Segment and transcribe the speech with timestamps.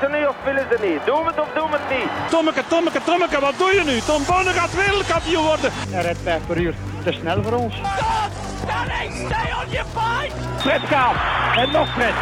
[0.00, 1.06] Willen ze nu of willen ze niet?
[1.06, 2.30] Doen we het of doen we het niet?
[2.30, 4.00] Tommeke, Tommeke, Tommeke, wat doe je nu?
[4.00, 5.70] Tom Bonne gaat wereldkampioen worden.
[5.90, 6.74] Hij rijdt 5 per uur.
[7.04, 7.74] Te snel voor ons.
[7.74, 8.30] Stop!
[8.62, 10.34] Stanley, stay on your fight!
[10.58, 11.14] Fred Kaap.
[11.56, 12.14] En nog Fred.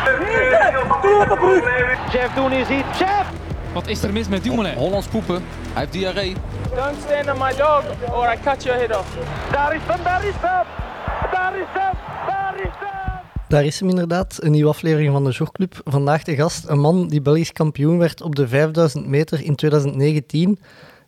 [2.13, 2.85] Jeff Doen is hier.
[2.99, 3.27] Jeff!
[3.73, 4.75] Wat is er mis met Dumoulin?
[4.75, 5.45] Hollands poepen.
[5.73, 6.37] Hij heeft diarree.
[6.75, 7.83] Don't stand on my dog
[8.13, 9.09] or I cut your head off.
[9.51, 10.67] Daar is hem, daar is hem!
[11.31, 11.95] Daar is hem,
[12.27, 12.94] daar is hem!
[13.55, 15.81] Daar is hem inderdaad, een nieuwe aflevering van de Jogclub.
[15.85, 20.59] Vandaag de gast, een man die Belgisch kampioen werd op de 5000 meter in 2019.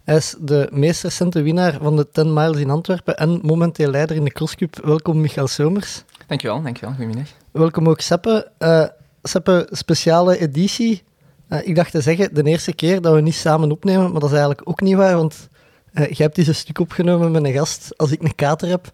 [0.05, 4.17] Hij is de meest recente winnaar van de 10 miles in Antwerpen en momenteel leider
[4.17, 4.81] in de crosscup.
[4.85, 6.05] Welkom Michael Somers.
[6.27, 6.95] Dankjewel, dankjewel.
[6.95, 7.29] Goedemiddag.
[7.51, 8.51] Welkom ook Seppe.
[8.59, 8.85] Eh
[9.23, 11.03] Seppe, speciale editie.
[11.49, 14.31] Eh, ik dacht te zeggen, de eerste keer dat we niet samen opnemen, maar dat
[14.31, 15.49] is eigenlijk ook niet waar, want
[15.93, 18.91] jij hebt eens een stuk opgenomen met een gast als ik een kater heb.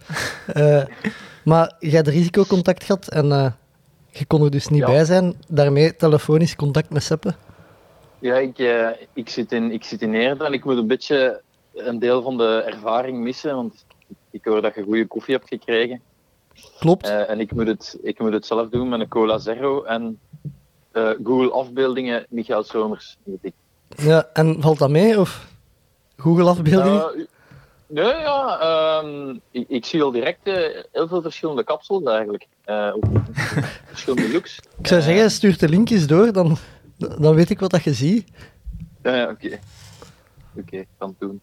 [1.45, 3.53] Maar jij hebt risicocontact gehad en eh,
[4.11, 4.87] je kon er dus niet Ja.
[4.87, 5.35] bij zijn.
[5.49, 7.35] Daarmee telefonisch contact met Seppe.
[8.19, 11.43] Ja, ik, eh, ik, zit in, ik zit in Eerde en ik moet een beetje
[11.75, 13.85] een deel van de ervaring missen, want
[14.31, 16.01] ik hoor dat je goede koffie hebt gekregen.
[16.79, 17.07] Klopt.
[17.09, 20.19] Eh, en ik moet, het, ik moet het zelf doen met een Cola Zero en
[21.25, 23.17] Google afbeeldingen Michael Somers.
[23.41, 23.53] Ik.
[23.97, 25.21] Ja, en valt dat mee?
[25.21, 25.47] Of
[26.17, 27.29] Google afbeeldingen?
[27.95, 30.55] Eh, nee, ja, ehm, ik, ik zie al direct eh,
[30.93, 32.47] heel veel verschillende kapsels eigenlijk.
[32.65, 33.05] Eh, op
[33.93, 34.61] verschillende looks.
[34.79, 36.57] ik zou zeggen, stuur de linkjes door, dan,
[36.97, 38.29] dan weet ik wat dat je ziet.
[39.03, 39.59] Ja, ja, oké.
[40.57, 41.41] Oké, kan het doen.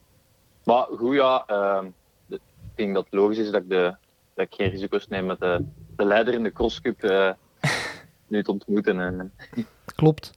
[0.64, 1.86] Maar goed, ja, ehm,
[2.25, 3.95] de- ik denk dat het logisch is dat ik, de,
[4.33, 7.30] dat ik geen risico's neem met de, de leider in de crosscup eh
[8.27, 9.00] nu te ontmoeten.
[9.00, 9.33] En,
[9.95, 10.31] Klopt.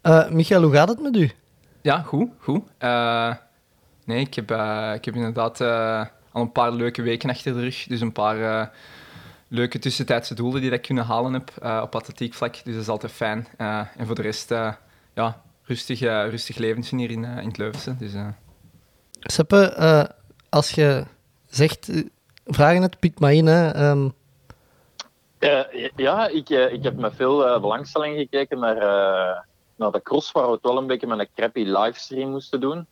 [0.00, 1.30] Eh Michael, hoe gaat het met u?
[1.82, 2.62] Ja, goed, goed.
[2.78, 3.34] Eh,
[4.08, 7.60] nee, ik heb, eh, ik heb inderdaad eh, al een paar leuke weken achter de
[7.60, 7.84] rug.
[7.86, 8.66] Dus een paar eh,
[9.48, 12.52] leuke tussentijdse doelen die dat ik kunnen halen heb eh, op atletiek vlak.
[12.64, 13.48] Dus dat is altijd fijn.
[13.56, 14.72] Eh, en voor de rest, eh,
[15.14, 17.96] ja, rustig, eh, rustig leventje hier in, in het Leuvense.
[17.96, 18.28] Dus, eh,
[19.20, 20.04] Seppe, eh,
[20.48, 21.04] als je
[21.46, 21.90] zegt,
[22.46, 23.46] vragen het, pik maar in.
[23.46, 23.70] Hè.
[23.70, 24.08] Ehm,
[25.38, 29.40] Eh, ja, ik, ik heb met veel eh, belangstelling gekeken naar, eh,
[29.76, 32.86] naar de cross, waar we het wel een beetje met een crappy livestream moesten doen.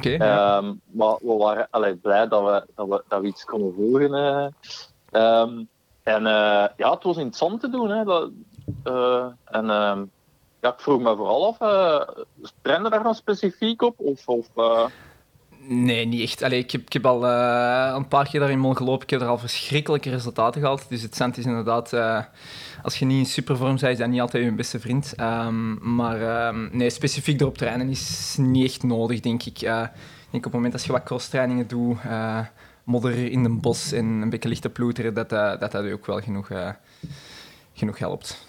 [0.00, 0.14] Oké.
[0.24, 4.14] Ehm, maar we waren allee, blij dat we, dat, we, dat we iets konden volgen.
[4.14, 4.46] eh.
[5.10, 5.64] Ehm,
[6.02, 7.90] en eh, ja, het was interessant te doen.
[7.90, 8.30] Hè, dat,
[8.84, 10.04] eh, en ehm,
[10.60, 11.58] ja, ik vroeg me vooral af,
[12.62, 13.94] trainde daar dan specifiek op?
[13.98, 14.46] Of, of,
[15.68, 16.42] Nee, niet echt.
[16.42, 17.24] Allee, ik, heb, ik heb al
[17.94, 19.02] een paar keer daar in Mol gelopen.
[19.02, 20.88] Ik heb er al verschrikkelijke resultaten gehaald.
[20.88, 21.92] Dus het zand is inderdaad...
[22.82, 25.12] als je niet in supervorm bent, is dat niet altijd je beste vriend.
[25.16, 29.62] Ehm, maar ehm, nee, specifiek erop trainen is niet echt nodig, denk ik.
[29.62, 32.40] Eh, ik denk op het moment dat je wat crosstrainingen doet, eh,
[32.84, 36.20] modder in een bos en een beetje lichte ploeteren, dat eh, dat, dat ook wel
[36.20, 36.50] genoeg,
[37.74, 38.48] genoeg helpt.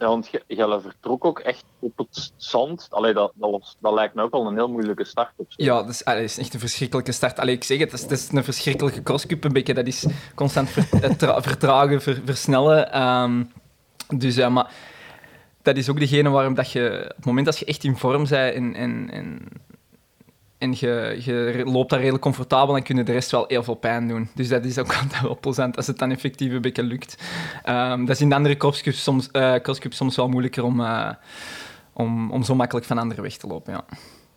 [0.00, 2.86] Ja, want je- Jelle vertrok ook echt op het zand.
[2.90, 5.30] Allee, dat, dat, dat lijkt me ook al een heel moeilijke start.
[5.36, 5.46] Op.
[5.48, 5.74] Ja,
[6.04, 7.38] allee, het is echt een verschrikkelijke start.
[7.38, 9.44] Allee, ik zeg het, het is, is een verschrikkelijke crosscup.
[9.44, 12.92] Een beetje, dat is constant ver- tra- vertragen, ver- versnellen.
[12.92, 13.44] Ehm,
[14.16, 14.72] dus ja, maar
[15.62, 18.28] dat is ook degene waarom dat je, op het moment dat je echt in vorm
[18.28, 19.48] bent en, en, en,
[20.60, 23.74] en je, je loopt daar redelijk comfortabel, dan kun je de rest wel heel veel
[23.74, 24.28] pijn doen.
[24.34, 27.22] Dus dat is ook altijd wel plezant als het dan effectief een beetje lukt.
[27.62, 31.10] Ehm, dat is in de andere crosscups soms, eh, crosscups soms wel moeilijker om, eh,
[31.92, 33.84] om, om zo makkelijk van anderen weg te lopen, ja.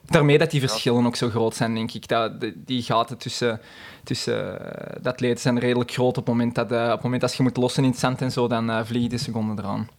[0.05, 2.07] Daarmee dat die verschillen ook zo groot zijn, denk ik.
[2.07, 3.61] Dat, die gaten tussen,
[4.03, 6.17] tussen eh, de atleten zijn redelijk groot.
[6.17, 8.31] Op het moment dat, op het moment dat je moet lossen in het zand en
[8.31, 9.89] zo, dan vliegen de seconden eraan.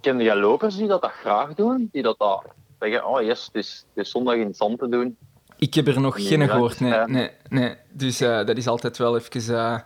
[0.00, 1.88] Kende jij lopers die dat, dat graag doen?
[1.92, 2.44] Die dat, dat
[2.82, 5.16] zeggen, oh yes, het is, het is zondag in het zand te doen.
[5.58, 7.06] Ik heb er nog Nee, geen gehoord, nee.
[7.06, 7.74] nee, nee.
[7.90, 9.54] Dus eh, dat is altijd wel even...
[9.54, 9.78] eh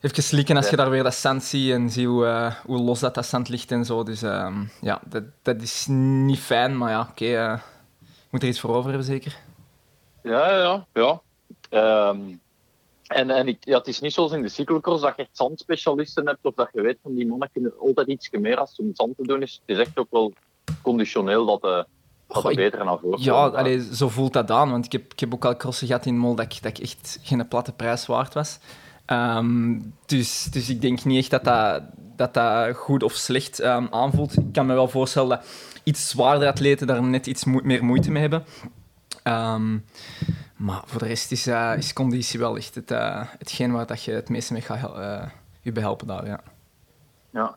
[0.00, 3.00] even slikken als je daar weer dat zand ziet en zie hoe, eh, hoe los
[3.00, 4.02] dat, dat zand ligt en zo.
[4.02, 7.24] Dus ehm, ja, dat, dat is niet fijn, maar ja, oké.
[7.24, 7.58] je
[8.30, 9.36] moet er iets voor over hebben, zeker?
[10.22, 11.20] Ja, ja, ja.
[11.70, 12.20] Ehm,
[13.06, 16.26] en en ik, ja, het is niet zoals in de cyclocross dat je echt zandspecialisten
[16.26, 19.16] hebt of dat je weet van die mannen kunnen altijd iets meer als om zand
[19.16, 19.60] te doen is.
[19.66, 20.32] Het is echt ook wel
[20.82, 21.82] conditioneel dat, eh
[22.28, 23.54] dat Goh, beter naar voren Ja, komt.
[23.54, 24.70] allee, zo voelt dat aan.
[24.70, 26.84] Want ik heb, ik heb ook al crossen gehad in Mol dat ik, dat ik
[26.84, 28.58] echt geen platte prijs waard was.
[29.04, 31.82] Ehm, dus, dus ik denk niet echt dat dat,
[32.16, 34.36] dat, dat goed of slecht ehm, aanvoelt.
[34.38, 35.46] Ik kan me wel voorstellen dat
[35.84, 38.44] iets zwaardere atleten daar net iets meer moeite mee hebben.
[39.22, 39.78] Ehm,
[40.56, 44.02] maar voor de rest is, eh, is conditie wel echt het, eh, hetgeen waar dat
[44.02, 44.90] je het meeste mee gaat
[45.60, 46.26] je behelpen daar.
[46.26, 46.40] Ja.
[47.30, 47.56] Ja.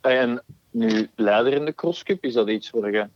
[0.00, 0.42] En
[0.76, 3.06] nu leider in de crosscup, is dat iets waar je,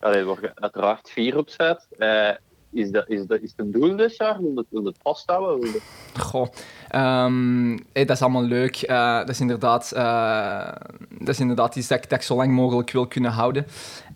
[0.00, 1.86] allee, waar je uiteraard fier op bent?
[1.98, 2.30] Eh,
[2.72, 4.40] is, dat, is, dat, is het een doel dit jaar?
[4.40, 5.60] Wil wil het vasthouden?
[5.60, 5.80] Wil.
[6.18, 6.46] Goh,
[6.88, 8.76] ehm, dat is allemaal leuk.
[8.76, 10.72] Eh, dat, is inderdaad, eh,
[11.18, 13.66] dat is inderdaad iets dat ik, dat zo lang mogelijk wil kunnen houden.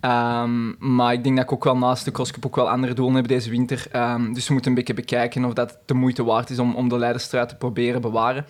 [0.01, 3.15] Ehm, maar ik denk dat ik ook wel naast de crosscup ook wel andere doelen
[3.15, 3.87] heb deze winter.
[3.91, 6.89] Ehm, dus we moeten een beetje bekijken of dat de moeite waard is om, om
[6.89, 8.45] de leiderstrijd te proberen bewaren.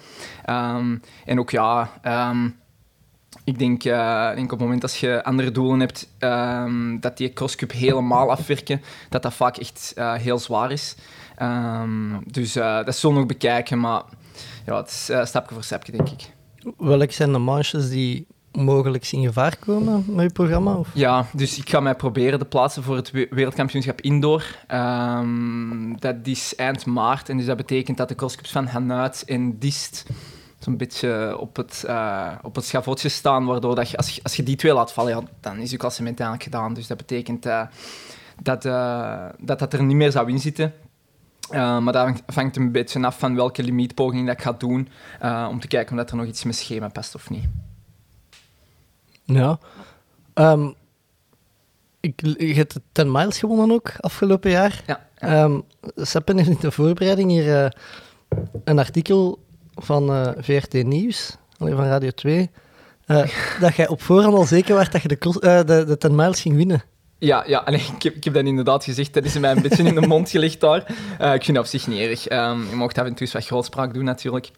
[1.26, 1.90] En ook ja...
[3.48, 7.34] ik denk, eh, denk op het moment als je andere doelen hebt, ehm, dat die
[7.34, 10.96] crosscup helemaal afwerken, dat dat vaak echt eh, heel zwaar is.
[11.36, 14.02] Ehm, dus eh, dat zullen we nog bekijken, maar
[14.66, 16.34] ja, het is stapje voor stapje, denk ik.
[16.78, 20.74] Welke zijn de manches die mogelijk in gevaar komen met je programma?
[20.74, 20.88] Of?
[20.94, 24.44] Ja, dus ik ga mij proberen te plaatsen voor het we- wereldkampioenschap indoor.
[24.68, 29.60] Ehm, dat is eind maart en dus dat betekent dat de crosscups van Hanuit en
[29.60, 30.06] Dist
[30.68, 34.36] zo'n beetje op het, eh, op het schavotje staan, waardoor dat je, als, je, als
[34.36, 36.74] je die twee laat vallen, ja, dan is je klassement eigenlijk gedaan.
[36.74, 37.62] Dus dat betekent eh,
[38.42, 40.74] dat, eh, dat dat er niet meer zou inzitten.
[41.52, 44.88] Uh, maar dat hangt- een beetje af van welke limietpoging dat ik ga doen,
[45.50, 47.46] om te kijken of dat er nog iets mijn schema past of niet.
[49.24, 49.60] Ja.
[50.34, 50.70] Ehm,
[52.00, 54.84] ik, je hebt de 10 miles gewonnen ook afgelopen jaar.
[54.86, 55.28] Ja, ja.
[55.28, 55.60] Ehm
[55.96, 57.78] Seppen heeft in de voorbereiding hier
[58.64, 59.40] een artikel
[59.78, 62.50] van eh, VRT Nieuws, allee, van Radio 2,
[63.06, 63.18] eh,
[63.60, 66.16] dat jij op voorhand al zeker was dat je de, cross- eh, de, de 10
[66.16, 66.84] miles ging winnen.
[67.20, 69.14] Ja, ja alleen, ik, heb, ik heb dat inderdaad gezegd.
[69.14, 70.80] Dat is mij een beetje in de mond gelegd daar.
[71.34, 72.28] Ik vind dat op zich niet erg.
[72.28, 74.52] Ehm, je mocht af en toe eens wat grootspraak doen, natuurlijk.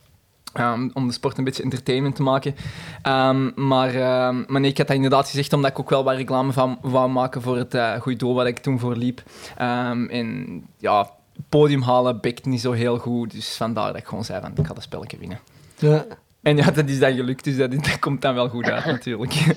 [0.53, 2.55] Ehm, om de sport een beetje entertainment te maken.
[3.01, 6.15] Ehm, maar, ehm, maar nee, ik had dat inderdaad gezegd omdat ik ook wel wat
[6.15, 9.23] reclame van wou maken voor het uh, goede doel wat ik toen voor liep.
[9.57, 11.09] En ja,
[11.49, 13.31] podium halen bekt niet zo heel goed.
[13.31, 15.39] Dus vandaar dat ik gewoon zei van, ik ga dat spelletje winnen.
[15.77, 16.05] Ja.
[16.41, 19.33] En ja, dat is dan gelukt, dus dat, dat komt dan wel goed uit natuurlijk.
[19.33, 19.53] Ja,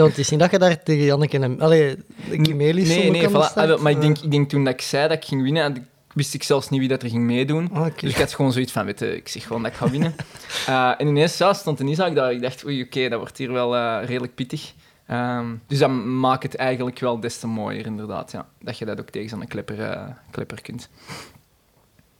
[0.00, 1.60] want het is niet dat je daar tegen Janneke en...
[1.60, 1.96] Allee,
[2.42, 3.32] Kimelis Nee, nee, voilà.
[3.32, 3.56] start.
[3.70, 5.76] Ah, maar ik denk, ik denk toen dat ik zei dat ik ging winnen, had
[5.76, 5.82] ik-
[6.14, 7.70] wist ik zelfs niet wie dat er ging meedoen.
[7.72, 7.86] ah.
[8.00, 10.14] Dus ik had gewoon zoiets van, weet je, ik zeg gewoon dat ik ga winnen.
[10.66, 12.32] Eh, en ineens ja, stond een Isaac daar.
[12.32, 14.72] Ik dacht, oei, oké, dat wordt hier wel eh, redelijk pittig.
[15.12, 18.30] Ehm, dus dat maakt het eigenlijk wel des te mooier, inderdaad.
[18.32, 18.46] Ja.
[18.60, 20.90] Dat je dat ook tegen zo'n klepper, eh, klepper kunt.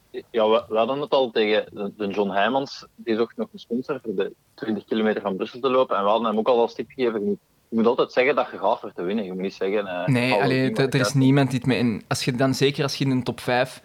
[0.09, 2.85] Ja, we, we hadden het al tegen de, de John Heijmans.
[2.95, 5.97] Die zocht nog een sponsor voor de 20 kilometer van Brussel te lopen.
[5.97, 7.25] En we hadden hem ook al als tip gegeven.
[7.25, 7.37] Je
[7.69, 9.25] moet, altijd zeggen dat je gaat voor te winnen.
[9.25, 9.87] Je moet niet zeggen...
[9.87, 11.77] eh, Nee, allee, er, is niemand die het mee...
[11.77, 13.81] En als je dan, zeker als je in de top 5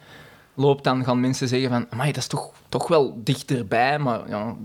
[0.54, 1.86] loopt, dan gaan mensen zeggen van...
[1.90, 4.56] Amai, dat is toch, toch wel dichterbij, maar ja...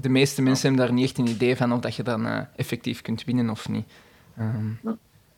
[0.00, 2.38] De meeste mensen hebben daar niet echt een idee van of dat je dan eh,
[2.56, 3.86] effectief kunt winnen of niet.
[4.36, 4.68] Ehm,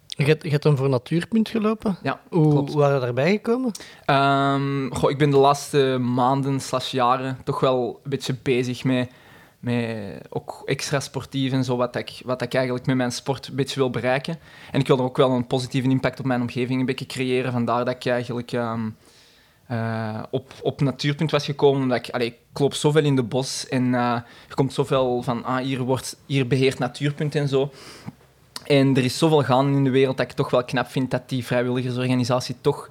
[0.07, 1.99] Je hebt, je hebt hem voor Natuurpunt gelopen.
[2.03, 2.73] ja, Hoe klopt.
[2.73, 3.71] waren we daarbij gekomen?
[4.05, 9.11] Ehm, goh, ik ben de laatste maanden slash jaren toch wel een beetje bezig met,
[9.61, 13.55] met ook extra sportief en zo, wat ik, wat ik eigenlijk met mijn sport een
[13.57, 14.39] beetje wil bereiken.
[14.71, 17.53] En ik wil er ook wel een positieve impact op mijn omgeving een beetje creëren.
[17.53, 18.89] Vandaar dat ik eigenlijk ehm,
[19.71, 21.83] eh, op, op Natuurpunt was gekomen.
[21.83, 24.13] Omdat ik, allee, loop zoveel in de bos en eh,
[24.49, 27.71] er komt zoveel van, ah, hier, wordt, hier beheert Natuurpunt en zo.
[28.67, 31.29] En er is zoveel gaande in de wereld dat ik toch wel knap vind dat
[31.29, 32.89] die vrijwilligersorganisatie toch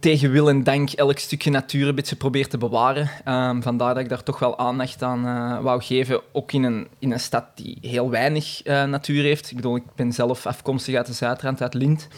[0.00, 3.10] tegen wil en dank elk stukje natuur een beetje probeert te bewaren.
[3.24, 6.20] Ehm, vandaar dat ik daar toch wel aandacht aan eh, wou geven.
[6.32, 9.50] Ook in een, in een stad die heel weinig natuur heeft.
[9.50, 12.08] Ik bedoel, ik ben zelf afkomstig uit de Zuidrand, uit Lint.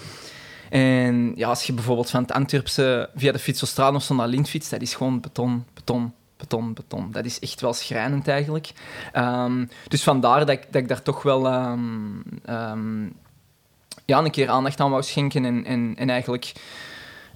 [0.73, 4.49] En ja, als je bijvoorbeeld van het Antwerpse via de Fietsostraat of zo naar Lint
[4.49, 7.09] fietst, dat is gewoon beton, beton, beton, beton.
[7.11, 8.73] Dat is echt wel schrijnend eigenlijk.
[9.13, 11.81] Ehm, dus vandaar dat ik, dat ik daar toch wel ehm,
[12.45, 13.05] ehm,
[14.05, 16.53] ja, een keer aandacht aan wou schenken en, en, en eigenlijk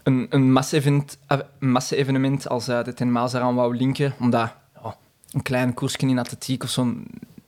[0.02, 4.14] een, een massa-event- eh, massa-evenement als eh, de Ten Maas wou linken.
[4.18, 4.96] Omdat ja,
[5.30, 6.94] een klein koersje in atletiek of zo,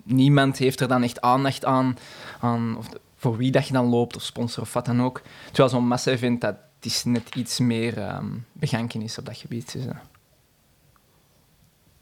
[0.02, 1.97] niemand heeft er dan echt aandacht aan,
[2.40, 2.78] aan
[3.19, 5.21] voor wie dat je dan loopt of sponsor of wat dan ook.
[5.47, 9.73] Terwijl zo'n massa-event, dat is net iets meer ehm beganken is op dat gebied.
[9.73, 9.97] Dus, eh.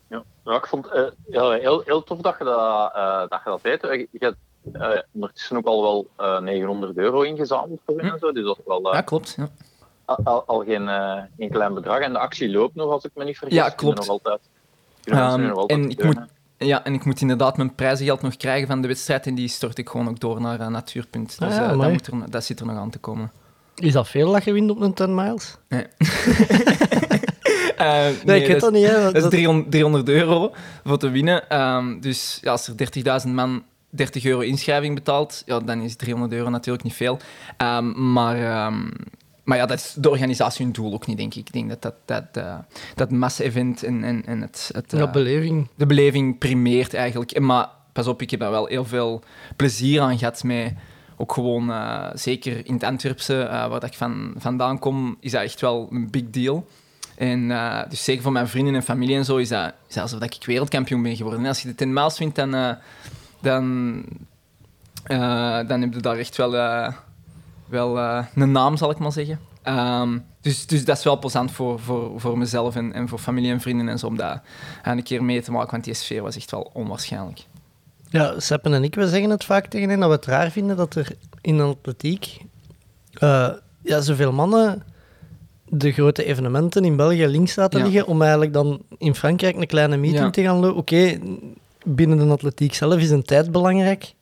[0.09, 3.51] Ja, ja ik vond het ja, heel, heel tof dat je dat, eh, dat, je
[3.51, 3.81] dat deed.
[3.83, 4.37] Je, je hebt
[4.73, 8.33] eh, ondertussen ook al wel eh 900 euro ingezameld voor en zo.
[8.33, 9.35] Dus dat is wel eh, ja, klopt.
[9.37, 9.49] Ja.
[10.05, 11.99] al, al- geen, eh, geen klein bedrag.
[11.99, 13.57] En de actie loopt nog, als ik me niet vergis.
[13.57, 13.97] Ja, klopt.
[13.99, 14.41] Nog altijd,
[15.05, 16.29] Ehm, nog altijd en ik steunen.
[16.59, 19.79] Ja, en ik moet inderdaad mijn prijzengeld nog krijgen van de wedstrijd en die stort
[19.79, 21.39] ik gewoon ook door naar eh, Natuurpunt.
[21.39, 23.31] Dus Ah ja, eh, dat, moet er, dat zit er nog aan te komen.
[23.75, 25.57] Is dat veel dat je wint op een 10 miles?
[25.69, 25.87] Nee,
[28.25, 28.87] Nee, ik weet dat niet.
[28.87, 29.03] Hè.
[29.03, 30.53] Dat is Dat- 300, 300 euro
[30.85, 31.49] voor te winnen.
[31.49, 32.75] Ehm, dus ja, als er
[33.27, 37.19] 30.000 man 30 euro inschrijving betaalt, ja, dan is 300 euro natuurlijk niet veel.
[37.57, 38.89] Ehm, maar, ehm,
[39.47, 41.47] maar ja, dat is de organisatie hun doel ook niet, denk ik.
[41.47, 42.59] Ik denk dat dat, dat, eh,
[42.95, 45.69] dat massa-event en, en, en het, het, Ja, eh, beleving.
[45.75, 47.31] de beleving primeert eigenlijk.
[47.31, 49.23] En Maar pas op, ik heb daar wel heel veel
[49.57, 50.73] plezier aan gehad met
[51.17, 55.43] ook gewoon, eh, zeker in het Antwerpse, waar dat ik van, vandaan kom, is dat
[55.43, 56.67] echt wel een big deal.
[57.17, 60.03] En uh, dus zeker voor mijn vrienden en familie en zo is dat, is dat
[60.03, 61.41] alsof ik wereldkampioen ben geworden.
[61.41, 62.73] En als je de 10 miles wint, dan, uh,
[63.41, 63.95] dan,
[65.07, 66.51] uh, dan heb je daar echt wel,
[67.69, 67.99] wel
[68.35, 69.41] een naam, zal ik maar zeggen.
[69.69, 73.51] Um, dus, dus dat is wel plezant voor, voor, voor mezelf en, en voor familie
[73.53, 74.41] en vrienden en zo, om dat
[74.83, 77.47] een keer mee te maken, want die sfeer was echt wel onwaarschijnlijk.
[78.09, 80.77] Ja, Seppen en ik, we zeggen het vaak tegen hen dat we het raar vinden
[80.77, 81.09] dat er
[81.41, 82.39] in de atletiek
[83.83, 84.83] ja, zoveel mannen
[85.69, 87.85] de grote evenementen in België links laten Ja.
[87.87, 90.31] liggen, om eigenlijk dan in Frankrijk een kleine meeting Ja.
[90.31, 90.77] te gaan lopen.
[90.77, 91.19] Oké,
[91.85, 94.15] binnen de atletiek zelf is een tijd belangrijk,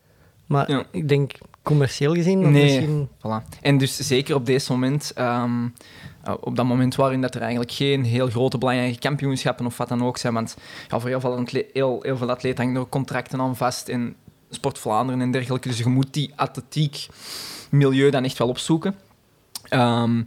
[0.46, 0.84] maar Ja.
[0.90, 1.32] ik denk
[1.64, 2.62] commercieel gezien Nee.
[2.62, 3.08] misschien...
[3.18, 3.58] Voilà.
[3.60, 5.68] En dus zeker op deze moment, ehm,
[6.24, 9.88] eh, op dat moment waarin dat er eigenlijk geen heel grote belangrijke kampioenschappen of wat
[9.88, 10.56] dan ook zijn, want
[10.88, 14.14] ja, voor heel veel, atle- heel, heel veel atleten hangen er contracten aan vast in
[14.50, 17.06] Sport Vlaanderen en dergelijke, dus je moet die atletiek
[17.70, 18.94] milieu dan echt wel opzoeken.
[19.68, 20.22] Ehm,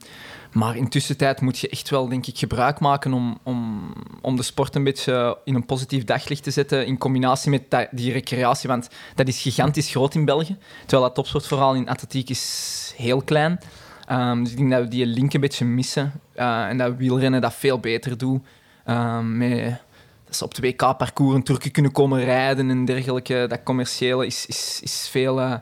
[0.52, 4.44] maar in tussentijd moet je echt wel, denk ik, gebruik maken om, om, om de
[4.44, 8.90] sport een beetje in een positief daglicht te zetten, in combinatie met die recreatie, want
[9.16, 13.60] dat is gigantisch groot in België, terwijl dat topsportverhaal in atletiek is heel klein.
[14.08, 17.42] Ehm, dus ik denk dat we die link een beetje missen eh, en dat wielrennen
[17.42, 18.42] dat veel beter doet.
[18.86, 19.82] Ehm, met,
[20.26, 23.46] dat ze op het WK-parcours een Turken kunnen komen rijden en dergelijke.
[23.50, 25.54] Dat commerciële is, is, is veel, eh,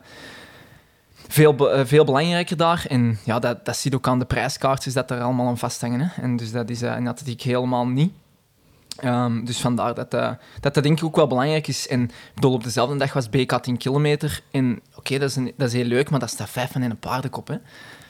[1.35, 2.85] veel, eh, veel belangrijker daar.
[2.89, 5.99] En ja, dat, dat ziet ook aan de prijskaartjes dat er allemaal aan vasthangen.
[5.99, 6.21] Hè.
[6.21, 8.11] En dus dat is eh, in atletiek helemaal niet.
[8.95, 11.87] Ehm, dus vandaar dat, eh, dat dat denk ik ook wel belangrijk is.
[11.87, 14.41] En ik bedoel, op dezelfde dag was BK 10 kilometer.
[14.51, 16.97] En oké, dat, is een- dat is heel leuk, maar dat staat vijf van een
[16.99, 17.47] paardenkop.
[17.47, 17.55] Hè.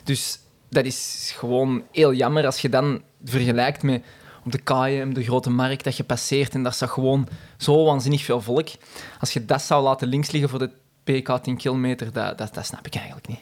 [0.03, 0.39] Dus
[0.69, 4.03] dat is gewoon heel jammer als je dan vergelijkt met
[4.45, 7.27] op de KM, de grote markt, dat je passeert en daar staat gewoon
[7.57, 8.67] zo waanzinnig veel volk.
[9.19, 10.69] Als je dat zou laten links liggen voor de
[11.05, 13.39] PK 10 kilometer, dat, dat, dat snap ik eigenlijk niet.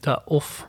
[0.00, 0.68] Ja, of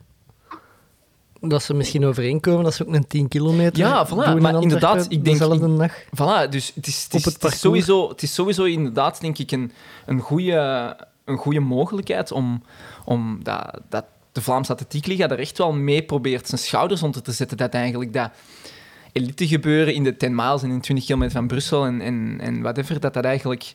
[1.41, 4.09] dat ze misschien overeenkomen dat ze ook een 10 kilometer Ja, voilà.
[4.09, 6.03] doen in Maar inderdaad, ik denk- dezelfde dag.
[6.03, 7.59] Voilà, dus het is, het is, het het is parcours.
[7.59, 9.71] sowieso, het is sowieso inderdaad, denk ik, een,
[10.05, 12.63] een, goede, een goede mogelijkheid om,
[13.05, 17.31] om dat, dat de Vlaamse Atletiekliga er echt wel mee probeert zijn schouders onder te
[17.31, 17.57] zetten.
[17.57, 18.31] Dat eigenlijk dat
[19.11, 22.61] elite gebeuren in de 10 miles en in 20 kilometer van Brussel en, en, en
[22.61, 23.73] whatever, dat dat eigenlijk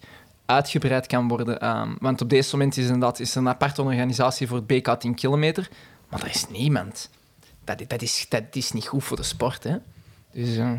[0.50, 1.61] uitgebreid kan worden.
[1.61, 4.88] Ehm, want op deze moment is, inderdaad, is er een aparte organisatie voor het BK
[5.00, 5.69] 10 kilometer,
[6.09, 7.11] maar er is niemand.
[7.64, 9.76] Dat, dat, is, dat is niet goed voor de sport, hè.
[10.33, 10.57] Dus...
[10.57, 10.73] eh,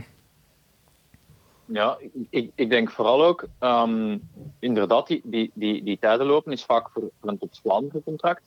[1.65, 1.97] Ja,
[2.29, 4.17] ik, ik denk vooral ook, ehm,
[4.59, 7.61] inderdaad, die, die, die, die tijden lopen is vaak voor, een tot
[8.03, 8.41] contract.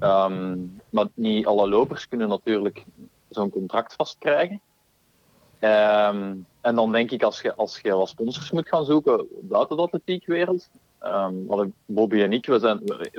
[0.00, 0.56] Ehm,
[0.90, 2.84] maar niet alle lopers kunnen natuurlijk
[3.28, 4.60] zo'n contract vastkrijgen.
[5.58, 9.76] Ehm, en dan denk ik, als je, als je wat sponsors moet gaan zoeken buiten
[9.76, 10.68] de atletiekwereld,
[11.46, 13.10] want Bobby en ik, we, zijn, we,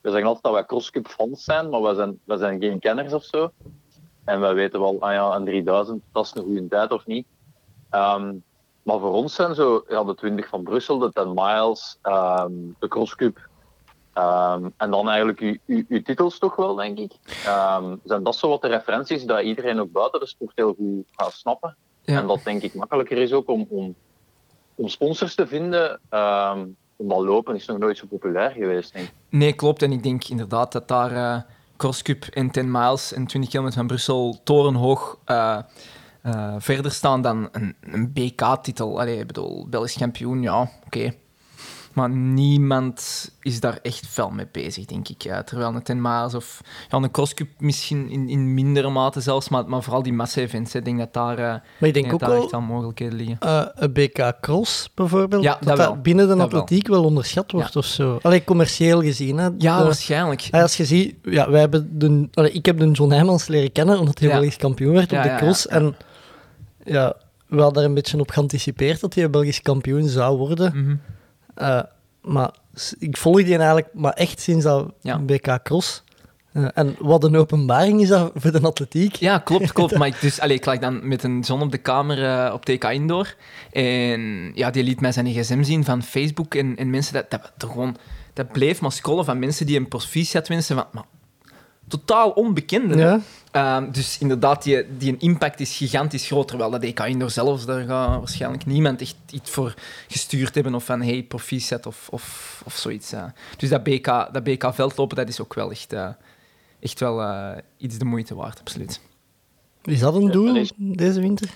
[0.00, 3.12] we zeggen altijd dat wij crosscup fans zijn, maar we zijn, we zijn geen kenners
[3.12, 3.50] of zo.
[4.24, 7.26] En wij weten wel, ah ja, een 3000, dat is een goede tijd of niet.
[7.90, 8.34] Ehm,
[8.82, 12.88] maar voor ons zijn zo ja, de 20 van Brussel, de 10 miles, ehm, de
[12.88, 13.48] crosscup.
[14.76, 17.12] en dan eigenlijk uw, titels toch wel, denk ik.
[18.04, 21.32] Zijn dat zo wat de referenties dat iedereen ook buiten de sport heel goed gaat
[21.32, 21.76] snappen.
[22.08, 22.20] Ja.
[22.20, 23.94] En dat denk ik makkelijker is ook om, om,
[24.74, 26.00] om sponsors te vinden.
[26.08, 29.12] ehm, omdat lopen is nog nooit zo populair geweest, denk ik.
[29.28, 29.82] Nee, klopt.
[29.82, 31.40] En ik denk inderdaad dat daar eh
[31.78, 35.58] crosscup en 10 miles en 20 kilometer van Brussel torenhoog eh,
[36.22, 39.00] eh, verder staan dan een, een BK-titel.
[39.00, 41.14] Allee, ik bedoel, Belgisch kampioen, ja, oké.
[41.92, 45.22] Maar niemand is daar echt fel mee bezig, denk ik.
[45.22, 49.48] Ja, terwijl een 10 miles of ja, een crosscup misschien in, in mindere mate zelfs,
[49.48, 51.44] maar, maar vooral die massa-events, ik denk dat daar, eh,
[51.78, 53.36] Maar ik denk ook daar wel echt wel mogelijkheden liggen.
[53.40, 55.96] eh, een BK Cross bijvoorbeeld, Ja, dat dat dat, wel.
[56.00, 56.60] binnen de Dat wel.
[56.62, 58.18] atletiek wel onderschat wordt of zo.
[58.22, 59.38] Allee, commercieel gezien.
[59.38, 59.48] Hè.
[59.58, 60.48] Ja, De- waarschijnlijk.
[60.50, 63.98] Als je ziet, ja, wij hebben de, allee, ik heb de John Heijmans leren kennen
[63.98, 64.34] omdat hij Ja.
[64.34, 65.66] Belgisch kampioen werd op de cross.
[65.66, 65.96] En
[66.84, 67.14] ja,
[67.46, 70.72] we hadden daar een beetje op geanticipeerd dat hij Belgisch kampioen zou worden.
[70.82, 70.96] Mhm.
[71.58, 71.80] Eh,
[72.22, 72.50] maar
[72.98, 75.18] ik volg die eigenlijk maar echt sinds dat Ja.
[75.18, 76.02] BK Cross.
[76.52, 79.14] Eh, en wat een openbaring is dat voor de atletiek.
[79.14, 79.96] Ja, klopt, klopt.
[79.98, 82.64] maar ik, dus, allee, ik lag dan met een zon op de kamer eh, op
[82.64, 83.34] TK Indoor.
[83.72, 86.54] En ja, die liet mij zijn gsm zien van Facebook.
[86.54, 87.96] En, en mensen, dat, dat, dat, gewoon,
[88.32, 90.76] dat bleef maar scrollen van mensen die een proficiat wensen.
[90.76, 91.04] Van, maar,
[91.88, 92.96] totaal onbekende.
[92.96, 93.20] Ja.
[93.50, 96.48] Ehm, dus inderdaad, die, die een impact is gigantisch groot.
[96.48, 99.74] Terwijl dat EK Indoor zelfs, daar gaat waarschijnlijk niemand echt iets voor
[100.08, 100.74] gestuurd hebben.
[100.74, 103.10] Of van, hey, proficiat of, of, of zoiets.
[103.10, 103.34] ja.
[103.56, 106.08] Dus dat BK, dat BK veldlopen, dat is ook wel echt, eh,
[106.80, 109.00] echt wel eh, iets de moeite waard, absoluut.
[109.82, 111.50] Is dat een doel deze winter?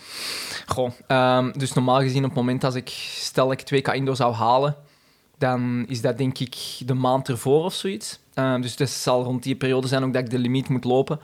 [0.67, 4.17] Goh, ehm, dus normaal gezien op het moment als ik, stel dat ik 2K Indoor
[4.17, 4.77] zou halen,
[5.39, 8.21] dan is dat denk ik de maand ervoor of zoiets.
[8.35, 11.21] Ehm, dus dat zal rond die periode zijn ook dat ik de limiet moet lopen.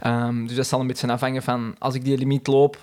[0.00, 2.78] Ehm, dus dat zal een beetje afhangen van als ik die limiet loop,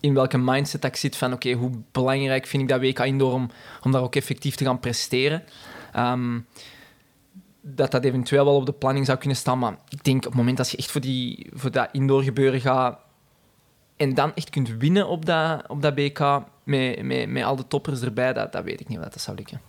[0.00, 3.50] in welke mindset ik zit van oké, hoe belangrijk vind ik dat WK Indoor om,
[3.82, 5.42] om daar ook effectief te gaan presteren.
[5.92, 6.38] Ehm,
[7.60, 10.34] dat dat eventueel wel op de planning zou kunnen staan, maar ik denk op het
[10.34, 12.98] moment dat je echt voor, die, voor dat indoor gebeuren gaat
[13.96, 17.66] en dan echt kunt winnen op dat, op dat BK met, met, met al de
[17.66, 19.60] toppers erbij, dat, dat weet ik niet of dat zou lukken.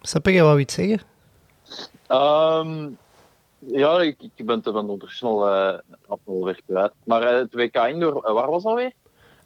[0.00, 1.00] Seppe, jij wou iets zeggen?
[2.06, 2.88] Ehm,
[3.58, 5.78] ja, ik, ik ben, ben ondertussen al, uh,
[6.24, 6.92] al weer kwijt.
[7.04, 8.92] Maar uh, het WK Indoor, uh, waar was dat weer?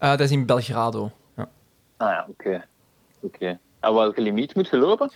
[0.00, 1.10] Uh, dat is in Belgrado.
[1.36, 1.48] Ja.
[1.96, 2.48] Ah ja, oké.
[2.48, 2.64] Okay.
[3.20, 3.58] oké.
[3.80, 5.12] En welke limiet moet je lopen?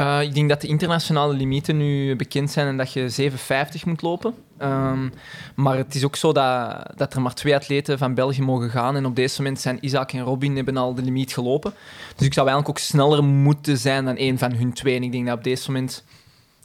[0.00, 3.30] Uh, ik denk dat de internationale limieten nu bekend zijn en dat je
[3.78, 4.34] 7,50 moet lopen.
[4.62, 5.12] Um,
[5.54, 8.96] maar het is ook zo dat, dat er maar twee atleten van België mogen gaan.
[8.96, 11.72] En op deze moment zijn Isaac en Robin hebben al de limiet gelopen.
[12.16, 14.96] Dus ik zou eigenlijk ook sneller moeten zijn dan één van hun twee.
[14.96, 16.04] En ik denk dat op deze moment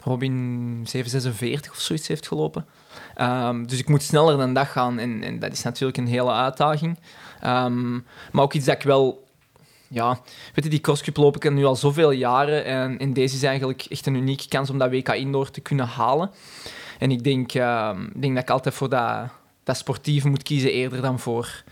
[0.03, 2.65] Robin 7,46 of zoiets heeft gelopen.
[3.21, 4.99] Um, dus ik moet sneller dan dat gaan.
[4.99, 6.99] En, en dat is natuurlijk een hele uitdaging.
[7.45, 9.29] Um, maar ook iets dat ik wel
[9.87, 10.19] ja,
[10.53, 12.65] weet je, die crosscup loop ik nu al zoveel jaren.
[12.65, 15.85] En, en deze is eigenlijk echt een unieke kans om dat WK Indoor te kunnen
[15.85, 16.31] halen.
[16.99, 19.29] En ik denk, uh, denk dat ik altijd voor dat,
[19.63, 19.83] dat
[20.23, 21.63] moet kiezen eerder dan voor,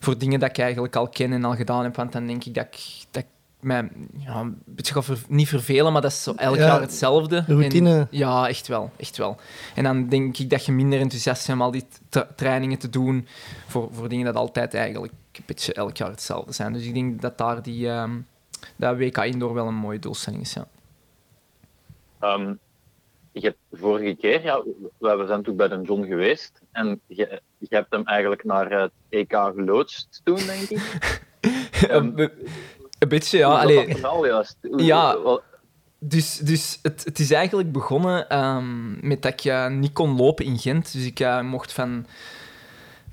[0.00, 1.96] voor dingen dat ik eigenlijk al ken en al gedaan heb.
[1.96, 3.28] Want dan denk ik dat ik, dat ik
[3.62, 6.80] mij ja, een beetje ga ver, niet vervelen, maar dat is zo elk ja, jaar
[6.80, 7.44] hetzelfde.
[7.46, 7.98] Routine.
[7.98, 9.36] En, ja, echt wel, echt wel.
[9.74, 12.88] En dan denk ik dat je minder enthousiast bent om al die tra trainingen te
[12.88, 13.26] doen
[13.66, 16.72] voor, voor dingen dat altijd eigenlijk een beetje elk jaar hetzelfde zijn.
[16.72, 18.26] Dus ik denk dat daar die um,
[18.76, 20.52] dat WK Indoor wel een mooie doelstelling is.
[20.52, 20.66] Ja.
[22.34, 22.58] Um,
[23.32, 24.62] je hebt vorige keer, ja,
[24.98, 28.92] we zijn toen bij de John geweest en je, je hebt hem eigenlijk naar het
[29.08, 31.20] EK geloodst toen, denk ik.
[31.90, 32.14] um,
[33.02, 33.48] een beetje, ja.
[33.48, 34.56] Allee, juist?
[34.76, 35.16] ja,
[35.98, 40.44] dus, dus het, het is eigenlijk begonnen um, met dat ik uh, niet kon lopen
[40.44, 40.92] in Gent.
[40.92, 42.06] Dus ik uh, mocht van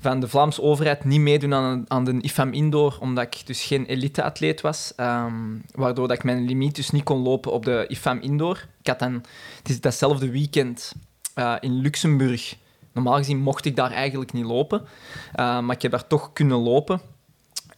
[0.00, 3.86] van de Vlaamse overheid niet meedoen aan, aan de IFAM Indoor, omdat ik dus geen
[3.86, 4.92] elite-atleet was.
[4.96, 8.66] Um, waardoor dat ik mijn limiet dus niet kon lopen op de IFAM Indoor.
[8.80, 9.12] Ik had dan,
[9.58, 10.92] het is datzelfde weekend
[11.34, 12.56] uh, in Luxemburg.
[12.92, 16.58] Normaal gezien mocht ik daar eigenlijk niet lopen, uh, maar ik heb daar toch kunnen
[16.58, 17.00] lopen.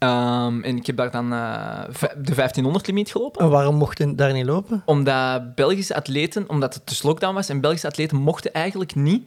[0.03, 3.41] Um, en ik heb daar dan uh, de 1500 limiet gelopen.
[3.41, 4.83] En waarom mocht je daar niet lopen?
[4.85, 9.27] Omdat Belgische atleten, omdat het dus lockdown was, en Belgische atleten mochten eigenlijk niet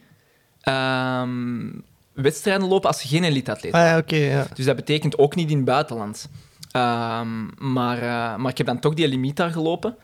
[0.63, 1.83] um,
[2.13, 3.73] wedstrijden lopen als je geen elite-atleet.
[3.73, 4.47] Ah, ja, okay, ja.
[4.53, 6.29] Dus dat betekent ook niet in het buitenland.
[6.75, 9.95] Um, maar, uh, maar ik heb dan toch die limiet daar gelopen.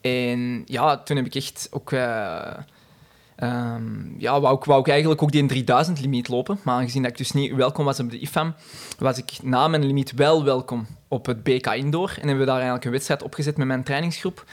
[0.00, 1.90] En ja, toen heb ik echt ook...
[1.90, 2.46] Uh,
[3.42, 6.58] um, ja, wou ik, eigenlijk ook die 3000 limiet lopen.
[6.62, 8.54] Maar aangezien dat ik dus niet welkom was op de IFAM,
[8.98, 12.08] was ik na mijn limiet wel welkom op het BK Indoor.
[12.08, 14.44] En hebben we daar eigenlijk een wedstrijd opgezet met mijn trainingsgroep.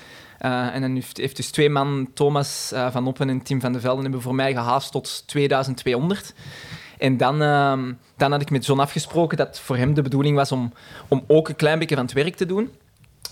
[0.45, 3.79] Uh, en dan heeft, dus twee man, Thomas uh, van Oppen en Tim van de
[3.79, 6.33] Velden, hebben voor mij gehaast tot 2200.
[6.97, 7.79] En dan, uh,
[8.17, 10.73] dan had ik met John afgesproken dat voor hem de bedoeling was om,
[11.07, 12.69] om ook een klein beetje van het werk te doen.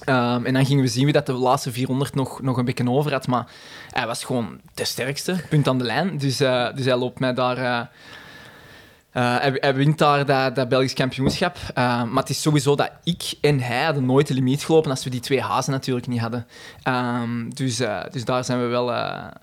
[0.06, 3.12] Um, en dan gingen we zien dat de laatste 400 nog, nog een beetje over
[3.12, 3.28] had.
[3.28, 3.48] Maar
[3.90, 6.18] hij was gewoon de sterkste, punt aan de lijn.
[6.18, 11.58] Dus, uh, dus hij loopt mij daar uh, hij, hij, wint daar dat, Belgisch kampioenschap.
[11.58, 15.04] Uh, maar het is sowieso dat ik en hij hadden nooit de limiet gelopen als
[15.04, 16.48] we die twee hazen natuurlijk niet hadden.
[16.88, 17.82] Um, dus,
[18.12, 18.94] dus daar zijn we wel,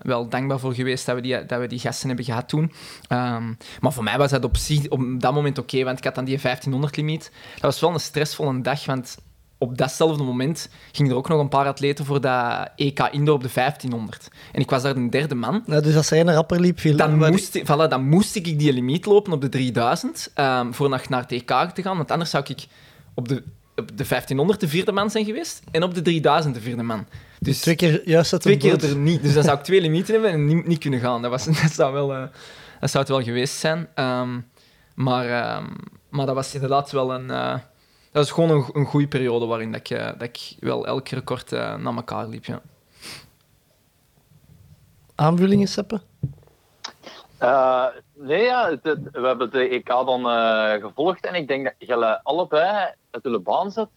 [0.01, 2.71] wel dankbaar voor geweest dat we die, dat we die gasten hebben gehad toen.
[3.79, 4.57] Maar voor mij was dat op,
[4.89, 7.31] op dat moment oké, want ik had dan die 1500 limiet.
[7.53, 9.17] Dat was wel een stressvolle dag, want
[9.57, 13.43] op datzelfde moment gingen er ook nog een paar atleten voor dat EK Indoor op
[13.43, 14.27] de 1500.
[14.51, 15.63] En ik was daar de derde man.
[15.65, 18.59] Ja, dus als hij een rapper liep, viel dan, moest, ik, voilà, dan moest ik
[18.59, 21.97] die limiet lopen op de 3000 um, voor naar, naar het EK te gaan.
[21.97, 22.65] Want anders zou ik
[23.13, 23.43] op de,
[23.75, 27.05] op de 1500 de vierde man zijn geweest en op de 3000 de vierde man.
[27.39, 29.21] Dus twee keer juist Twee keer er niet.
[29.21, 31.21] Dus dan zou ik twee limieten hebben en niet, niet kunnen gaan.
[31.21, 32.23] Dat, was, dat, zou wel, uh,
[32.79, 33.87] dat zou het wel geweest zijn.
[33.95, 34.45] Um,
[34.95, 35.75] maar, um,
[36.09, 37.29] maar dat was inderdaad wel een...
[37.29, 37.55] Uh,
[38.17, 41.51] dat is gewoon een, een goede periode waarin dat ik, dat ik wel elk record
[41.51, 42.45] uh, naar elkaar liep.
[42.45, 42.61] Ja.
[45.15, 46.01] Aanvullingen, Seppe?
[47.41, 51.63] Uh, nee, ja, het, het, we hebben de EK dan uh, gevolgd en ik denk
[51.63, 53.71] dat jullie allebei uit de baan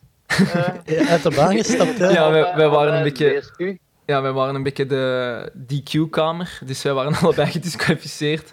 [0.85, 2.09] ja, uit de baan gestapt, hè?
[2.09, 3.45] Ja, wij, wij waren een beetje...
[4.07, 8.53] Ja, wij waren een beetje de DQ-kamer, dus wij waren allebei gedisqualificeerd.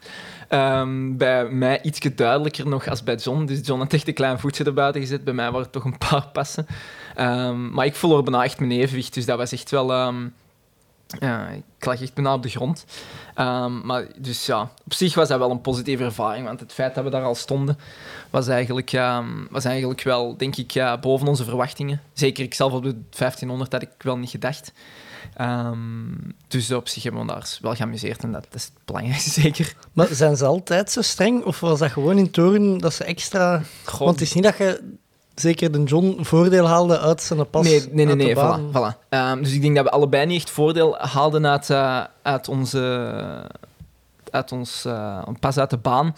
[0.49, 3.45] Um, bij mij iets duidelijker nog als bij John.
[3.45, 5.23] Dus John had echt een klein voetje erbuiten gezet.
[5.23, 6.67] Bij mij waren het toch een paar passen.
[7.19, 9.13] Um, maar ik verloor bijna echt mijn evenwicht.
[9.13, 10.07] Dus dat was echt wel...
[10.07, 10.33] Um,
[11.19, 12.85] Ja, ik lag echt bijna op de grond.
[13.35, 16.95] Ehm, maar dus ja, op zich was dat wel een positieve ervaring, want het feit
[16.95, 17.77] dat we daar al stonden,
[18.29, 22.01] was eigenlijk, ehm, was eigenlijk wel, denk ik, boven onze verwachtingen.
[22.13, 24.71] Zeker ik zelf op de 1500 had ik wel niet gedacht.
[25.33, 25.77] Ehm,
[26.47, 29.75] dus op zich hebben we daar wel geamuseerd en dat is het belangrijkste, zeker.
[29.93, 31.43] Maar zijn ze altijd zo streng?
[31.43, 33.61] Of was dat gewoon in Toren dat ze extra...
[33.97, 34.97] Want het is niet dat je
[35.35, 38.59] zeker de John voordeel haalde uit zijn pas Nee, nee, nee, nee voilà.
[38.71, 39.09] voilà.
[39.09, 43.11] Ehm, dus ik denk dat we allebei niet echt voordeel haalden uit, eh, uit onze...
[44.31, 46.15] Uit ons eh, pas uit de baan.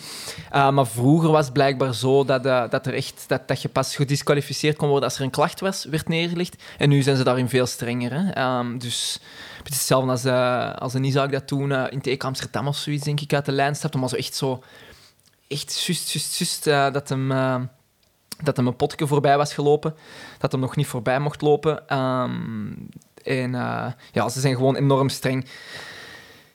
[0.52, 3.70] Eh, maar vroeger was het blijkbaar zo dat, eh, dat, er echt, dat, dat je
[3.70, 6.64] pas gedisqualificeerd kon worden als er een klacht was, werd neergelegd.
[6.78, 8.14] En nu zijn ze daarin veel strenger.
[8.14, 8.32] Hè.
[8.32, 9.20] Ehm, dus
[9.58, 10.26] het is hetzelfde als,
[10.80, 13.76] als een Isaac dat toen in TK Amsterdam of zoiets, denk ik, uit de lijn
[13.76, 13.98] stapte.
[13.98, 14.64] Maar zo echt zo...
[15.48, 17.28] Echt juist, juist, juist dat hem...
[18.44, 19.96] dat hem een potje voorbij was gelopen,
[20.38, 21.88] dat hem nog niet voorbij mocht lopen.
[21.88, 22.74] Ehm,
[23.24, 23.52] en
[24.12, 25.46] ja, ze zijn gewoon enorm streng.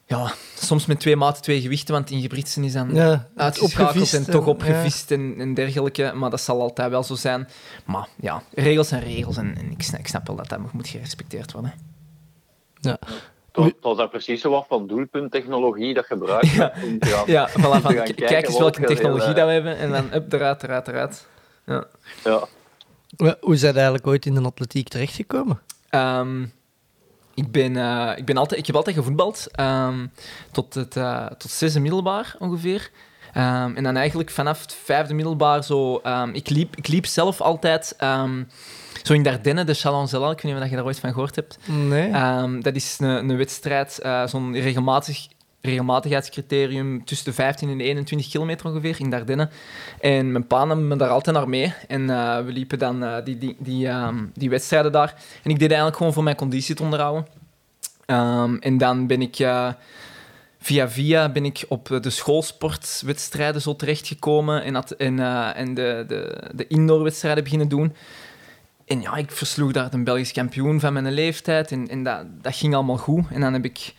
[0.06, 4.14] Ja, soms met twee maten, twee gewichten, want in Gebritsen is dan Ja, uitgeschakeld opgevist
[4.14, 6.12] en toch opgevist en, en dergelijke.
[6.14, 7.48] Maar dat zal altijd wel zo zijn.
[7.84, 10.88] Maar ja, regels zijn regels en, en ik, snap, ik snap wel dat dat moet
[10.88, 11.74] gerespecteerd worden.
[12.80, 12.98] Ja.
[13.52, 16.72] Dat, dat is daar precies zo wat van doelpunttechnologie dat gebruikt Ja.
[16.84, 19.52] om te gaan- Ja, voilà, van, kijken kijk eens welke welke technologie heel, dat we
[19.52, 21.26] hebben en dan up, eruit, eruit, eruit.
[21.66, 21.84] Ja.
[22.24, 22.46] Ja.
[23.40, 25.60] Hoe zijn eigenlijk ooit in de atletiek terechtgekomen?
[25.88, 26.46] Ehm,
[27.34, 30.06] ik, ben, eh, ik, ben altijd, ik heb altijd gevoetbald, ehm,
[30.52, 32.90] tot het uh, tot zesde middelbaar ongeveer.
[33.36, 36.00] Um, en dan eigenlijk vanaf het vijfde middelbaar zo...
[36.06, 37.96] Um, ik, liep, ik liep zelf altijd
[39.02, 40.30] zo in Dardenne, de Chalon-Zelal.
[40.30, 41.58] Ik weet niet of je daar ooit van gehoord hebt.
[41.64, 42.10] Nee.
[42.60, 45.26] Dat is een, een wedstrijd, uh, zo'n regelmatig,
[45.64, 49.48] regelmatigheidscriterium tussen de 15 en de 21 kilometer ongeveer in Dardenne.
[50.00, 51.72] En mijn pa nam me daar altijd naar mee.
[51.88, 55.14] En uh, we liepen dan uh, die, die, die, um, die wedstrijden daar.
[55.42, 57.26] En ik deed eigenlijk gewoon voor mijn conditie te onderhouden.
[58.06, 59.38] Um, en dan ben ik...
[59.38, 59.68] Uh,
[60.58, 66.04] via via ben ik op de schoolsportwedstrijden zo terechtgekomen en, had, en, uh, en de,
[66.08, 67.94] de, de indoorwedstrijden beginnen doen.
[68.84, 72.56] En ja, ik versloeg daar de Belgisch kampioen van mijn leeftijd en, en dat, dat
[72.56, 73.24] ging allemaal goed.
[73.30, 73.94] En dan heb ik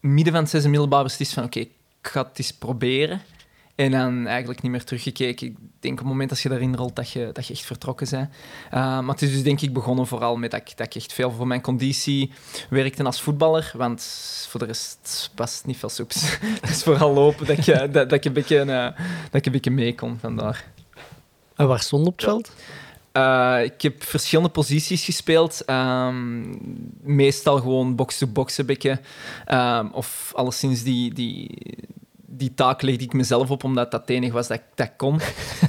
[0.00, 1.70] midden van het zesde middelbaar beslist van oké, okay,
[2.02, 3.20] ik ga het eens proberen.
[3.74, 5.46] En dan eigenlijk niet meer teruggekeken.
[5.46, 8.06] Ik denk op het moment dat je daarin rolt, dat je, dat je echt vertrokken
[8.10, 8.28] bent.
[8.28, 11.12] Uh, maar het is dus denk ik begonnen vooral met dat ik, dat ik echt
[11.12, 12.32] veel voor mijn conditie
[12.70, 13.72] werkte als voetballer.
[13.76, 14.02] Want
[14.48, 16.38] voor de rest was het niet veel soeps.
[16.68, 19.94] dus vooral lopen dat, je, dat, dat, ik een beetje, uh, dat een beetje mee
[19.94, 20.64] kon vandaar.
[21.54, 22.52] En waar stond op het veld?
[23.12, 25.62] Uh, ik heb verschillende posities gespeeld.
[25.70, 26.58] Um,
[27.02, 29.00] meestal gewoon box-to-box beetje.
[29.48, 31.14] Um, of alleszins die...
[31.14, 31.48] die
[32.40, 35.20] die taak legde ik mezelf op, omdat dat het enige was dat ik dat kon.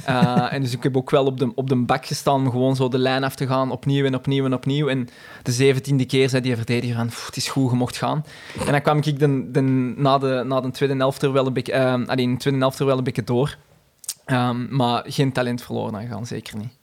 [0.08, 2.76] Uh, en dus ik heb ook wel op de, op de bak gestaan om gewoon
[2.76, 4.88] zo de lijn af te gaan, opnieuw en opnieuw en opnieuw.
[4.88, 5.08] En
[5.42, 8.24] de zeventiende keer zei die verdediger van, het is goed, je mocht gaan.
[8.66, 9.60] En dan kwam ik de, de,
[9.96, 12.78] na, de, na de tweede helft er wel een beetje, uh, alleen de tweede helft
[12.78, 13.56] er wel een beetje door.
[14.26, 16.81] Um, maar geen talent verloren aan gaan, zeker niet.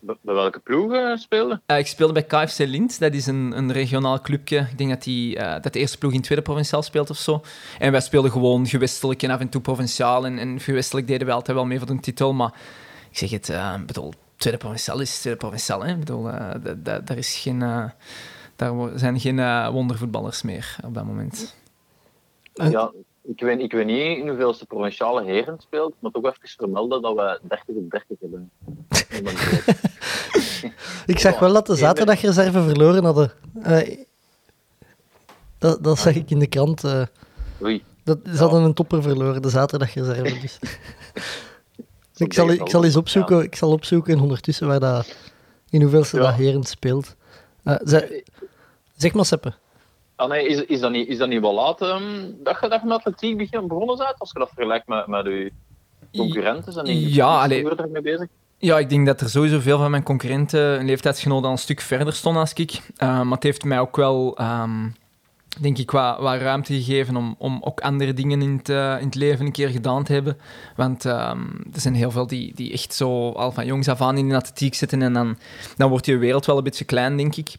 [0.00, 1.60] Bij welke ploeg uh, speelde?
[1.66, 2.98] Uh, ik speelde bij KFC Lint.
[2.98, 4.58] Dat is een, een regionaal clubje.
[4.58, 7.42] Ik denk dat, die, uh, dat de eerste ploeg in tweede provinciaal speelt of zo.
[7.78, 10.26] En wij speelden gewoon gewestelijk en af en toe provinciaal.
[10.26, 12.32] En, en gewestelijk deden we altijd wel mee voor de titel.
[12.32, 12.52] Maar
[13.10, 15.84] ik zeg het, uh, bedoel, tweede provinciaal is tweede provinciaal.
[15.84, 15.92] Hè?
[15.92, 16.22] Ik bedoel,
[16.82, 17.58] daar is geen...
[18.56, 21.56] daar zijn geen wondervoetballers meer op dat moment.
[22.54, 22.92] Ja,
[23.28, 27.14] ik weet, ik weet niet in hoeveelste provinciale heren speelt, maar toch even vermelden dat
[27.14, 28.50] we 30 op 30 hebben.
[31.12, 33.32] ik zag wel dat de zaterdagreserve verloren hadden.
[33.66, 34.04] Uh,
[35.58, 36.84] dat, dat zag ik in de krant.
[36.84, 37.02] Uh,
[37.62, 37.84] Oei.
[38.04, 40.40] Dat, ze hadden een topper verloren, de zaterdagreserve.
[40.40, 40.58] Dus.
[42.26, 43.42] ik, zal, ik zal eens opzoeken, ja.
[43.42, 45.16] ik zal opzoeken ondertussen waar dat,
[45.70, 46.22] in hoeveelste ja.
[46.22, 47.16] dat heren speelt.
[47.64, 48.24] Uh, ze,
[48.96, 49.52] zeg maar, Seppe.
[50.18, 52.80] Ah, nee, is, is, dat niet, is dat niet wel laat um, dat je daar
[52.84, 55.52] met atletiek begin begonnen bent, als je dat vergelijkt met, met je
[56.16, 56.72] concurrenten?
[56.72, 58.26] Zijn die ja, allee, mee bezig?
[58.56, 61.80] Ja, ik denk dat er sowieso veel van mijn concurrenten, een leeftijdsgenoten, al een stuk
[61.80, 62.72] verder stonden als ik.
[62.72, 64.94] Uh, maar het heeft mij ook wel, um,
[65.60, 69.06] denk ik, wat, wat ruimte gegeven om, om ook andere dingen in het, uh, in
[69.06, 70.38] het leven een keer gedaan te hebben.
[70.76, 74.18] Want um, er zijn heel veel die, die echt zo al van jongs af aan
[74.18, 75.38] in de atletiek zitten en dan,
[75.76, 77.54] dan wordt je wereld wel een beetje klein, denk ik.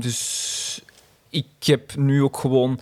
[0.00, 0.82] Dus
[1.32, 2.80] ik heb nu ook gewoon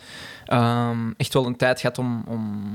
[0.52, 2.72] um, echt wel een tijd gehad om, om,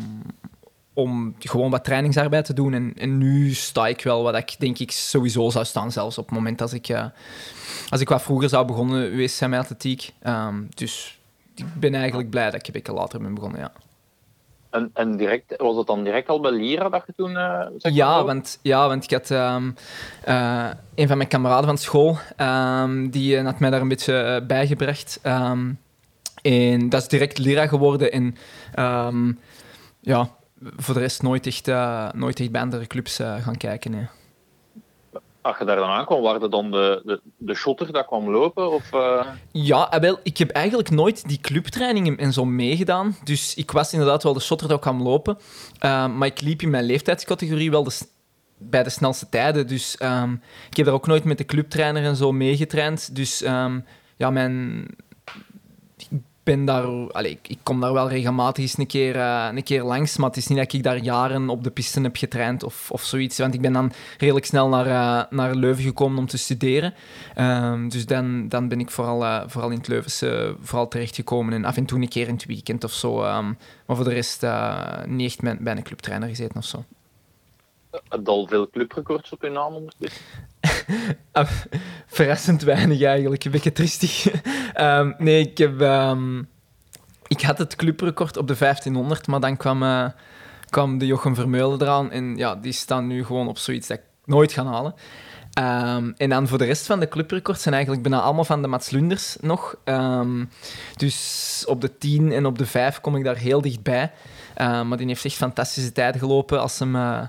[0.94, 2.74] om gewoon wat trainingsarbeid te doen.
[2.74, 6.26] En, en, nu sta ik wel wat ik denk ik sowieso zou staan, zelfs op
[6.26, 7.06] het moment als ik, uh,
[7.90, 10.14] als ik wat vroeger zou begonnen geweest zijn met atletiek.
[10.24, 11.20] Um, dus
[11.56, 13.72] ik ben eigenlijk blij dat ik een beetje later ben begonnen, ja.
[14.76, 17.32] En, en direct, was het dan direct al bij Lira dat je toen...
[17.32, 19.72] maar, Ja, want, ja, want ik had ehm,
[20.24, 24.44] eh, een van mijn kameraden van school, ehm, die eh, had mij daar een beetje
[24.48, 25.20] bijgebracht.
[25.22, 25.72] Ehm,
[26.42, 28.12] en dat is direct Lira geworden.
[28.12, 28.36] En
[30.02, 30.30] ja,
[30.76, 31.68] voor de rest nooit echt,
[32.14, 33.92] nooit echt bij andere clubs gaan kijken.
[33.92, 34.08] Nee.
[35.46, 38.72] Als je daar dan aankwam, waren dat dan de, de, de shotter dat kwam lopen?
[38.72, 43.16] Of, eh, Ja, eh, wel, ik heb eigenlijk nooit die clubtrainingen en zo meegedaan.
[43.24, 45.38] Dus ik was inderdaad wel de shotter dat kwam lopen.
[45.80, 47.98] Ehm, maar ik liep in mijn leeftijdscategorie wel de,
[48.58, 49.68] bij de snelste tijden.
[49.68, 50.34] Dus ehm,
[50.70, 53.16] ik heb daar ook nooit met de clubtrainer en zo meegetraind.
[53.16, 53.80] Dus ehm,
[54.18, 54.86] ja, mijn...
[56.46, 57.12] Ben daar...
[57.12, 60.38] Allee, ik, kom daar wel regelmatig eens een keer, eh, een keer langs, maar het
[60.38, 63.38] is niet dat ik daar jaren op de pisten heb getraind of, of zoiets.
[63.38, 66.94] Want ik ben dan redelijk snel naar, eh, naar Leuven gekomen om te studeren.
[67.36, 71.54] Ehm, dus dan, dan ben ik vooral, eh, vooral in het Leuvense vooral terechtgekomen.
[71.54, 73.24] En af en toe een keer in het weekend of zo.
[73.24, 73.54] ehm,
[73.86, 74.46] maar voor de rest
[75.06, 76.84] niet echt bij een clubtrainer gezeten of zo.
[77.92, 80.22] heb je al veel clubrecords op je naam ondertussen?
[82.08, 84.26] Verrassend weinig eigenlijk, een beetje tristig.
[84.74, 85.82] Ehm, nee, ik heb...
[85.82, 86.44] ehm,
[87.28, 90.06] ik had het clubrecord op de 1500, maar dan kwam, eh,
[90.70, 92.12] kwam de Jochem Vermeulen eraan.
[92.12, 94.94] En ja, die staan nu gewoon op zoiets dat ik nooit ga halen.
[95.54, 98.68] Ehm, en dan voor de rest van de clubrecords zijn eigenlijk bijna allemaal van de
[98.68, 99.76] Mats Lunders nog.
[100.96, 104.12] Dus op de 10 en op de 5 kom ik daar heel dichtbij.
[104.58, 107.22] Maar die heeft echt fantastische tijden gelopen als hem, eh,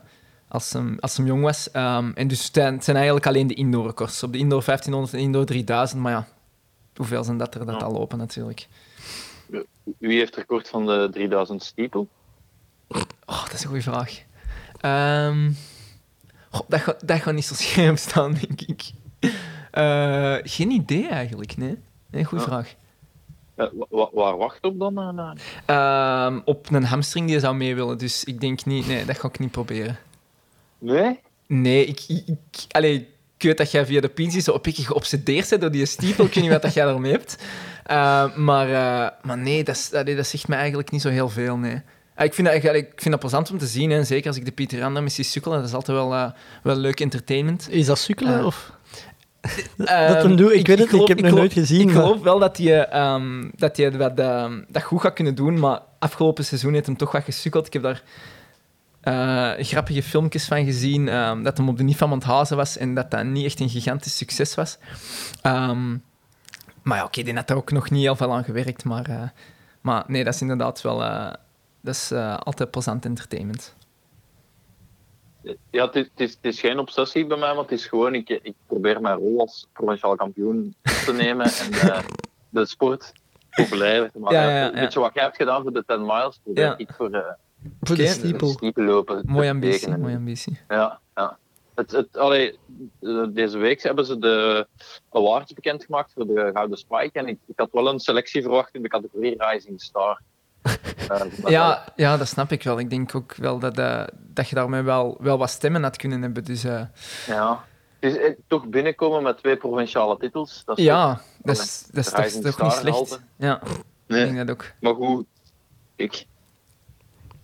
[0.56, 1.70] als hem, als hem jong was.
[1.70, 4.22] Ehm, en dus het zijn, het zijn eigenlijk alleen de indoor records.
[4.22, 6.00] Op de indoor 1500 en indoor 3000.
[6.00, 6.26] Maar ja,
[6.96, 7.86] hoeveel zijn dat er dat Ja.
[7.86, 8.68] al lopen natuurlijk.
[9.98, 12.08] Wie heeft het record van de 3000 stiepel?
[13.26, 14.22] Oh, dat is een goede vraag.
[14.80, 15.50] Ehm,
[16.50, 18.90] goh, dat, gaat, dat gaat niet zo scherp staan, denk ik.
[19.70, 21.78] Eh, geen idee eigenlijk, nee.
[22.10, 22.50] Nee, goede Ja.
[22.50, 22.74] vraag.
[23.54, 25.36] Eh, wa- wa- waar wacht op dan?
[25.66, 28.86] Ehm, op een hamstring die je zou mee willen, dus ik denk niet...
[28.86, 29.96] Nee, dat ga ik niet proberen.
[30.86, 31.18] Nee?
[31.46, 32.00] Nee, ik...
[32.08, 32.94] ik, ik allee,
[33.36, 36.24] ik weet dat jij via de pins zo een beetje geobsedeerd bent door die stiepel.
[36.24, 37.36] Ik weet niet wat dat jij daarmee hebt.
[37.84, 41.28] Eh, maar, eh, maar nee, dat, is- allee, dat zegt me eigenlijk niet zo heel
[41.28, 41.80] veel, nee.
[42.14, 44.04] Ah, Ik vind, dat, eigenlijk- ik vind dat plezant om te zien, hè.
[44.04, 45.58] zeker als ik de Pieter Randa missie sukkelen.
[45.58, 46.30] Dat is altijd wel, eh,
[46.62, 47.68] wel leuk entertainment.
[47.70, 48.44] Is dat sukkelen?
[48.44, 48.72] Of?
[49.78, 51.86] Ehm, Dat hem doet, ik weet het niet, ik heb het nog nooit gezien, Ik
[51.94, 55.80] maar- geloof wel dat hij, ehm, dat, hij ehm, dat goed gaat kunnen doen, maar
[55.98, 57.66] afgelopen seizoen heeft hem toch wat gesukkeld.
[57.66, 58.02] Ik heb daar
[59.06, 62.94] eh, grappige filmpjes van gezien, ehm, dat hem op de NIF van Mondhazen was en
[62.94, 64.78] dat dat niet echt een gigantisch succes was.
[65.42, 65.90] Ehm,
[66.82, 69.28] maar ja, oké, die had er ook nog niet heel veel aan gewerkt, maar, eh,
[69.80, 71.02] maar nee, dat is inderdaad wel...
[71.02, 71.32] eh,
[71.80, 73.74] dat is altijd plezant entertainment.
[75.70, 78.14] Ja, het is, het, is, het is geen obsessie bij mij, maar het is gewoon,
[78.14, 81.98] ik, ik probeer mijn rol als provinciaal kampioen op te nemen en eh,
[82.48, 83.12] de sport
[83.50, 84.38] populairder te maken.
[84.38, 84.66] Ja, ja, ja.
[84.66, 87.10] Een beetje wat jij hebt gedaan voor de 10 miles, probeer ik voor
[87.80, 88.56] Voor de stiepel.
[88.74, 89.22] lopen.
[89.26, 90.60] Mooie ambitie, mooie ambitie.
[90.68, 91.38] Ja, ja.
[91.74, 92.58] Het, het, allee,
[93.00, 94.66] eh, deze week hebben ze de
[95.10, 97.18] awards bekendgemaakt voor de Gouden Spike.
[97.18, 100.20] En ik, ik had wel een selectie verwacht in de categorie Rising Star.
[101.08, 102.78] Eh, maar Ja, ja, dat snap ik wel.
[102.78, 106.22] Ik denk ook wel dat, eh, dat je daarmee wel, wel wat stemmen had kunnen
[106.22, 106.44] hebben.
[106.44, 106.62] Dus
[107.26, 107.64] Ja.
[108.00, 110.62] Eh, toch binnenkomen met twee provinciale titels.
[110.64, 113.20] Dat is ja, dat is, dat is toch, niet slecht.
[113.36, 113.62] Ja,
[114.06, 114.72] ik denk dat ook.
[114.80, 115.26] maar goed.
[115.96, 116.26] Ik,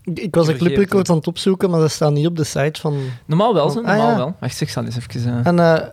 [0.05, 2.81] Ik, was de Vergeet clubrecords aan het opzoeken, maar dat staat niet op de site
[2.81, 2.99] van...
[3.27, 3.79] Normaal wel, zo.
[3.79, 4.17] Ah, Normaal ja.
[4.17, 4.37] wel.
[4.41, 5.35] Wacht, ik zal eens even...
[5.39, 5.89] eh, En eh,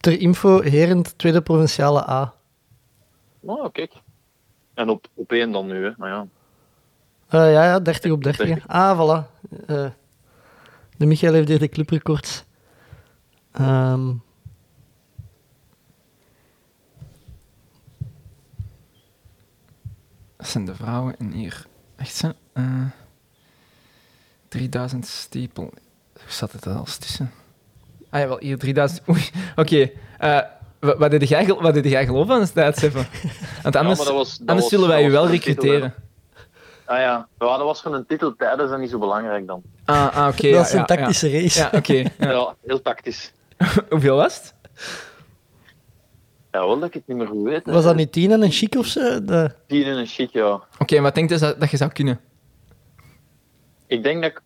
[0.00, 2.34] ter info, Herend, tweede provinciale A.
[3.40, 3.92] nou, kijk.
[4.74, 5.90] En op, op één dan nu, hè.
[5.96, 6.26] Maar ja.
[7.28, 8.46] Eh, ja, ja, 30 op 30.
[8.48, 8.54] hè.
[8.54, 8.68] 30.
[8.68, 9.26] Ah, voilà.
[9.66, 9.86] Eh,
[10.96, 12.44] de Michael heeft hier de clubrecords.
[13.52, 14.10] Ehm,
[20.36, 21.66] Dat zijn de vrouwen en hier...
[21.96, 22.32] Echt zo?
[22.58, 22.86] Eh
[24.48, 25.62] 3000 stapel.
[26.12, 27.30] Hoe zat het er als tussen?
[28.10, 29.08] Ah ja, wel, hier 3000...
[29.08, 29.22] Oei,
[29.56, 29.90] oké.
[30.18, 30.40] eh,
[30.78, 33.06] wa- wat deed jij, wat deed jij geloven aan het tijdseffen?
[33.62, 35.94] Want anders, maar dat was- dat anders was- zullen wij was wel recruteren.
[36.84, 37.28] Ah ja.
[37.38, 39.62] ja, dat was van een titel tijdens en niet zo belangrijk dan.
[39.84, 40.42] Ah, ah oké.
[40.42, 41.58] dat ja, is een ja, tactische race.
[41.58, 41.92] Ja, oké.
[41.92, 42.54] Ja, ja.
[42.66, 43.32] heel tactisch.
[43.90, 44.54] Hoeveel was het?
[46.52, 47.66] Ja, wel dat ik het niet meer goed weet.
[47.66, 49.24] Was dat niet 10 en een chic of zo?
[49.24, 49.50] De...
[49.66, 50.60] Tien in een shit, ja.
[50.78, 52.20] Oké, en wat denk je dat, dat je zou kunnen?
[53.88, 54.40] Ik denk dat ik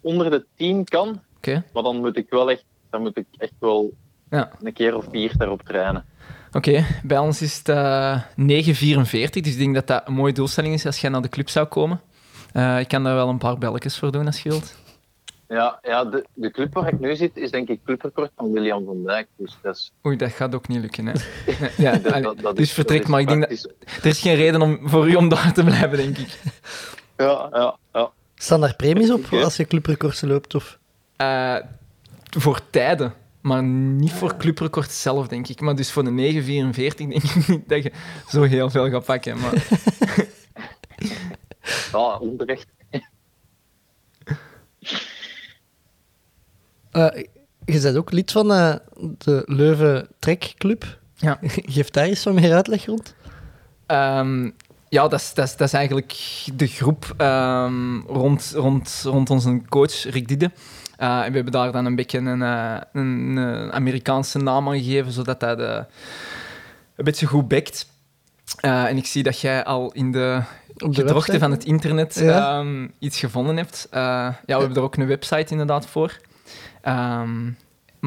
[0.00, 1.64] onder de 10 kan, Oké.
[1.72, 3.92] maar dan moet ik wel echt, dan moet ik echt wel
[4.30, 4.50] Ja.
[4.62, 6.04] een keer of vier daarop trainen.
[6.52, 10.74] Oké, bij ons is het eh 9,44, dus ik denk dat dat een mooie doelstelling
[10.74, 12.00] is als jij naar de club zou komen.
[12.52, 14.74] Eh, ik kan daar wel een paar belletjes voor doen als je wilt.
[15.48, 18.84] Ja, ja de, de club waar ik nu zit is denk ik clubrecord van William
[18.84, 19.26] van Dijk.
[19.36, 21.06] Dus dat is, Oei, dat gaat ook niet lukken.
[21.06, 21.12] Hè.
[21.82, 23.68] Ja, dat, allee, dat, dat dus is- vertrek, maar ik denk dat
[24.02, 26.38] er is geen reden om, voor u om daar te blijven, denk ik.
[27.16, 28.10] Ja, ja, ja.
[28.34, 30.54] Staan daar premies op als je clubrecords loopt?
[30.54, 30.78] Of?
[31.16, 31.56] Eh,
[32.38, 35.60] voor tijden, maar niet voor clubrecord zelf, denk ik.
[35.60, 37.92] Maar dus voor de 9.44 denk ik niet dat je
[38.28, 39.38] zo heel veel gaat pakken.
[39.38, 39.52] Maar
[41.92, 42.66] Ja, onterecht.
[46.90, 47.22] Eh,
[47.64, 48.74] je bent ook lid van eh,
[49.18, 50.98] de Leuven Trek Club.
[51.14, 51.38] Ja.
[51.74, 53.14] Geef daar eens wat meer uitleg rond.
[53.86, 54.50] Ehm,
[54.94, 56.12] ja, dat is, dat, is, dat is eigenlijk
[56.54, 60.50] de groep ehm, rond, rond, rond onze coach Rick Dide.
[60.96, 64.78] Eh, en we hebben daar dan een beetje een, eh, een, eh, Amerikaanse naam aan
[64.78, 65.78] gegeven, zodat dat eh,
[66.96, 67.86] een beetje goed bekt.
[68.60, 70.42] En ik zie dat jij al in de
[70.78, 71.38] Op de website.
[71.38, 72.58] van het internet Ja.
[72.58, 73.88] ehm, iets gevonden hebt.
[73.90, 76.16] Ja, we hebben er ook een website inderdaad voor.
[76.82, 77.50] Ehm,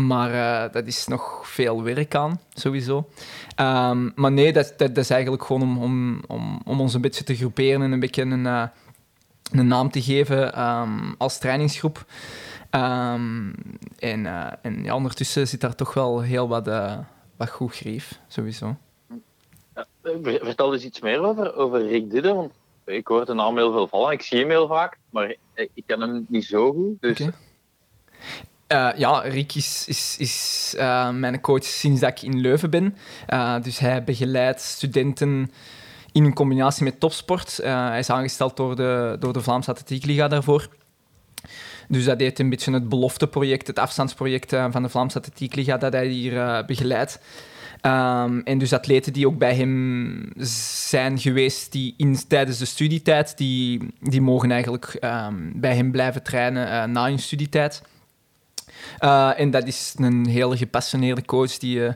[0.06, 3.10] maar eh, dat is nog veel werk aan, sowieso.
[3.56, 7.02] Ehm, maar nee, dat, dat, dat is eigenlijk gewoon om, om, om, om ons een
[7.02, 8.64] beetje te groeperen en een beetje een, eh,
[9.52, 12.06] een naam te geven ehm, als trainingsgroep.
[12.70, 13.54] Ehm,
[14.00, 16.70] en eh, en ja, ondertussen zit daar toch wel heel wat,
[17.38, 18.76] wat goed grief, sowieso.
[20.04, 22.52] Ver- Vertel eens iets meer over, over Rick Didde, want
[22.86, 24.12] ik hoor de naam heel veel vallen.
[24.12, 27.02] Ik zie hem heel vaak, maar ik ik ken hem niet zo goed.
[27.02, 27.18] Dus.
[28.68, 29.86] Eh, ja, Rick is,
[30.18, 32.96] is, eh, mijn coach sinds dat ik in Leuven ben.
[33.26, 35.52] Eh, dus hij begeleidt studenten
[36.12, 37.60] in een combinatie met topsport.
[37.64, 40.68] Hij is aangesteld door de, door de Vlaamse Atletiekliga daarvoor.
[41.88, 46.08] Dus dat deed een beetje het belofteproject, het afstandsproject van de Vlaamse Atletiekliga, dat hij
[46.08, 47.20] hier begeleidt.
[47.82, 50.32] Ehm, en dus atleten die ook bij hem
[50.78, 56.24] zijn geweest die in, tijdens de studietijd, die, die mogen eigenlijk ehm, bij hem blijven
[56.24, 57.82] trainen na hun studietijd.
[59.00, 61.92] Uh, en dat is een hele gepassioneerde coach die uh,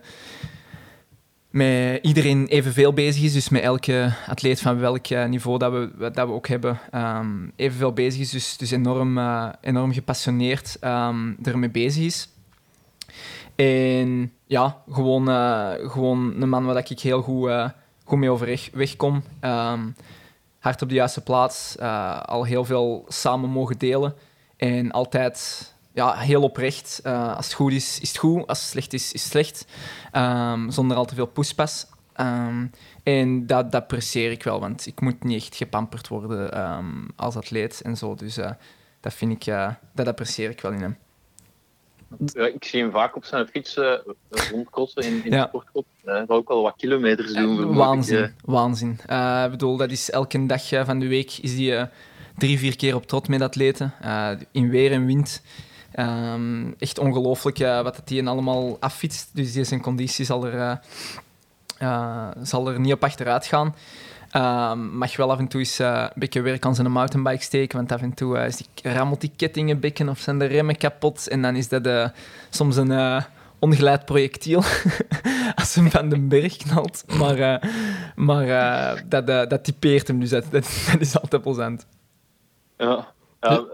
[1.49, 3.33] met iedereen evenveel bezig is.
[3.33, 7.51] Dus met elke atleet van welk uh, niveau dat we, dat we ook hebben, um,
[7.55, 8.29] evenveel bezig is.
[8.29, 9.19] Dus, dus enorm,
[9.61, 12.29] enorm gepassioneerd um, ermee bezig is.
[13.55, 15.27] En ja, gewoon,
[15.89, 17.51] gewoon een man waar ik heel goed,
[18.03, 19.23] goed mee overweg wegkom.
[19.41, 19.95] Um,
[20.59, 21.77] hard op de juiste plaats,
[22.25, 24.13] al heel veel samen mogen delen.
[24.57, 27.01] En altijd ja, heel oprecht.
[27.03, 28.47] Uh, als het goed is, is het goed.
[28.47, 29.65] Als het slecht is, is het slecht.
[30.13, 31.85] Um, zonder al te veel poespas.
[32.19, 32.71] Um,
[33.03, 37.35] en dat, dat apprecieer ik wel, want ik moet niet echt gepamperd worden um, als
[37.35, 38.15] atleet en zo.
[38.15, 38.51] Dus uh,
[38.99, 40.97] dat vind ik, uh, dat apprecieer ik wel in hem.
[42.25, 43.93] Ja, ik zie hem vaak op zijn fiets uh,
[44.95, 45.49] in, in Ja.
[45.51, 45.83] de.
[46.03, 47.69] Hij zal ook wel wat kilometers doen.
[47.69, 48.29] ik, Waanzin, eh.
[48.45, 48.99] waanzin.
[49.09, 51.83] Uh, ik bedoel, dat is elke dag uh, van de week is die uh,
[52.37, 53.93] drie, vier keer op trot met atleten.
[54.03, 55.41] Uh, in weer en wind.
[55.99, 59.29] Um, echt ongelooflijk wat hij allemaal affietst.
[59.33, 60.75] Dus die zijn conditie zal er, uh,
[61.81, 63.75] uh, zal er niet op achteruit gaan.
[64.35, 67.77] Um, mag wel af en toe eens uh, een beetje werk aan zijn mountainbike steken,
[67.77, 71.27] want af en toe is die, rammelt die kettingen bekken of zijn de remmen kapot.
[71.27, 72.11] En dan is dat
[72.49, 73.23] soms een
[73.59, 74.63] ongeleid projectiel
[75.55, 77.03] als hem van de berg knalt.
[77.17, 77.69] Maar,
[78.15, 81.85] maar dat, dat typeert hem, dus dat, dat, dat is altijd plezant.
[82.77, 83.13] Ja.
[83.41, 83.65] Ja,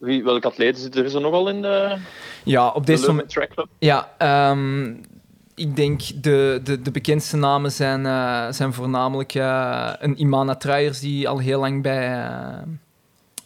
[0.00, 1.96] wie, welke atleten zitten er zo nogal in de,
[2.44, 3.34] ja, op de deze moment...
[3.78, 4.08] Ja,
[4.50, 5.00] um,
[5.54, 11.00] ik denk de, de, de bekendste namen zijn, uh, zijn voornamelijk uh, een Imana Truijers,
[11.00, 12.58] die al heel lang bij, uh,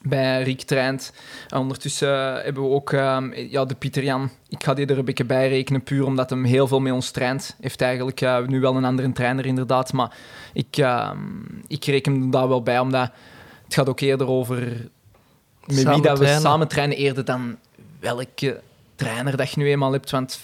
[0.02, 1.12] bij Riek traint.
[1.54, 4.30] ondertussen hebben we ook um, ja, de Pieter Jan.
[4.48, 7.10] Ik ga die er een beetje bij rekenen, puur omdat hij heel veel met ons
[7.10, 7.56] traint.
[7.60, 9.92] Heeft eigenlijk nu wel een andere trainer, inderdaad.
[9.92, 10.16] Maar
[10.52, 11.10] ik, uh,
[11.66, 13.10] ik reken hem daar wel bij, omdat
[13.64, 14.88] het gaat ook eerder over
[15.66, 16.42] met samen wie dat we trainen.
[16.42, 17.56] samen trainen, eerder dan
[18.00, 18.60] welke
[18.94, 20.40] trainer dat je nu eenmaal hebt, want 95%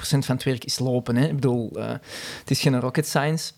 [0.00, 1.16] van het werk is lopen.
[1.16, 1.26] Hè.
[1.26, 1.88] Ik bedoel, uh,
[2.38, 3.52] het is geen rocket science.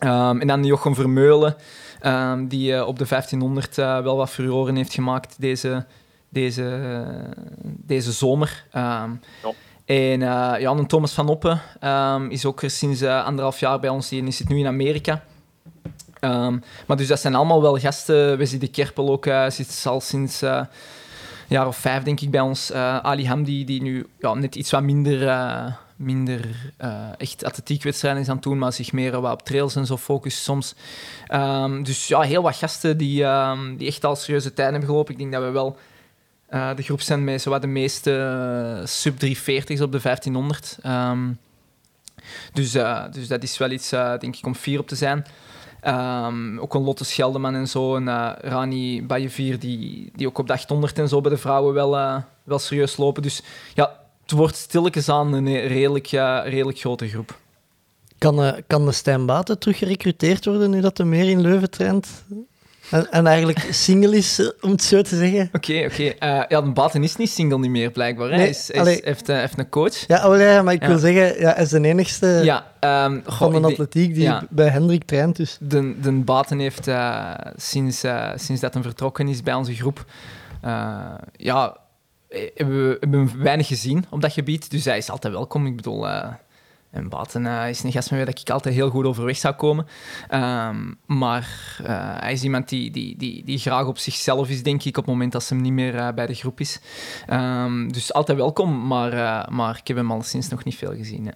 [0.00, 1.56] Um, en dan Jochem Vermeulen,
[2.02, 5.86] um, die uh, op de 1500 uh, wel wat furoren heeft gemaakt deze,
[6.28, 6.80] deze,
[7.64, 8.64] deze zomer.
[8.74, 8.80] Um,
[9.42, 9.52] ja.
[9.84, 11.60] En uh, ja, Thomas van Oppen
[12.28, 14.08] is ook er sinds uh, anderhalf jaar bij ons.
[14.08, 15.22] Die zit nu in Amerika.
[16.20, 18.38] Um, maar dus dat zijn allemaal wel gasten.
[18.38, 20.66] Wesley de Kerpel ook uh, zit al sinds uh, een
[21.48, 22.70] jaar of vijf, denk ik, bij ons.
[22.70, 26.72] Uh, Ali Hamdi, die nu ja, net iets wat minder, minder
[27.16, 30.74] echt atletiekwedstrijden is aan het doen, maar zich meer op trails en zo focust soms.
[31.34, 35.12] Um, dus ja, heel wat gasten die, um, die echt al serieuze tijden hebben gelopen.
[35.12, 35.76] Ik denk dat we wel
[36.76, 38.10] de groep zijn met zowat de meeste
[38.80, 40.78] uh, sub 340's op de 1500.
[40.86, 41.38] Um,
[42.52, 42.72] dus,
[43.12, 45.24] dus dat is wel iets, denk ik, om fier op te zijn.
[45.86, 47.96] Um, ook een Lotte Scheldeman en zo.
[47.96, 51.74] En uh, Rani Bayevier, die, die ook op de 800 en zo bij de vrouwen
[51.74, 53.22] wel, uh, wel serieus lopen.
[53.22, 53.42] Dus
[53.74, 57.38] ja, het wordt stilletjes aan een redelijk, uh, redelijk grote groep.
[58.18, 62.24] Kan, kan de Stijn Baten terug gerecruiteerd worden nu dat hij meer in Leuven traint?
[62.90, 65.48] En, en eigenlijk single is, eh, om het zo te zeggen.
[65.52, 66.02] Oké, oké.
[66.02, 68.28] Eh, ja, de Baten is niet single niet meer, blijkbaar.
[68.28, 70.06] Nee, Hij is, hij heeft, eh, heeft een coach.
[70.06, 70.88] Ja, oh ja, maar ik Ja.
[70.88, 74.42] wil zeggen, ja, hij is de enigste Ja, ehm, van de atletiek die ja.
[74.50, 75.36] bij Hendrik traint.
[75.36, 75.56] Dus.
[75.60, 76.88] De, de Baten heeft
[77.56, 78.04] sinds,
[78.34, 80.04] sinds dat hij vertrokken is bij onze groep,
[81.36, 81.76] ja,
[82.54, 84.70] hebben we hebben weinig gezien op dat gebied.
[84.70, 85.66] Dus hij is altijd welkom.
[85.66, 86.06] Ik bedoel,
[86.90, 89.54] en Baten eh, is een gast met wie dat ik altijd heel goed overweg zou
[89.54, 89.86] komen.
[90.28, 94.84] Ehm, maar eh, hij is iemand die, die, die, die graag op zichzelf is, denk
[94.84, 96.80] ik, op het moment dat ze hem niet meer eh, bij de groep is.
[97.26, 101.26] Ehm, dus altijd welkom, maar, maar ik heb hem al sinds nog niet veel gezien.
[101.26, 101.32] hè.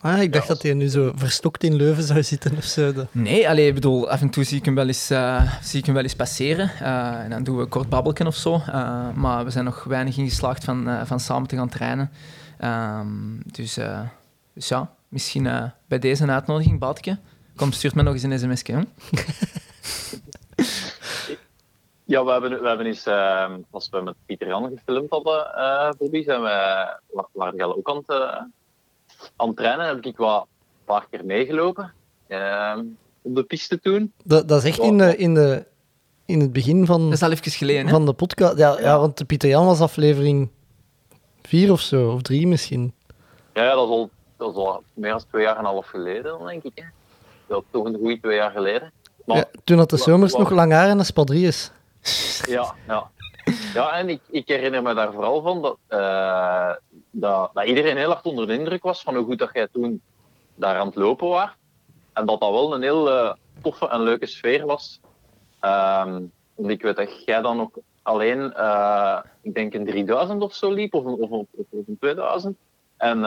[0.00, 2.92] Ah, ik dacht dat hij nu zo verstokt in Leuven zou zitten of zo.
[3.12, 5.06] Nee, allee, ik bedoel, af en toe zie ik hem wel eens,
[5.62, 6.70] zie ik hem wel eens passeren.
[7.22, 8.62] en dan doen we kort babbelken of zo.
[9.14, 12.10] maar we zijn nog weinig in geslaagd van, van samen te gaan trainen.
[12.58, 13.06] Ehm,
[13.46, 13.78] dus,
[14.56, 17.18] dus ja, misschien eh, bij deze een uitnodiging, Baatje.
[17.56, 18.86] Kom, stuurt me nog eens een sms'je.
[22.04, 25.90] Ja, we hebben, we hebben eens, eh, als we met Pieter Jan gefilmd hadden, eh
[25.98, 28.42] Bobby, zijn we, wa- waren ook aan het, eh,
[29.36, 29.86] aan het trainen.
[29.86, 31.92] Heb ik wat een paar keer meegelopen
[32.26, 32.78] eh,
[33.22, 34.12] op de piste toen.
[34.24, 35.66] Dat, dat is echt in, de, in, de,
[36.26, 37.90] in het begin van, Dat is al even geleden, hè?
[37.90, 38.58] van de podcast.
[38.58, 38.98] Ja, ja.
[38.98, 40.50] want de Pieter Jan was aflevering
[41.42, 42.94] vier of zo, of drie misschien.
[43.54, 45.86] Ja, ja, dat is al, dat is al meer dan twee jaar en een half
[45.86, 46.72] geleden, dan denk ik.
[46.74, 46.84] Hè.
[47.46, 48.92] Dat is toch een goede twee jaar geleden.
[49.24, 51.70] Maar, Ja, toen had de zomers nog lang haar en een spadries.
[52.46, 53.10] Ja, ja.
[53.74, 56.72] Ja, en ik, ik herinner me daar vooral van dat, eh,
[57.10, 60.02] dat, dat iedereen heel hard onder de indruk was van hoe goed dat jij toen
[60.54, 61.50] daar aan het lopen was.
[62.12, 63.32] En dat dat wel een heel eh,
[63.62, 65.00] toffe en leuke sfeer was.
[65.60, 66.22] Ehm,
[66.54, 70.72] want ik weet dat jij dan ook alleen, eh, ik denk een 3000 of zo
[70.72, 72.56] liep, of een, of een, of een 2000.
[72.96, 73.22] En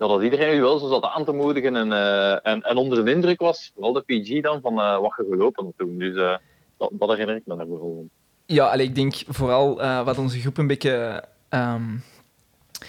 [0.00, 3.04] ja, dat iedereen u wel zo zat aan te moedigen en, eh, en, en onder
[3.04, 5.98] de indruk was, vooral de PG dan, van eh, wat je gelopen had toen.
[5.98, 6.36] Dus eh,
[6.76, 8.08] dat, dat herinner ik me daar vooral.
[8.46, 11.24] Ja, allee, ik denk vooral wat onze groep een beetje.
[11.48, 11.82] ehm,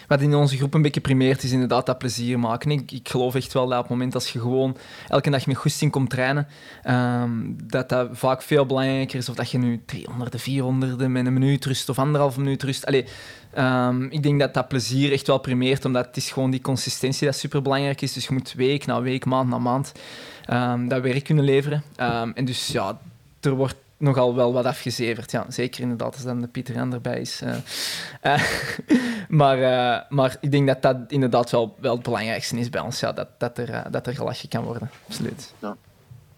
[0.08, 2.72] wat in onze groep een beetje primeert, is inderdaad dat plezier maken.
[2.72, 4.78] Ik, ik geloof echt wel dat op het moment als je gewoon
[5.08, 6.48] elke dag met goesting komt trainen,
[6.84, 7.32] ehm,
[7.64, 11.66] dat dat vaak veel belangrijker is of dat je nu 300, 400 met een minuut
[11.66, 12.86] rust of anderhalf minuut rust.
[12.86, 13.06] Allee,
[13.54, 17.26] ehm, ik denk dat dat plezier echt wel primeert, omdat het is gewoon die consistentie
[17.26, 18.14] dat super belangrijk is.
[18.14, 19.92] Dus je moet week na week, maand na maand
[20.46, 21.84] ehm, dat werk kunnen leveren.
[22.36, 23.00] En dus ja,
[23.42, 25.32] er wordt nogal wel wat afgezeverd.
[25.32, 27.42] Ja, zeker inderdaad, als dan de Pieter Jan erbij is.
[27.42, 27.56] eh.
[28.22, 28.42] Eh,
[29.42, 33.00] maar, eh, maar ik denk dat dat inderdaad wel, wel het belangrijkste is bij ons.
[33.00, 34.90] Ja, dat, dat, er, dat er gelachen kan worden.
[35.08, 35.54] Absoluut.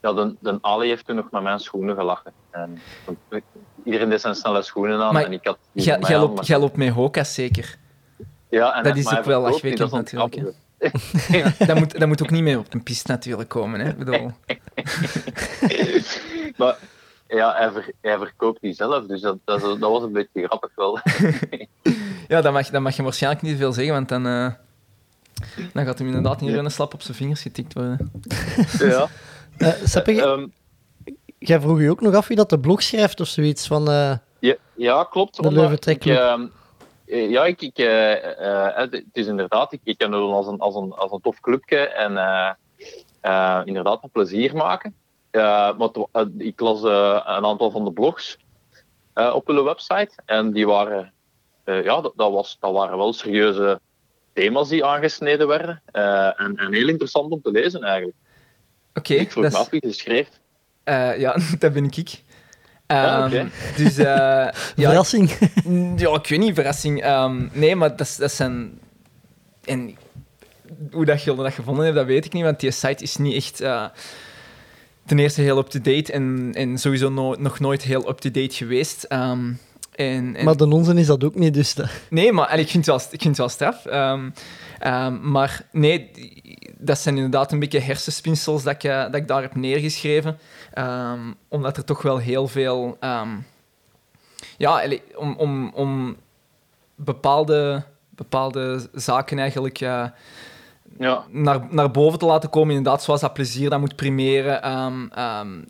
[0.02, 2.32] Ja, de, de Ali heeft toen nog met mijn schoenen gelachen.
[2.52, 2.80] En,
[3.86, 6.76] iedereen deed zijn snelle schoenen aan Maar en ik had Jij loopt, maar- jij loopt
[6.78, 7.76] met Hoka's zeker.
[8.50, 10.54] ja, en dat is ook wel lachwekkend dan natuurlijk,
[11.68, 13.80] dat, moet, dat moet ook niet meer op een piste natuurlijk komen.
[13.80, 13.94] Hè?
[13.94, 14.32] Bedoel,
[16.58, 16.76] maar
[17.36, 21.00] ja, hij, ver- hij verkoopt die zelf, dus dat, dat, was een beetje grappig wel.
[22.28, 24.52] ja, dat mag, dat mag je waarschijnlijk niet veel zeggen, want dan, eh,
[25.74, 28.12] dan gaat hem inderdaad niet een slap op zijn vingers getikt worden.
[28.80, 29.08] ja.
[29.58, 30.48] Eh Seppe, jij- Ehm,
[31.40, 33.88] jij vroeg je ook nog af wie dat de blog schrijft of zoiets van...
[33.90, 35.44] eh, ja, ja, klopt.
[35.44, 36.48] De Leuven ehm,
[37.06, 40.94] eh, ja, ik, ik, het is inderdaad, ik, ik ken het als een, als, een,
[40.94, 42.50] als een tof clubje en eh,
[43.22, 44.96] eh, inderdaad met plezier maken.
[45.34, 48.38] Eh, maar eh, ik las eh, een aantal van de blogs
[49.14, 51.14] eh, op hun website en die waren,
[51.64, 53.80] eh, ja, dat, dat, was, dat waren wel serieuze
[54.34, 58.16] thema's die aangesneden werden eh, en, en heel interessant om te lezen eigenlijk.
[58.94, 60.28] Oké, ik vroeg dat me is- af wie het schreef.
[60.84, 62.22] Eh, ja, dat ben ik.
[62.88, 63.50] Ah, Ehm, oké.
[63.78, 64.06] Dus eh,
[64.76, 65.30] ja, Verrassing.
[65.98, 67.02] ja, ik weet niet, verrassing.
[67.02, 68.80] Ehm, nee, maar dat, is- dat zijn.
[69.64, 69.98] En
[70.92, 73.36] hoe dat je dat gevonden hebt, dat weet ik niet, want die site is niet
[73.36, 73.60] echt.
[75.06, 79.04] Ten eerste heel up-to-date en, en sowieso no- nog nooit heel up-to-date geweest.
[79.04, 79.52] Ehm,
[79.96, 81.74] en, en Maar de onze is dat ook niet, dus...
[81.74, 83.86] dat- Nee, maar ik, vind het wel, ik vind het wel straf.
[83.86, 84.30] Ehm,
[84.80, 86.12] ehm, maar nee,
[86.78, 90.38] dat zijn inderdaad een beetje hersenspinsels dat ik, eh, dat ik daar heb neergeschreven.
[91.48, 92.98] Omdat er toch wel heel veel...
[94.58, 94.84] ja,
[95.16, 96.16] om, om, om
[96.96, 99.82] bepaalde, bepaalde zaken eigenlijk...
[99.82, 100.06] eh,
[100.98, 102.76] Ja, naar, naar boven te laten komen.
[102.76, 104.62] Inderdaad, zoals dat plezier dat moet primeren.
[104.62, 105.62] Ehm, ehm,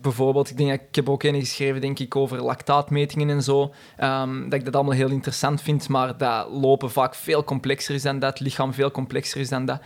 [0.00, 3.72] bijvoorbeeld, ik, denk, ik heb ook een geschreven denk ik, over lactaatmetingen en zo.
[3.96, 8.02] Ehm, dat ik dat allemaal heel interessant vind, maar dat lopen vaak veel complexer is
[8.02, 8.30] dan dat.
[8.30, 9.80] Het lichaam veel complexer is dan dat.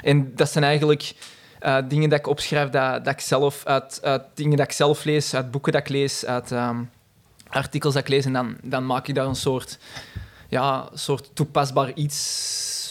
[0.00, 1.14] En dat zijn eigenlijk
[1.58, 5.04] eh, dingen dat ik opschrijf dat, dat ik zelf uit, uit dingen dat ik zelf
[5.04, 6.52] lees, uit boeken dat ik lees, uit
[7.48, 8.24] artikels dat ik lees.
[8.24, 9.78] En dan, dan maak ik daar een soort,
[10.48, 12.81] ja, soort toepasbaar iets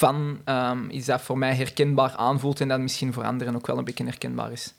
[0.00, 0.40] van.
[0.44, 3.84] ehm, iets dat voor mij herkenbaar aanvoelt en dat misschien voor anderen ook wel een
[3.84, 4.74] beetje herkenbaar is.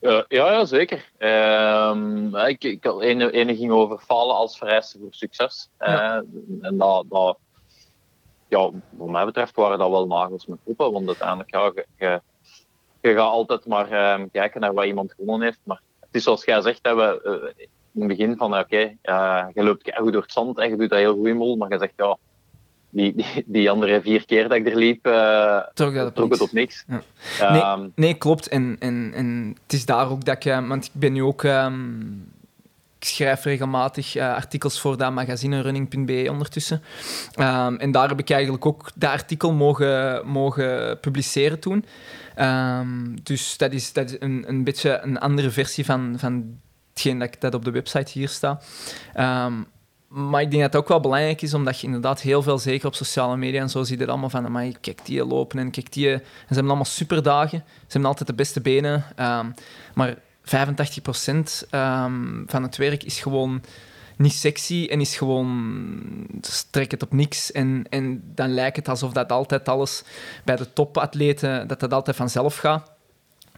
[0.00, 1.10] Uh, ja, ja, zeker.
[1.18, 5.68] Ehm, ik, ik, ene, ene ging over falen als vereiste voor succes.
[5.78, 6.24] Ja.
[6.60, 7.38] en dat, dat,
[8.48, 10.92] ja, wat mij betreft waren dat wel nagels met groepen.
[10.92, 12.20] Want uiteindelijk, ja, je, je,
[13.00, 15.60] je gaat altijd maar uh, kijken naar wat iemand gewonnen heeft.
[15.62, 19.46] Maar het is zoals jij zegt, we, uh, in het begin van, oké, okay, uh,
[19.54, 21.72] je loopt goed door het zand en je doet dat heel goed in mol, maar
[21.72, 22.18] je zegt, ja,
[22.90, 26.52] die, die, die, andere vier keer dat ik er liep, uh, trok, trok het op
[26.52, 26.84] niks.
[27.38, 27.52] Ja.
[27.52, 28.48] Nee, um, nee, klopt.
[28.48, 30.52] En, en, en het is daar ook dat ik...
[30.68, 31.42] Want ik ben nu ook...
[31.42, 32.36] Um,
[32.98, 36.82] ik schrijf regelmatig uh, artikels voor dat magazine running.be ondertussen.
[37.36, 41.84] Um, en daar heb ik eigenlijk ook dat artikel mogen, mogen publiceren toen.
[43.22, 46.58] Dus dat is, dat is een, een beetje een andere versie van, van
[46.88, 48.64] hetgeen dat, dat op de website hier staat.
[50.08, 52.86] Maar ik denk dat het ook wel belangrijk is, omdat je inderdaad heel veel, zeker
[52.86, 55.92] op sociale media en zo, ziet het allemaal van, maar kijk die lopen en kijk
[55.92, 56.10] die...
[56.10, 57.64] En ze hebben allemaal superdagen.
[57.66, 59.04] Ze hebben altijd de beste benen.
[59.20, 59.54] Um,
[59.94, 60.18] maar 85%
[61.70, 63.62] um, van het werk is gewoon
[64.16, 66.00] niet sexy en is gewoon...
[66.40, 67.52] Strek het op niks.
[67.52, 70.02] En, en dan lijkt het alsof dat altijd alles
[70.44, 72.90] bij de topatleten, dat dat altijd vanzelf gaat.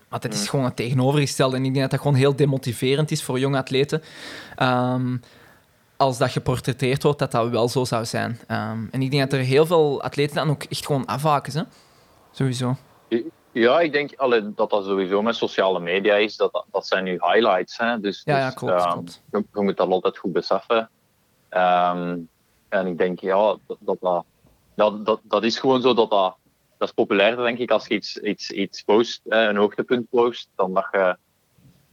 [0.08, 1.56] Maar dat is gewoon het tegenovergestelde.
[1.56, 4.02] En ik denk dat dat gewoon heel demotiverend is voor jonge atleten.
[4.62, 5.20] Um,
[6.00, 8.30] als dat geportretteerd wordt, dat dat wel zo zou zijn.
[8.30, 11.52] Um, en ik denk dat er heel veel atleten dan ook echt gewoon afhaken.
[11.52, 11.62] Hè?
[12.30, 12.76] Sowieso.
[13.52, 16.36] Ja, ik denk allee, dat dat sowieso met sociale media is.
[16.36, 17.78] Dat, dat zijn nu highlights.
[17.78, 18.00] Hè?
[18.00, 18.84] Dus, ja, ja, dus, klopt.
[18.84, 19.22] Um, klopt.
[19.30, 20.90] Je, je, moet dat altijd goed beseffen.
[21.50, 22.28] Um,
[22.68, 24.24] en ik denk, ja, dat, dat,
[24.74, 26.38] dat, dat, dat is gewoon zo dat dat...
[26.78, 30.74] Dat is populair, denk ik, als je iets, iets, iets post, een hoogtepunt post, dan
[30.74, 31.16] dat je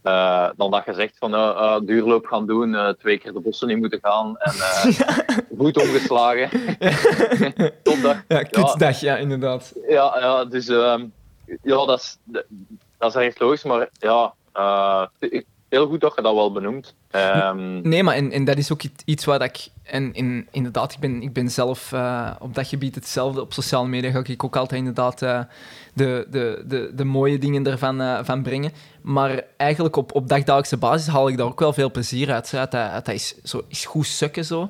[0.04, 3.70] uh, dan dat je zegt van uh, uh, duurloop gaan doen, twee keer de bossen
[3.70, 4.52] in moeten gaan en
[5.58, 6.50] goed omgeslagen.
[7.82, 8.22] Topdag.
[8.28, 9.12] Ja, kutsdag, ja.
[9.14, 9.72] ja, inderdaad.
[9.88, 11.12] Ja, ja dus um,
[11.62, 12.18] ja, dat is,
[12.98, 14.34] dat is echt logisch, maar ja,
[15.68, 16.94] heel goed dat je dat wel benoemt.
[17.10, 19.68] Um, nee, maar en, en dat is ook iets waar ik...
[19.82, 23.40] En in, inderdaad, ik ben, ik ben zelf uh, op dat gebied hetzelfde.
[23.40, 25.40] Op sociale media ga ik ook altijd inderdaad uh,
[25.94, 28.72] de, de, de, de mooie dingen ervan uh, van brengen.
[29.02, 32.54] Maar eigenlijk op, op dagdagelijkse basis haal ik daar ook wel veel plezier uit.
[32.54, 34.68] uit dat, dat is, zo, is goed sukken zo.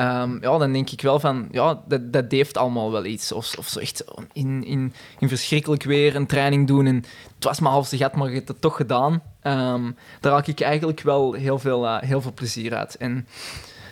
[0.00, 3.32] Um, ja, dan denk ik wel van, ja, dat, dat heeft allemaal wel iets.
[3.32, 7.60] Of, of zo echt in, in, in verschrikkelijk weer een training doen en het was
[7.60, 9.12] maar half de gat, maar je hebt het toch gedaan.
[9.42, 12.96] Um, daar haal ik eigenlijk wel heel veel, uh, heel veel plezier uit.
[12.96, 13.26] En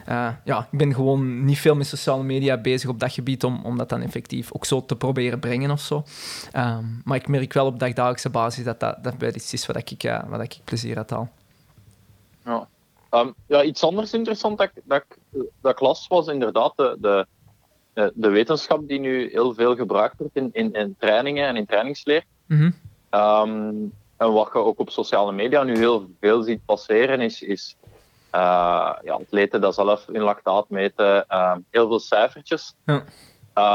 [0.08, 3.60] uh, ja, ik ben gewoon niet veel met sociale media bezig op dat gebied om,
[3.64, 6.04] om dat dan effectief ook zo te proberen brengen of zo.
[6.56, 9.76] Um, maar ik merk wel op dagdagelijkse basis dat dat, dat wel iets is wat
[9.76, 11.30] ik, uh, wat ik plezier uit haal.
[13.10, 15.04] Um, ja, iets anders interessant dat, dat,
[15.60, 20.36] dat ik las was inderdaad de, de, de wetenschap die nu heel veel gebruikt wordt
[20.36, 22.24] in, in, in trainingen en in trainingsleer.
[22.46, 22.74] Mm -hmm.
[23.20, 27.76] um, en wat je ook op sociale media nu heel veel ziet passeren, is, is
[28.34, 32.74] uh, ja, atleten dat zelf hun lactaat meten, uh, heel veel cijfertjes.
[32.84, 33.04] Ja.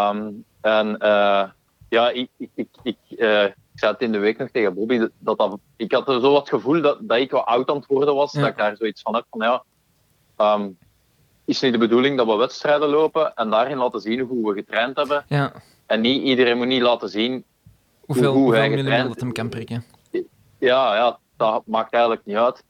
[0.09, 1.49] Um, en uh,
[1.93, 5.37] ja, ik, ik, ik, ik, ik zei het in de week nog tegen Bobby, dat,
[5.37, 8.15] dat, ik had er zo het gevoel dat, dat ik wel oud aan het worden
[8.15, 8.39] was, ja.
[8.39, 9.63] dat ik daar zoiets van heb van ja,
[10.55, 10.77] um,
[11.45, 14.97] is niet de bedoeling dat we wedstrijden lopen en daarin laten zien hoe we getraind
[14.97, 15.25] hebben.
[15.27, 15.51] Ja.
[15.85, 17.43] En niet iedereen moet niet laten zien
[18.05, 19.83] hoeveel, hoe, hoe hoeveel hij getraind dat hem kan prikken.
[20.59, 22.63] Ja, ja, dat maakt eigenlijk niet uit.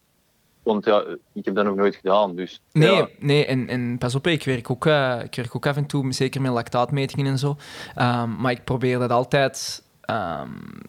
[0.64, 1.04] Want ja,
[1.34, 2.36] ik heb dat nog nooit gedaan.
[2.36, 3.08] Dus, nee, ja.
[3.20, 6.14] nee en, en pas op, ik werk, ook, uh, ik werk ook af en toe,
[6.14, 7.50] zeker met lactaatmetingen en zo.
[7.98, 10.82] Um, maar ik probeer dat altijd um,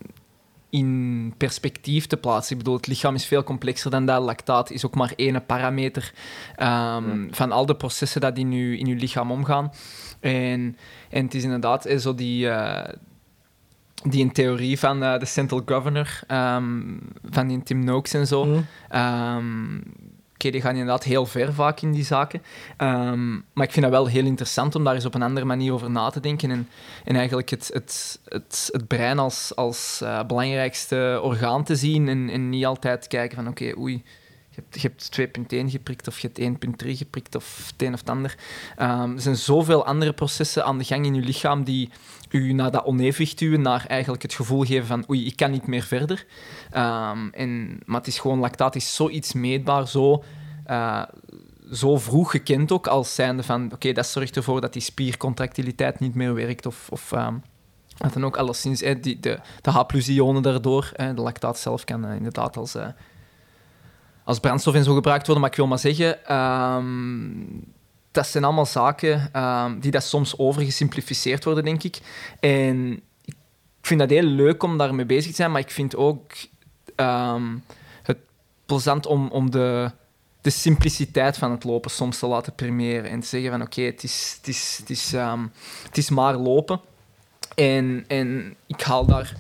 [0.71, 2.53] in perspectief te plaatsen.
[2.53, 4.23] Ik bedoel, het lichaam is veel complexer dan dat.
[4.23, 6.13] Lactaat is ook maar één parameter
[6.59, 7.27] um, ja.
[7.31, 9.73] van al de processen die in je, in uw lichaam omgaan.
[10.21, 10.77] En,
[11.11, 12.47] en het is inderdaad zo die...
[12.47, 12.85] Uh,
[14.09, 17.01] die in theorie van uh, de Central Governor, um,
[17.31, 18.45] van die Tim Noakes en zo.
[18.45, 18.67] Mm.
[18.93, 19.83] Um,
[20.35, 22.43] okay, die gaan inderdaad heel ver vaak in die zaken.
[22.79, 25.73] Um, maar ik vind dat wel heel interessant om daar eens op een andere manier
[25.73, 26.51] over na te denken.
[26.51, 26.69] En,
[27.05, 32.09] en eigenlijk het, het, het, het brein als, als uh, belangrijkste orgaan te zien.
[32.09, 34.03] En, en niet altijd kijken van oké, okay, oei.
[34.51, 38.01] Je hebt, je hebt 2.1 geprikt of je hebt 1.3 geprikt of het een of
[38.01, 38.35] het ander.
[38.79, 41.91] Um, er zijn zoveel andere processen aan de gang in je lichaam die
[42.35, 45.67] u naar dat onevenwicht duwen, naar eigenlijk het gevoel geven van oei, ik kan niet
[45.67, 46.27] meer verder.
[46.77, 50.25] Um, en, maar het is gewoon, lactaat is zoiets meetbaar, zo,
[50.67, 51.03] uh,
[51.73, 56.15] zo vroeg gekend ook, als zijnde van oké, dat zorgt ervoor dat die spiercontractiliteit niet
[56.15, 56.89] meer werkt of...
[56.91, 57.13] of
[57.97, 62.07] dat dan ook alleszins eh, die, de, de H-ionen daardoor, eh, de lactaat zelf kan
[62.07, 62.87] uh, inderdaad als, uh,
[64.25, 65.43] als brandstof en zo gebruikt worden.
[65.43, 67.74] Maar ik wil maar zeggen, um,
[68.15, 71.99] dat zijn allemaal zaken um, die dat soms overgesimplificeerd worden, denk ik.
[72.41, 73.35] En ik
[73.83, 76.33] vind dat heel leuk om daarmee bezig te zijn, maar ik vind ook
[76.97, 77.65] um,
[78.67, 79.91] plezant om, om de,
[80.41, 83.11] de simpliciteit van het lopen soms te laten premieren.
[83.11, 85.47] En te zeggen van oké, het, is, het, is, het, is, ehm,
[85.87, 86.81] het is maar lopen.
[87.55, 89.37] En, en ik haal daar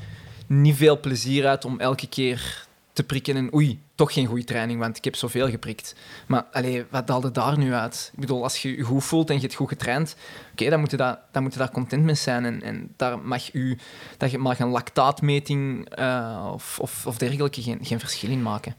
[0.46, 4.80] niet veel plezier uit om elke keer te prikken en oei, toch geen goede training,
[4.80, 5.94] want ik heb zoveel geprikt.
[6.26, 8.10] Maar allee, wat haalde daar nu uit?
[8.12, 10.16] Ik bedoel, als je je goed voelt en je hebt goed getraind,
[10.52, 12.44] oké, dan, moet je daar, dan moet je daar content mee zijn.
[12.44, 13.78] En, en daar mag, u,
[14.16, 18.76] dat je mag een lactaatmeting uh, of, of, of dergelijke geen, geen verschil in maken.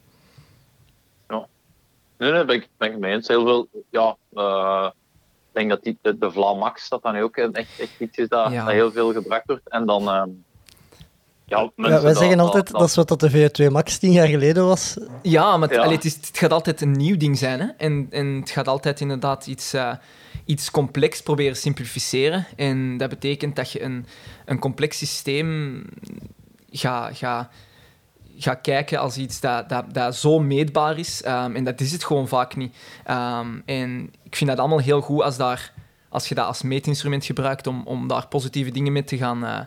[1.28, 1.48] Ja.
[2.18, 3.28] Nee, nee, ben ik, ben ik mee eens.
[3.28, 4.18] Heel veel, ja...
[4.34, 4.90] Uh
[5.56, 8.52] ik denk dat die, de, de Vlamax dat dan ook echt, echt iets is dat,
[8.52, 8.66] ja.
[8.66, 9.70] dat heel veel gebruikt wordt.
[9.70, 10.24] En dan, uh,
[11.46, 14.28] ja, ja, wij zeggen altijd dat, dat is wat dat de VO2 Max tien jaar
[14.28, 14.98] geleden was.
[15.22, 17.60] Ja, maar het, allee, het, is, het, gaat altijd een nieuw ding zijn.
[17.60, 17.68] Hè?
[17.78, 19.94] En, en het gaat altijd inderdaad iets, uh,
[20.46, 22.46] iets complex proberen simplificeren.
[22.56, 24.06] En dat betekent dat je een,
[24.46, 25.84] een complex systeem
[26.72, 27.50] gaat ga,
[28.38, 31.26] ga kijken als iets dat, dat, dat zo meetbaar is.
[31.26, 32.76] Um, en dat is het gewoon vaak niet.
[33.10, 35.74] Um, en ik vind dat allemaal heel goed als, daar,
[36.10, 39.44] als je dat als meetinstrument gebruikt om, om daar positieve dingen mee te gaan...
[39.44, 39.60] Uh,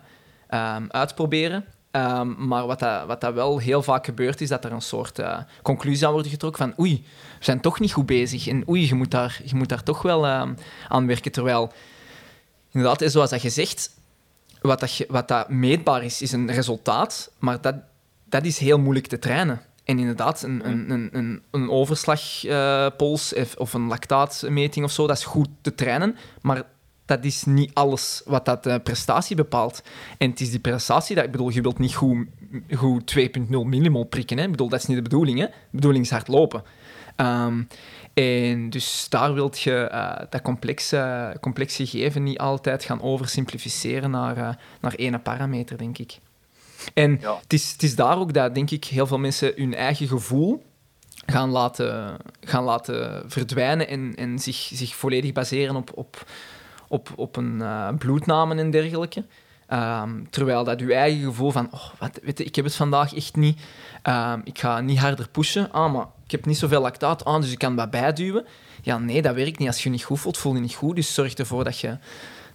[0.50, 1.64] um, uitproberen.
[1.90, 5.18] Um, maar wat dat, wat dat wel heel vaak gebeurt, is dat er een soort
[5.18, 7.04] uh, conclusie aan wordt getrokken van oei,
[7.38, 10.02] we zijn toch niet goed bezig en oei, je moet daar, je moet daar toch
[10.02, 10.42] wel uh,
[10.88, 11.32] aan werken.
[11.32, 11.72] Terwijl,
[12.72, 13.90] inderdaad, zoals dat je zegt,
[14.60, 17.74] wat dat, wat dat meetbaar is, is een resultaat, maar dat,
[18.24, 19.60] dat is heel moeilijk te trainen.
[19.84, 25.24] En inderdaad, een, een, een, een, overslagpols uh, of een lactaatmeting of zo, dat is
[25.24, 26.62] goed te trainen, maar
[27.08, 29.82] dat is niet alles wat dat uh, prestatie bepaalt.
[30.18, 32.26] En het is die prestatie dat, ik bedoel, je wilt niet goed,
[32.74, 34.38] goed 2.0 millimol prikken.
[34.38, 34.44] Hè?
[34.44, 35.38] Ik bedoel, dat is niet de bedoeling.
[35.38, 35.46] Hè?
[35.46, 36.62] De bedoeling is hard lopen.
[37.16, 37.68] Um,
[38.14, 44.36] en dus daar wilt je uh, dat complexe, complexe gegeven niet altijd gaan oversimplificeren naar,
[44.38, 44.48] uh,
[44.80, 46.18] naar ene parameter, denk ik.
[46.94, 47.38] En ja.
[47.42, 50.62] het, is, het is daar ook dat, denk ik, heel veel mensen hun eigen gevoel
[51.26, 56.26] gaan laten, gaan laten verdwijnen en, en zich, zich volledig baseren op, op
[56.88, 59.24] op, op een uh, bloednamen en dergelijke.
[59.72, 63.14] Um, terwijl dat je eigen gevoel van, oh, wat, weet je, ik heb het vandaag
[63.14, 63.60] echt niet,
[64.02, 67.52] um, ik ga niet harder pushen, ah, maar ik heb niet zoveel lactaat aan, dus
[67.52, 68.46] ik kan wat bijduwen.
[68.82, 69.68] Ja, nee, dat werkt niet.
[69.68, 70.96] Als je je niet goed voelt, voel je niet goed.
[70.96, 71.98] Dus zorg ervoor dat je,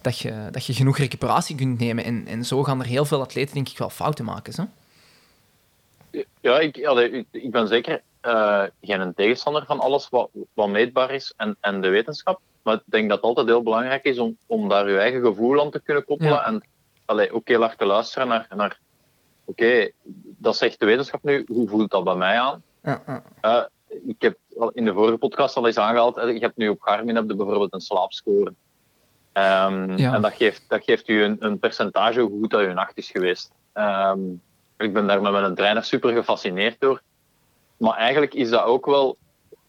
[0.02, 2.04] dat je, dat je genoeg recuperatie kunt nemen.
[2.04, 4.54] En, en zo gaan er heel veel atleten, denk ik, wel fouten maken.
[4.54, 4.68] Zo.
[6.42, 6.78] Ja, ik,
[7.32, 11.88] ik ben zeker uh, geen tegenstander van alles wat, wat meetbaar is en, en de
[11.88, 12.42] wetenschap.
[12.64, 15.62] Maar ik denk dat het altijd heel belangrijk is om, om daar je eigen gevoel
[15.62, 16.34] aan te kunnen koppelen.
[16.34, 16.46] Ja.
[16.46, 16.64] En
[17.32, 18.80] ook heel erg te luisteren naar, naar
[19.46, 19.94] oké, okay,
[20.38, 22.64] dat zegt de wetenschap nu, hoe voelt dat bij mij aan?
[22.84, 23.24] Ja, ja.
[23.42, 23.64] Uh,
[24.08, 24.38] ik heb
[24.74, 27.74] in de vorige podcast al eens aangehaald, je hebt nu op Garmin heb je bijvoorbeeld
[27.74, 28.54] een slaapscore.
[29.34, 32.98] Um, en dat geeft, dat geeft u een, een percentage hoe goed dat je nacht
[32.98, 33.52] is geweest.
[33.74, 34.42] Um,
[34.78, 37.02] ik ben daar met mijn trainer super gefascineerd door.
[37.78, 39.18] Maar eigenlijk is dat ook wel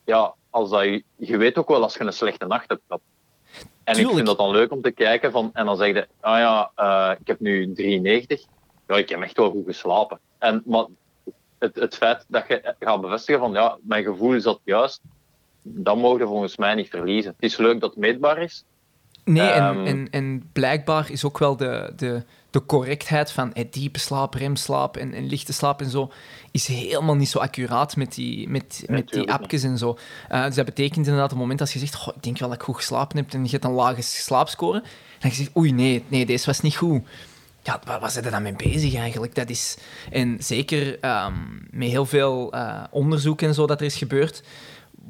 [0.05, 3.03] ja, als dat je, je weet ook wel als je een slechte nacht hebt gehad.
[3.85, 4.09] En Tuurlijk.
[4.09, 6.71] ik vind dat dan leuk om te kijken van, en dan zeg je, ah ja,
[6.77, 8.43] uh, ik heb nu 93.
[8.87, 10.19] Ja, ik heb echt wel goed geslapen.
[10.39, 10.87] En, maar
[11.59, 15.01] het, het feit dat je gaat bevestigen van, ja, mijn gevoel is dat juist,
[15.63, 17.33] dat mogen je volgens mij niet verliezen.
[17.33, 18.65] Het is leuk dat het meetbaar is.
[19.25, 22.23] Nee, en, um, en, en blijkbaar is ook wel de, de,
[22.55, 26.13] de correctheid van hey, diepe slaap, remslaap en, en lichte slaap en zo,
[26.51, 29.99] is helemaal niet zo accuraat met die, met, met die appjes en zo.
[30.33, 32.59] Uh, dus dat betekent inderdaad, op het moment als je zegt, ik denk wel dat
[32.59, 34.83] ik goed geslapen heb en je hebt een lage slaapscore,
[35.19, 37.03] dan je zegt, oei, nee, nee, deze was niet goed.
[37.63, 39.35] Ja, waar, waar zit je dan mee bezig eigenlijk?
[39.35, 39.77] Dat is,
[40.11, 44.43] en zeker um, met heel veel uh, onderzoek en zo dat er is gebeurd,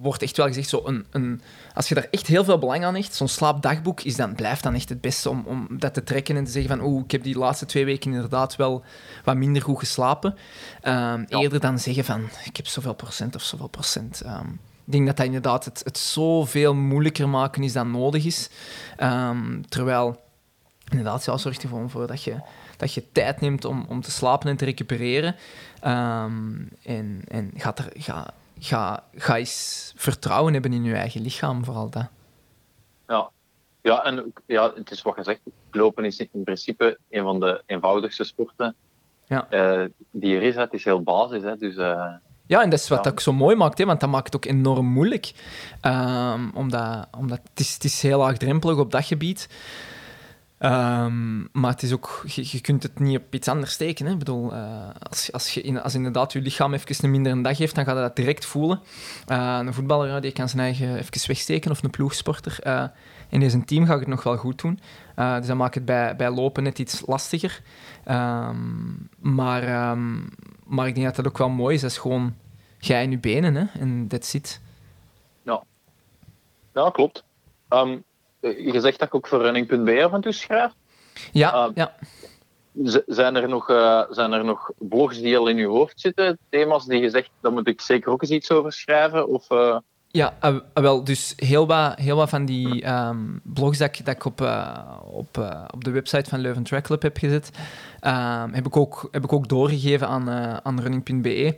[0.00, 1.40] wordt echt wel gezegd, zo een, een,
[1.74, 4.74] als je daar echt heel veel belang aan hecht, zo'n slaapdagboek is dan, blijft dan
[4.74, 7.22] echt het beste om, om dat te trekken en te zeggen van oeh, ik heb
[7.22, 8.84] die laatste twee weken inderdaad wel
[9.24, 10.30] wat minder goed geslapen.
[10.30, 10.38] Um,
[10.82, 11.26] ja.
[11.28, 14.22] Eerder dan zeggen van ik heb zoveel procent of zoveel procent.
[14.26, 18.50] Um, ik denk dat dat inderdaad het, het zoveel moeilijker maken is dan nodig is.
[19.02, 20.20] Um, terwijl,
[20.90, 22.40] inderdaad, ja, zorgt ervoor voor dat je,
[22.76, 25.36] dat je tijd neemt om, om te slapen en te recupereren.
[25.80, 28.34] en en gaat er, ga,
[28.64, 32.08] ga, ga eens vertrouwen hebben in je eigen lichaam, vooral dat.
[33.08, 33.30] Ja,
[33.82, 35.40] ja en ja, het is wat gezegd,
[35.70, 38.74] lopen is in principe een van de eenvoudigste sporten
[39.26, 39.46] ja.
[39.50, 40.54] Uh, die er is.
[40.54, 41.76] Het is heel basis, hè, dus...
[41.76, 42.12] Uh,
[42.46, 43.10] ja, en dat is wat ja.
[43.10, 45.32] ook zo mooi maakt, hè, want dat maakt het ook enorm moeilijk.
[45.82, 49.48] Um, omdat, omdat het, is, het is heel laagdrempelig op dat gebied.
[50.58, 54.06] Um, maar het is ook, je, kunt het niet op iets anders steken.
[54.06, 57.58] Ik bedoel, uh, als, als, je in, als inderdaad je lichaam even een mindere dag
[57.58, 58.80] heeft, dan gaat dat direct voelen.
[59.28, 62.58] Uh, een voetballer die kan zijn eigen even wegsteken, of een ploegsporter.
[62.66, 62.84] Uh,
[63.28, 64.80] in deze team gaat het nog wel goed doen.
[65.14, 67.62] dus dat maakt het bij, bij lopen net iets lastiger.
[68.08, 70.28] Um, maar, um,
[70.64, 71.80] maar ik denk dat dat ook wel mooi is.
[71.80, 72.34] Dat is gewoon
[72.78, 73.80] jij in je benen, hè?
[73.80, 74.60] En that's it.
[76.74, 77.24] Ja, klopt.
[77.68, 77.98] Ehm,
[78.48, 80.72] je zegt dat ik ook voor running.be af en toe schrijf.
[81.32, 81.70] Ja, Ah.
[81.74, 81.94] ja.
[83.06, 86.38] Zijn, er nog, eh, zijn er nog blogs die al in je hoofd zitten?
[86.50, 89.28] Thema's die je zegt, daar moet ik zeker ook eens iets over schrijven?
[89.28, 89.76] Of, eh,
[90.08, 94.14] Ja, eh, wel, dus heel wat, heel wat van die ehm, blogs dat ik, dat
[94.14, 94.78] ik op, eh,
[95.10, 97.50] op, eh, op de website van Leuven Track Club heb gezet,
[98.00, 101.54] ehm, heb, ik ook, heb ik ook doorgegeven aan, eh, aan running.be.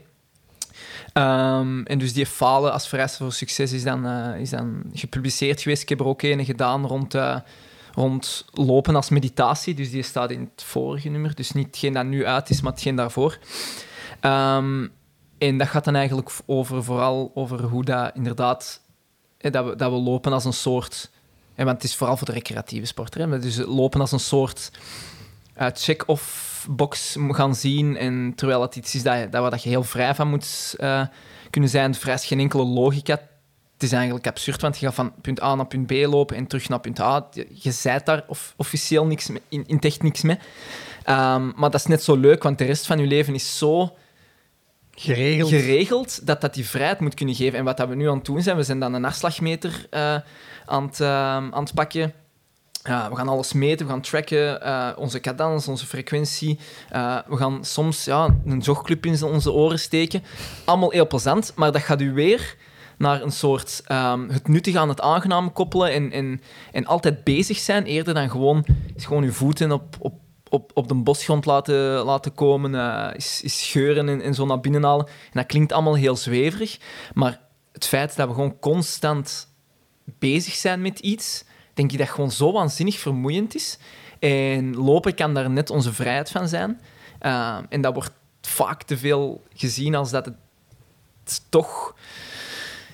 [1.17, 5.61] Ehm, en dus die falen als vereiste voor succes is dan, eh, is dan gepubliceerd
[5.61, 5.83] geweest.
[5.83, 7.37] Ik heb er ook een gedaan rond, eh,
[7.95, 9.75] rond lopen als meditatie.
[9.75, 11.35] Dus die staat in het vorige nummer.
[11.35, 13.39] Dus niet hetgeen dat nu uit is, maar hetgeen daarvoor.
[14.21, 14.87] Ehm,
[15.39, 18.81] en dat gaat dan eigenlijk over, vooral over hoe dat inderdaad...
[19.39, 21.11] dat, we, dat we lopen als een soort...
[21.55, 23.31] hè, want het is vooral voor de recreatieve sporter.
[23.31, 24.71] Hè, dus lopen als een soort
[25.57, 27.97] eh, check-off box gaan zien.
[27.97, 31.03] En terwijl het iets is dat, dat, waar dat je heel vrij van moet eh,
[31.51, 33.21] kunnen zijn, vrij geen enkele logica.
[33.73, 36.47] Het is eigenlijk absurd, want je gaat van punt A naar punt B lopen en
[36.47, 37.29] terug naar punt A.
[37.33, 40.39] Je, je zijt daar of, officieel niks mee, in, in echt niks mee.
[41.03, 43.97] Ehm, maar dat is net zo leuk, want de rest van je leven is zo
[44.99, 45.51] Geregeld.
[45.51, 47.59] geregeld dat dat die vrijheid moet kunnen geven.
[47.59, 50.17] En wat dat we nu aan het doen zijn, we zijn dan een afslagmeter eh,
[50.67, 52.13] aan, het, eh, aan het pakken.
[52.87, 56.59] Ja, we gaan alles meten, we gaan tracken, eh, onze cadans, onze frequentie.
[56.89, 60.23] Eh, we gaan soms ja, een jogclub in onze oren steken.
[60.65, 62.57] Allemaal heel plezant, maar dat gaat u weer
[62.99, 66.41] naar een soort ehm, het nuttige aan het aangename koppelen en, en,
[66.73, 68.67] en altijd bezig zijn, eerder dan gewoon,
[68.97, 70.15] gewoon uw voeten op, op,
[70.49, 74.61] op, op de bosgrond laten, laten komen, eh, is, is scheuren en, en zo naar
[74.61, 75.07] binnen halen.
[75.07, 76.79] En dat klinkt allemaal heel zweverig,
[77.15, 77.41] maar
[77.73, 79.55] het feit dat we gewoon constant
[80.19, 81.45] bezig zijn met iets,
[81.77, 83.79] denk ik dat gewoon zo waanzinnig vermoeiend is.
[84.19, 86.81] En lopen kan daar net onze vrijheid van zijn.
[87.23, 90.37] Uh, en dat wordt vaak te veel gezien als dat het
[91.49, 91.95] toch,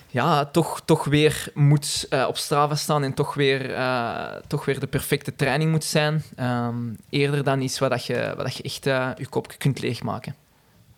[0.09, 4.79] ja, toch, toch weer moet uh, op Strava staan en toch weer, uh, toch weer
[4.79, 6.23] de perfecte training moet zijn.
[6.39, 9.81] Um, eerder dan iets wat, dat je, wat dat je echt uh, je kop kunt
[9.81, 10.35] leegmaken.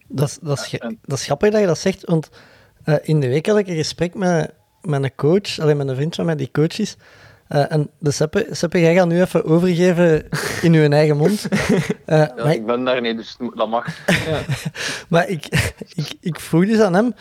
[0.07, 2.29] Dat is, dat, is, dat is grappig dat je dat zegt, want
[2.85, 5.95] uh, in de week had ik een gesprek met, met een coach, alleen met een
[5.95, 6.95] vriend van mij die coach is.
[7.49, 10.27] Uh, en de Seppe, Seppe, jij gaat nu even overgeven
[10.61, 11.47] in uw eigen mond.
[11.51, 13.85] Uh, ja, maar ik ben daar niet, dus dat mag.
[14.07, 14.39] Ja.
[15.09, 15.45] maar ik,
[15.93, 17.13] ik, ik vroeg dus aan hem,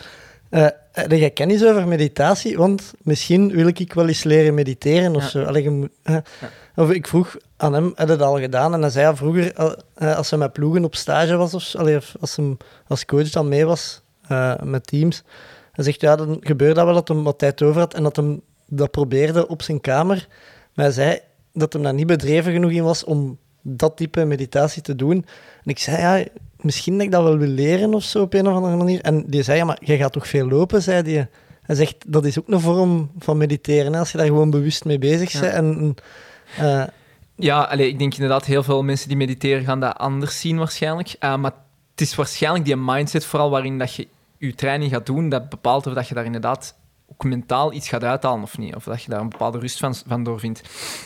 [0.49, 2.57] uh, heb jij kennis over meditatie?
[2.57, 5.29] Want misschien wil ik wel eens leren mediteren of Ja.
[5.29, 5.43] zo.
[5.43, 6.23] Allee, je moet, ja.
[6.75, 8.73] Of ik vroeg aan hem, heb je dat al gedaan?
[8.73, 9.53] En hij zei ja, vroeger,
[9.97, 12.57] uh, als hij met ploegen op stage was, of, allee, of als hij
[12.87, 14.01] als coach dan mee was
[14.31, 15.23] uh, met teams,
[15.71, 18.15] hij zegt ja, dan gebeurde dat wel dat hij wat tijd over had en dat
[18.15, 20.27] hij dat probeerde op zijn kamer.
[20.73, 21.19] Maar hij zei
[21.53, 25.25] dat hem daar niet bedreven genoeg in was om dat type meditatie te doen.
[25.63, 26.25] En ik zei, ja,
[26.61, 29.01] misschien dat ik dat wel wil leren of zo op een of andere manier.
[29.01, 31.29] En die zei, ja, maar jij gaat toch veel lopen, zei hij.
[31.61, 34.85] Hij zegt, dat is ook een vorm van mediteren, hè, als je daar gewoon bewust
[34.85, 35.43] mee bezig bent.
[35.43, 35.49] Ja.
[35.49, 35.95] En,
[36.59, 36.83] uh,
[37.35, 41.15] ja, allee, ik denk inderdaad, heel veel mensen die mediteren gaan dat anders zien waarschijnlijk.
[41.19, 41.53] Uh, maar
[41.91, 44.07] het is waarschijnlijk die mindset vooral waarin dat je
[44.37, 46.75] je training gaat doen, dat bepaalt of dat je daar inderdaad
[47.11, 48.75] ook mentaal iets gaat uithalen of niet.
[48.75, 50.61] Of dat je daar een bepaalde rust van, van doorvindt.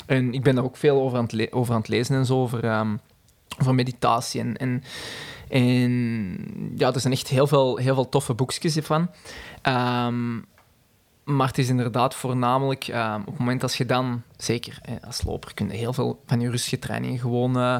[0.05, 2.41] En ik ben daar ook veel over aan het, over aan het lezen en zo,
[2.41, 2.99] over, um,
[3.59, 4.41] over meditatie.
[4.41, 4.83] En,
[5.49, 9.09] en, ja, er zijn echt heel veel, heel veel toffe boekjes van.
[9.63, 10.45] Um,
[11.23, 15.23] maar het is inderdaad voornamelijk um, op het moment als je dan, zeker eh, als
[15.23, 17.79] loper, kun je heel veel van je rustige training gewoon, uh,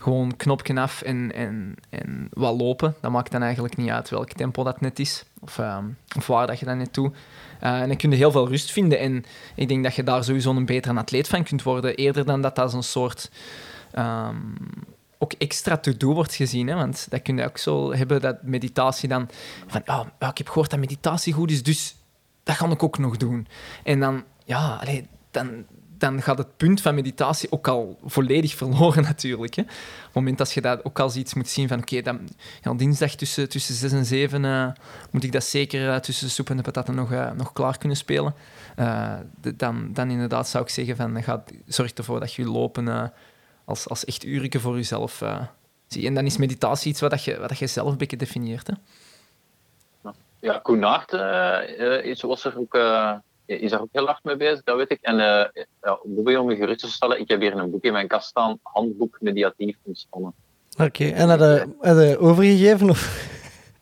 [0.00, 2.94] gewoon knopje af en, en, en wat lopen.
[3.00, 6.46] Dat maakt dan eigenlijk niet uit welk tempo dat net is of, um, of waar
[6.46, 7.16] dat je dat net doet.
[7.62, 8.98] Uh, en dan kun je heel veel rust vinden.
[8.98, 9.24] En
[9.54, 12.56] ik denk dat je daar sowieso een betere atleet van kunt worden, eerder dan dat
[12.56, 13.30] dat een soort
[13.98, 14.54] um,
[15.18, 16.68] ook extra to-do wordt gezien.
[16.68, 16.74] Hè?
[16.74, 19.28] Want dat kun je ook zo hebben, dat meditatie dan
[19.66, 21.96] van, oh, ik heb gehoord dat meditatie goed is, dus
[22.42, 23.46] dat ga ik ook nog doen.
[23.84, 25.64] En dan, ja, allee, dan,
[26.00, 29.54] dan gaat het punt van meditatie ook al volledig verloren natuurlijk.
[29.54, 29.62] Hè.
[29.62, 29.68] Op
[30.04, 32.02] het moment dat je dat ook als iets moet zien van oké,
[32.62, 34.68] ja, dinsdag tussen, tussen 6 en 7 uh,
[35.10, 37.78] moet ik dat zeker uh, tussen de soep en de pataten nog, uh, nog klaar
[37.78, 38.34] kunnen spelen.
[39.56, 43.12] Dan, dan inderdaad zou ik zeggen van ga, zorg ervoor dat je lopen
[43.64, 45.22] als, als echt uren voor jezelf
[45.86, 46.06] zie.
[46.06, 48.66] En dan is meditatie iets wat, je, wat je zelf een beetje definieert.
[48.66, 48.74] Hè.
[50.38, 51.12] Ja, Koen Naert
[52.04, 52.74] is, was er ook,
[53.58, 54.98] is daar ook heel hard mee bezig, dat weet ik.
[55.00, 55.98] En uh, ja,
[56.40, 59.16] om je gerust te stellen, ik heb hier een boek in mijn kast staan, Handboek
[59.20, 60.34] Mediatief Ontspannen.
[60.72, 61.12] Oké, okay.
[61.12, 62.90] en had je, had je overgegeven?
[62.90, 63.28] Of?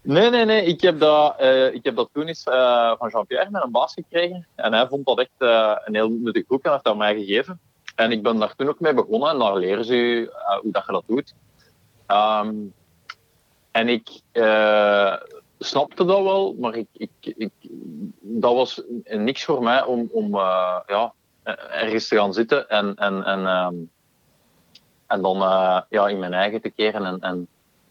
[0.03, 0.65] Nee, nee, nee.
[0.65, 3.93] Ik heb dat, uh, ik heb dat toen eens uh, van Jean-Pierre met een baas
[3.93, 4.47] gekregen.
[4.55, 7.61] En hij vond dat echt uh, een heel nuttig boek en heeft dat mij gegeven.
[7.95, 10.31] En ik ben daar toen ook mee begonnen en daar leren ze
[10.63, 11.35] hoe dat je dat doet.
[12.07, 12.73] Um,
[13.71, 14.09] en ik,
[15.59, 17.51] snapte dat wel, maar ik, ik, ik,
[18.21, 21.13] dat was niks voor mij om, om uh, ja,
[21.71, 23.91] ergens te gaan zitten en, en, en, um,
[25.07, 27.05] en dan uh, ja, in mijn eigen te keren.
[27.05, 27.49] En, en,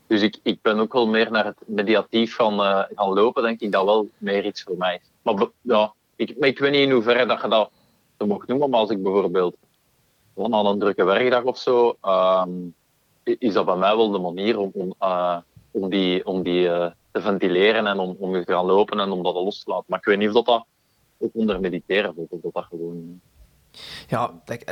[0.08, 3.60] dus ik, ik ben ook wel meer naar het mediatief gaan, uh, gaan lopen, denk
[3.60, 5.10] ik dat wel meer iets voor mij is.
[5.22, 7.70] Maar ja, ik, ik weet niet in hoeverre dat je dat
[8.18, 9.56] mocht noemen, maar als ik bijvoorbeeld
[10.36, 12.76] aan een drukke werkdag of zo, um,
[13.24, 14.96] is dat bij mij wel de manier om, om,
[15.72, 16.70] om die, om die
[17.22, 19.86] ventileren en om, om te gaan lopen en om dat los te laten.
[19.88, 20.66] Maar ik weet niet of dat, dat
[21.18, 23.22] ook onder mediteren of dat dat gewoon...
[24.08, 24.64] Ja, dat,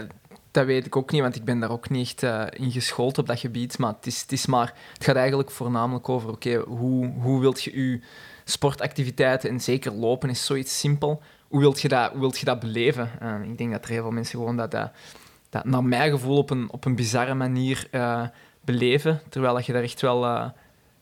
[0.51, 3.17] dat weet ik ook niet, want ik ben daar ook niet echt uh, in geschoold
[3.17, 3.77] op dat gebied.
[3.77, 7.63] Maar het, is, het, is maar, het gaat eigenlijk voornamelijk over, oké, hoe, hoe wilt
[7.63, 8.01] je je
[8.43, 13.09] sportactiviteiten, en zeker lopen is zoiets simpel, hoe wilt je dat, wilt je dat beleven?
[13.43, 16.71] Ik denk dat er heel veel mensen gewoon dat, dat, naar mijn gevoel op een,
[16.71, 18.27] op een bizarre manier uh,
[18.61, 20.25] beleven, terwijl dat je daar echt wel,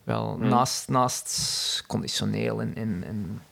[0.04, 0.48] wel mm.
[0.48, 3.42] naast, naast conditioneel en, en, en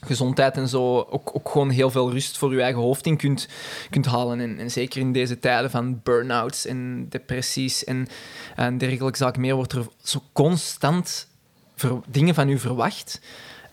[0.00, 3.48] gezondheid en zo ook, ook gewoon heel veel rust voor je eigen hoofd in kunt,
[3.90, 4.40] kunt halen.
[4.40, 8.08] En, en zeker in deze tijden van burn-outs en depressies en,
[8.56, 11.28] en dergelijke zaken meer, wordt er zo constant
[11.74, 13.20] ver, dingen van u verwacht.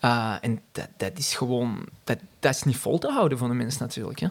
[0.05, 1.85] Uh, en dat, dat is gewoon...
[2.03, 4.19] Dat, dat is niet vol te houden voor een mens natuurlijk.
[4.19, 4.27] Hè?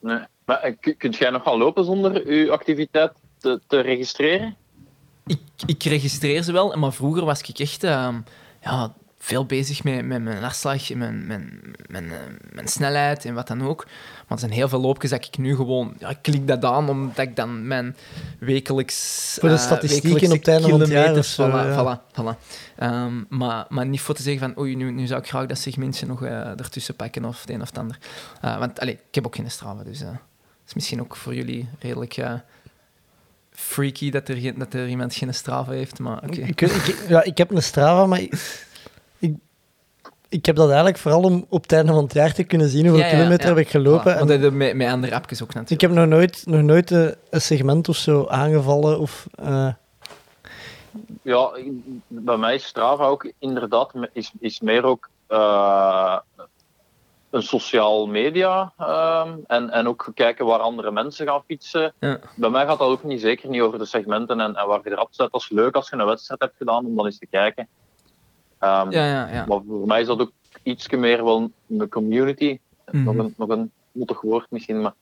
[0.00, 0.18] Nee.
[0.44, 4.56] Maar kunt jij nog gaan lopen zonder je activiteit te, te registreren?
[5.26, 7.84] Ik, ik registreer ze wel, maar vroeger was ik echt...
[7.84, 8.08] Uh,
[8.62, 12.12] ja, veel bezig met, met mijn hartslag, mijn, mijn, mijn,
[12.52, 13.84] mijn, snelheid en wat dan ook.
[13.84, 15.94] Maar er zijn heel veel loopjes dat ik nu gewoon...
[15.98, 17.96] Ja, ik klik dat aan, omdat ik dan mijn
[18.38, 19.36] wekelijks...
[19.40, 21.48] Voor de statistieken uh, op het einde van het jaar of zo.
[21.48, 21.98] Voilà, ja.
[21.98, 22.38] voilà, voilà.
[22.82, 24.62] Um, maar, maar niet voor te zeggen van...
[24.62, 27.60] Oei, nu, nu zou ik graag dat segmentje nog uh, ertussen pakken of het een
[27.62, 27.98] of het ander.
[28.44, 29.98] Uh, want allee, ik heb ook geen Strava, dus...
[29.98, 30.08] dat
[30.66, 32.16] is misschien ook voor jullie redelijk
[33.54, 36.26] freaky dat er, dat er iemand geen Strava heeft, maar oké.
[36.26, 36.44] Okay.
[36.44, 38.20] Ik, ik, ja, ik heb een Strava, maar...
[38.20, 38.66] Ik,
[39.18, 39.34] ik,
[40.28, 42.86] ik heb dat eigenlijk vooral om op het einde van het jaar te kunnen zien
[42.86, 43.54] hoeveel ja, ja, kilometer ja.
[43.54, 44.18] heb ik gelopen.
[44.18, 45.82] Want en, met, met andere appjes ook natuurlijk.
[45.82, 49.26] Ik heb nog nooit, nog nooit een, een segment of zo aangevallen of...
[49.44, 49.68] Uh...
[51.22, 51.50] Ja,
[52.08, 56.18] bij mij is Strava ook inderdaad is, is meer ook uh,
[57.34, 61.92] een sociaal media um, en, en ook kijken waar andere mensen gaan fietsen.
[62.00, 62.18] Ja.
[62.36, 64.90] Bij mij gaat dat ook niet, zeker niet over de segmenten en, en waar je
[64.90, 65.32] erop zet.
[65.32, 67.68] Dat is leuk als je een wedstrijd hebt gedaan om dan eens te kijken.
[68.60, 69.44] Um, ja, ja, ja.
[69.46, 70.32] Maar voor mij is dat ook
[70.62, 72.58] iets meer wel een community.
[72.90, 73.04] Mm -hmm.
[73.04, 74.94] Nog een, nog een mottig woord misschien, maar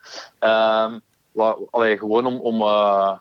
[0.87, 1.01] um,
[1.33, 3.19] waar, allee, gewoon om, om uh,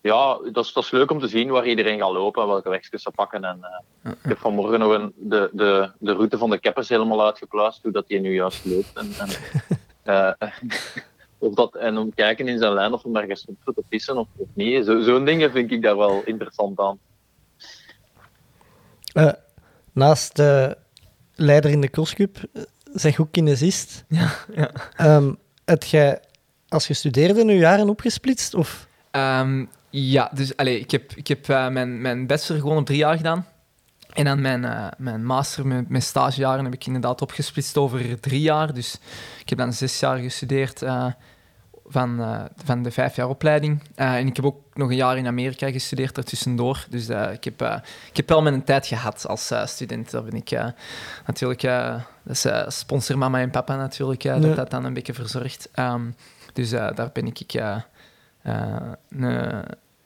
[0.00, 3.02] ja, dat is, dat is leuk om te zien waar iedereen gaat lopen, welke wegjes
[3.02, 3.44] ze pakken.
[3.44, 3.58] En,
[4.02, 7.82] uh, ik heb vanmorgen nog een, de, de, de route van de keppers helemaal uitgepluist,
[7.82, 8.92] hoe dat hij nu juist loopt.
[8.94, 9.28] En, en,
[10.40, 10.48] uh,
[11.38, 13.82] of dat, en om te kijken in zijn lijn of hij daar gestopt voor te
[13.88, 14.84] pissen of, of niet.
[14.84, 16.98] Zo, Zo'n dingen vind ik daar wel interessant aan.
[19.14, 19.32] Uh,
[19.92, 20.76] naast de
[21.34, 22.38] leider in de crosscup,
[22.92, 24.04] zeg ook kinesist.
[24.08, 24.70] Ja, ja.
[25.16, 26.20] Um, heb jij,
[26.68, 28.54] als je studeerde, nu jaren opgesplitst?
[28.54, 28.88] Of?
[29.12, 32.98] Um, ja, dus allez, ik heb, ik heb uh, mijn, mijn bachelor gewoon op drie
[32.98, 33.46] jaar gedaan.
[34.12, 38.40] En dan mijn, uh, mijn master, mijn, mijn stagejaren, heb ik inderdaad opgesplitst over drie
[38.40, 38.74] jaar.
[38.74, 38.98] Dus
[39.40, 41.06] ik heb dan zes jaar gestudeerd uh,
[41.86, 43.82] van, van de vijf jaar opleiding.
[43.94, 46.86] en ik heb ook nog een jaar in Amerika gestudeerd ertussendoor.
[46.90, 50.10] Dus ik, heb, ik heb wel mijn tijd gehad als student.
[50.10, 50.50] Daar ben ik
[51.26, 51.62] natuurlijk...
[52.24, 52.46] dat is
[52.78, 54.40] sponsor mama en papa natuurlijk, nee.
[54.40, 55.68] dat dat dan een beetje verzorgt.
[55.76, 56.14] Um,
[56.52, 57.54] dus daar ben ik...
[57.54, 57.76] Uh,
[58.42, 59.22] een,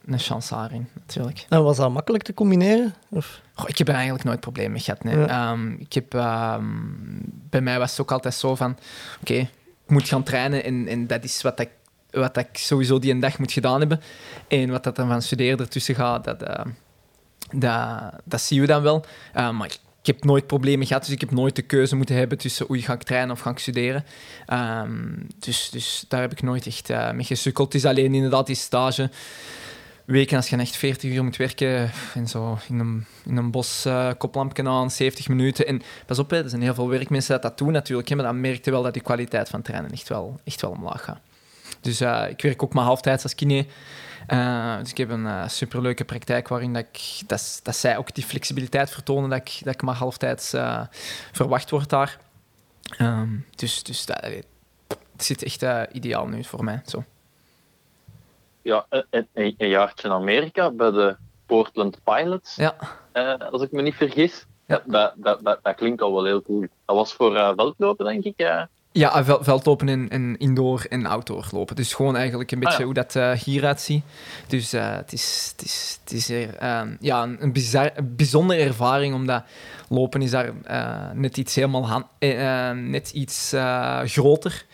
[0.05, 1.47] een chansaar in, natuurlijk.
[1.49, 2.95] En was dat makkelijk te combineren?
[3.09, 3.41] Of?
[3.55, 5.05] Goh, ik heb er eigenlijk nooit problemen mee gehad.
[5.05, 5.19] Nee.
[5.19, 5.51] Ja.
[5.51, 7.21] Um, ik heb, um,
[7.51, 8.71] bij mij was het ook altijd zo van...
[8.71, 8.81] Oké,
[9.21, 9.51] okay,
[9.85, 11.71] ik moet gaan trainen en, en dat is wat ik,
[12.11, 14.01] wat ik sowieso die een dag moet gedaan hebben.
[14.49, 16.65] En wat dat dan van studeren ertussen gaat, dat, uh,
[17.51, 19.05] dat, dat zien we dan wel.
[19.37, 22.39] Uh, maar ik heb nooit problemen gehad, dus ik heb nooit de keuze moeten hebben
[22.39, 24.05] tussen oei, ga ik trainen of ga ik studeren.
[24.53, 27.73] Um, dus, dus daar heb ik nooit echt uh, mee gesukkeld.
[27.73, 29.11] Het is alleen inderdaad die stage
[30.05, 33.87] weken als je echt 40 uur moet werken en zo in een, in een bos
[33.87, 35.67] uh, koplampje aan, 70 minuten.
[35.67, 38.41] En pas op, hè, er zijn heel veel werkmensen dat dat doen natuurlijk, maar dan
[38.41, 41.32] merkte wel dat die kwaliteit van trainen echt wel, echt wel omlaag gaat.
[41.83, 43.67] Dus uh, ik werk ook maar halftijds als kine.
[44.29, 48.15] Uh, dus ik heb een uh, superleuke praktijk waarin dat, ik, dat, dat zij ook
[48.15, 50.83] die flexibiliteit vertonen dat ik, dat ik maar halftijds uh,
[51.33, 52.19] verwacht word daar.
[52.99, 54.47] Um, dus dus dat, het
[55.17, 56.83] zit echt ideaal nu voor mij.
[56.87, 57.05] Zo.
[58.63, 61.17] Ja, een, een, een jaartje in Amerika bij de
[61.47, 62.77] Portland Pilots, ja.
[63.51, 64.47] als ik me niet vergis.
[64.67, 64.83] Ja.
[64.87, 66.61] Dat, dat, dat, dat, klinkt al wel heel cool.
[66.61, 68.35] Dat was voor veldlopen, denk ik.
[68.37, 68.69] Ja,
[69.25, 71.77] vel- veldlopen en, en indoor en outdoor lopen.
[71.77, 72.85] Dus gewoon eigenlijk een beetje Ah, ja.
[72.87, 74.05] hoe dat eh, hieruit ziet.
[74.47, 78.17] Dus eh, het is, het is, het is er, ehm, ja, een, een, bizar, een
[78.17, 79.43] bijzondere ervaring, omdat
[79.89, 81.85] lopen is daar eh, net iets helemaal
[82.91, 83.53] net iets
[84.05, 84.65] groter.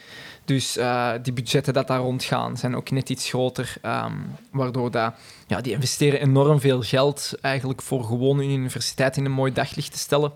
[0.44, 0.78] Dus
[1.22, 3.74] die budgetten dat daar rondgaan zijn ook net iets groter.
[3.82, 4.12] ehm,
[4.52, 5.14] waardoor dat,
[5.46, 9.92] ja, die investeren enorm veel geld eigenlijk voor gewoon hun universiteit in een mooi daglicht
[9.92, 10.32] te stellen.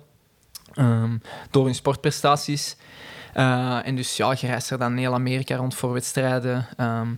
[0.75, 1.17] ehm,
[1.51, 2.77] door hun sportprestaties.
[3.33, 6.67] Eh, en dus ja, je reist er dan heel Amerika rond voor wedstrijden.
[6.77, 7.11] Ehm,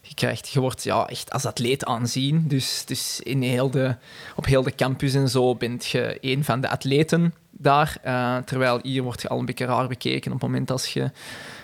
[0.00, 2.48] je, krijgt, je wordt ja, echt als atleet aanzien.
[2.48, 3.96] Dus, dus in heel de,
[4.36, 7.98] op heel de campus en zo bent je een van de atleten daar.
[8.02, 11.10] Eh, terwijl hier wordt je al een beetje raar bekeken op het moment als je,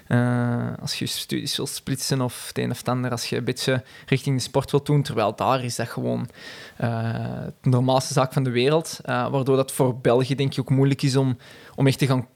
[0.06, 3.10] eh, als je studies wil splitsen of het een of ander.
[3.10, 5.02] Als je een beetje richting de sport wilt doen.
[5.02, 6.28] Terwijl daar is dat gewoon
[6.76, 8.98] de normaalste zaak van de wereld.
[9.04, 11.36] Waardoor dat voor België denk ik ook moeilijk is om,
[11.74, 12.28] om echt te gaan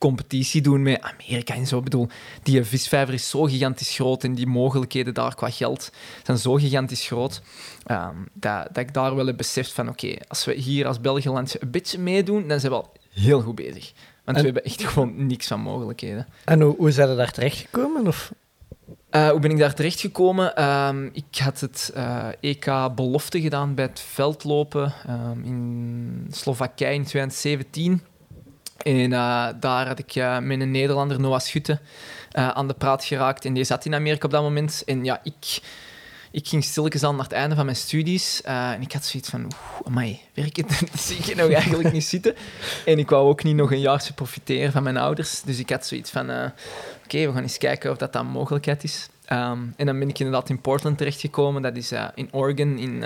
[0.00, 1.78] competitie doen met Amerika en zo.
[1.78, 2.08] Ik bedoel,
[2.42, 5.90] die visvijver is zo gigantisch groot en die mogelijkheden daar qua geld
[6.22, 7.42] zijn zo gigantisch groot,
[7.86, 11.58] ehm, dat, dat ik daar wel heb beseft van oké, als we hier als België-landje
[11.62, 13.92] een beetje meedoen, dan zijn we al heel goed bezig.
[14.24, 16.26] Want En- we hebben echt gewoon niks van mogelijkheden.
[16.44, 18.06] En hoe, hoe zijn we daar terechtgekomen?
[18.06, 18.32] Of?
[19.10, 20.56] Eh, hoe ben ik daar terechtgekomen?
[20.56, 27.04] Ehm ik had het eh, EK belofte gedaan bij het veldlopen ehm, in Slowakije in
[27.04, 28.02] 2017.
[28.82, 31.78] En eh, daar had ik eh, met een Nederlander, Noah Schutte,
[32.30, 33.44] eh, aan de praat geraakt.
[33.44, 34.82] En die zat in Amerika op dat moment.
[34.86, 35.60] En ja, ik,
[36.30, 38.42] ik ging stilletjes aan naar het einde van mijn studies.
[38.42, 42.34] en ik had zoiets van, oeh, amai, werken, dat zie ik nog eigenlijk niet zitten.
[42.84, 45.42] En ik wou ook niet nog een jaartje profiteren van mijn ouders.
[45.42, 46.30] Dus ik had zoiets van,
[47.04, 49.08] oké, we gaan eens kijken of dat, dat een mogelijkheid is.
[49.24, 51.62] Ehm, en dan ben ik inderdaad in Portland terechtgekomen.
[51.62, 53.04] Dat is in Oregon, in,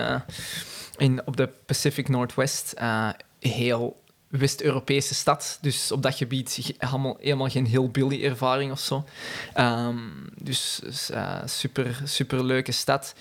[0.97, 2.75] in, op de Pacific Northwest.
[3.41, 4.03] Heel
[4.39, 5.59] West-Europese stad.
[5.61, 9.05] Dus op dat gebied ge- helemaal, helemaal geen hillbilly ervaring of zo.
[9.55, 9.97] Ehm,
[10.39, 10.81] dus
[11.13, 13.15] eh, super, super leuke stad.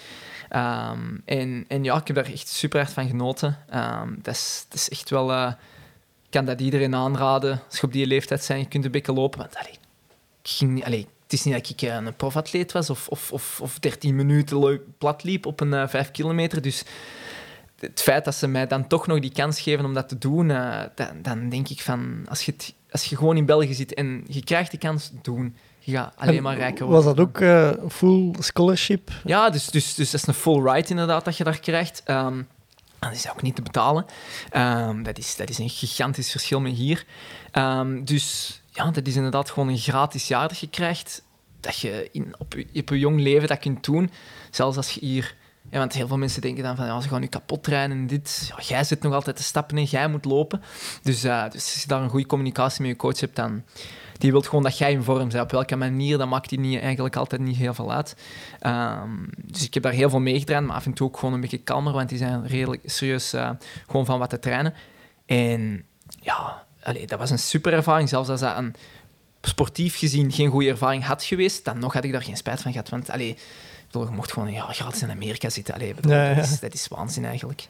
[0.50, 3.58] Ehm, en, en ja, ik heb daar echt super hard van genoten.
[3.70, 5.32] Ehm, dat, is, is echt wel...
[5.32, 5.52] eh,
[6.24, 7.62] ik kan dat iedereen aanraden.
[7.70, 9.40] Als je op die leeftijd bent, je kunt een beetje lopen.
[9.40, 9.56] Want
[10.44, 13.80] ging allee, het is niet dat ik eh, een profatleet was of, of, of, of
[13.80, 16.62] 13 minuten plat liep op een eh 5 kilometer.
[16.62, 16.84] Dus
[17.84, 20.52] het feit dat ze mij dan toch nog die kans geven om dat te doen,
[20.52, 23.94] eh, dan, dan denk ik van, als je, het- als je gewoon in België zit
[23.94, 25.56] en je krijgt die kans, doen.
[25.80, 27.26] Je gaat alleen En maar rijker Was worden.
[27.26, 29.12] dat ook eh, full scholarship?
[29.24, 32.02] Ja, dus, dus, dus dat is een full ride inderdaad dat je daar krijgt.
[32.06, 32.42] Ehm
[33.00, 34.06] dat is ook niet te betalen.
[34.50, 37.06] Ehm, dat, is, dat is een gigantisch verschil met hier.
[37.52, 41.24] Ehm, dus ja, dat is inderdaad gewoon een gratis jaar dat je krijgt.
[41.60, 44.10] Dat je in, op, je, op je jong leven dat kunt doen.
[44.52, 45.36] Zelfs als je hier...
[45.80, 48.46] Want heel veel mensen denken dan van, ja, ze gaan nu kapot trainen en dit.
[48.50, 50.62] Ja, jij zit nog altijd te stappen en jij moet lopen.
[51.02, 53.64] Dus, eh, dus als je daar een goede communicatie met je coach hebt, dan...
[54.18, 55.40] Die wil gewoon dat jij in vorm bent.
[55.40, 58.16] Op welke manier, dat maakt die niet, eigenlijk altijd niet heel veel uit.
[58.60, 59.10] Ehm,
[59.46, 61.42] dus ik heb daar heel veel mee gedaan, maar af en toe ook gewoon een
[61.42, 63.50] beetje kalmer, want die zijn redelijk serieus eh,
[63.88, 64.74] gewoon van wat te trainen.
[65.26, 65.86] En
[66.22, 68.10] ja, allee, dat was een super ervaring.
[68.10, 68.76] Zelfs als dat een
[69.42, 72.72] sportief gezien geen goede ervaring had geweest, dan nog had ik daar geen spijt van
[72.72, 72.90] gehad.
[72.90, 73.38] Want allee,
[73.94, 75.74] bedoel, je mocht gewoon ja, gratis in Amerika zitten.
[75.74, 76.36] Allee, ik bedoel, Ja, ja.
[76.36, 77.68] Dat, is, dat is waanzin eigenlijk.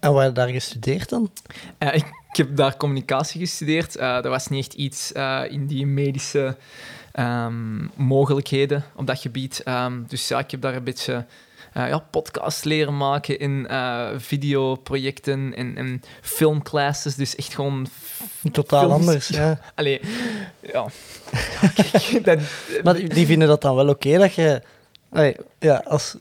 [0.00, 1.30] En waar heb je daar gestudeerd dan?
[1.78, 3.96] Eh, ik, ik heb daar communicatie gestudeerd.
[3.96, 6.56] Eh dat was niet echt iets eh, in die medische
[7.12, 9.62] ehm, mogelijkheden op dat gebied.
[9.62, 11.26] Ehm, dus ja, ik heb daar een beetje
[11.72, 17.14] eh ja, podcasts leren maken in eh, videoprojecten en, en filmclasses.
[17.14, 17.86] Dus echt gewoon...
[18.52, 19.06] Totaal films.
[19.06, 19.60] anders, ja.
[19.74, 20.00] Allee,
[20.72, 20.86] ja.
[21.74, 22.38] Kijk, dat,
[22.82, 24.62] Maar die, die vinden dat dan wel oké dat je
[25.10, 26.16] allee, ja, als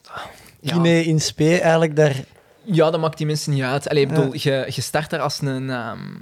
[0.60, 0.84] ja.
[0.84, 2.16] in spe eigenlijk daar...
[2.64, 3.90] Ja, dat maakt die mensen niet uit.
[3.90, 6.16] Allee, ik bedoel, je, je start daar als een, ehm,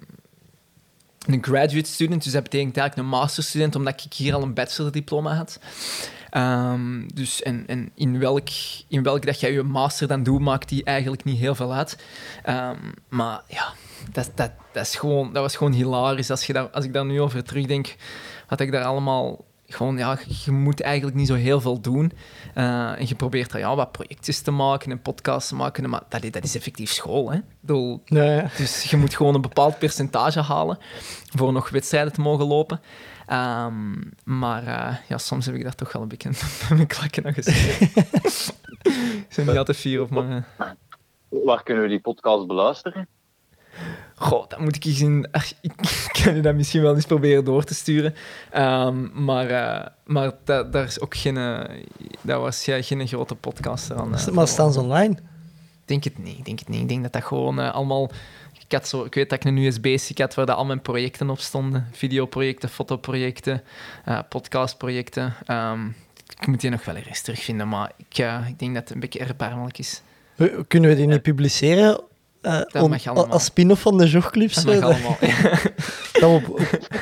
[1.26, 5.36] een graduate student, dus dat betekent eigenlijk een masterstudent, omdat ik hier al een bachelordiploma
[5.36, 5.60] had.
[6.30, 8.48] Ehm, dus en, en in, welk,
[8.88, 11.98] in welk dat jij je master dan doet, maakt die eigenlijk niet heel veel uit.
[12.44, 13.74] Ehm, maar ja,
[14.12, 16.32] dat, dat, dat, is gewoon, dat was gewoon hilarisch.
[16.32, 17.96] Als, je daar, als ik daar nu over terugdenk,
[18.48, 19.46] wat ik daar allemaal...
[19.70, 22.12] Gewoon, ja, je moet eigenlijk niet zo heel veel doen.
[22.54, 25.90] Eh, en je probeert er ja, wat projectjes te maken en podcasts te maken.
[25.90, 27.32] Maar dat, dat is effectief school.
[27.32, 27.40] Hè?
[27.60, 28.50] Bedoel, Ja, ja.
[28.58, 30.78] dus je moet gewoon een bepaald percentage halen
[31.36, 32.82] voor nog wedstrijden te mogen lopen.
[33.26, 33.94] Ehm,
[34.24, 36.32] maar eh, ja, soms heb ik daar toch wel een beetje
[36.76, 37.88] mijn klakken aan gezeten.
[39.30, 40.48] ik ben niet altijd fier op, maar...
[41.30, 43.08] Waar kunnen we die podcast beluisteren?
[44.16, 45.28] Goh, dat moet ik eens in...
[45.62, 45.72] ik
[46.24, 48.14] kan je dat misschien wel eens proberen door te sturen.
[48.52, 51.38] Ehm, maar eh, maar dat, daar is ook geen...
[51.38, 51.64] eh,
[52.22, 54.16] dat was ja, geen grote podcast aan.
[54.16, 55.18] eh, Maar staan ze online?
[55.86, 56.38] denk het niet.
[56.38, 56.82] Ik denk het niet.
[56.82, 58.10] Ik denk dat dat gewoon allemaal...
[58.68, 61.30] Ik, had zo, ik weet dat ik een USB-stick had waar dat al mijn projecten
[61.30, 61.88] op stonden.
[61.92, 63.64] Videoprojecten, fotoprojecten,
[64.30, 65.34] podcastprojecten.
[65.46, 65.86] Ehm,
[66.40, 68.18] ik moet die nog wel ergens terugvinden, maar ik,
[68.48, 70.02] ik denk dat het een beetje erbarmelijk is.
[70.68, 72.02] Kunnen we die niet publiceren?
[72.42, 73.28] Eh, om- allemaal.
[73.28, 74.56] als spin-off van de jogclubs?
[74.64, 75.18] Dat mag allemaal.
[76.20, 76.60] dat we op,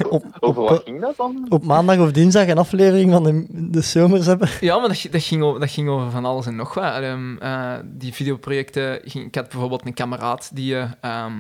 [0.09, 1.45] op, op, Over wat ging dat dan?
[1.49, 4.49] op maandag of dinsdag een aflevering van de, de zomers hebben.
[4.61, 6.83] Ja, maar dat, dat, ging over, dat ging over van alles en nog wat.
[7.01, 8.99] Ehm, eh, die videoprojecten...
[9.03, 11.33] Ging, ik had bijvoorbeeld een kameraad die, eh, ehm,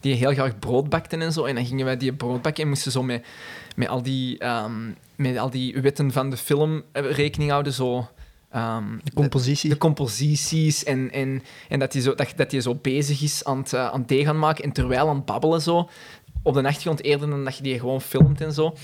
[0.00, 1.44] die heel graag brood bakte en zo.
[1.44, 3.24] En dan gingen wij die brood bakken en moesten zo met,
[3.76, 4.72] met, al, die, ehm,
[5.16, 7.72] met al die wetten van de film eh, rekening houden.
[7.72, 8.08] Zo,
[8.52, 9.70] ehm, De compositie.
[9.70, 13.72] de composities en, en, en dat hij zo, dat, dat zo bezig is aan het,
[13.72, 15.88] eh, aan het thee gaan maken en terwijl aan het babbelen zo,
[16.42, 18.74] op de achtergrond eerder dan dat je die gewoon filmt en zo.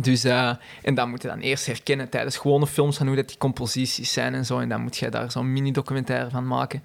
[0.00, 3.28] Dus, eh, en dan moet je dan eerst herkennen tijdens gewone films van hoe dat
[3.28, 4.58] die composities zijn en zo.
[4.58, 6.82] En dan moet je daar zo'n mini-documentaire van maken.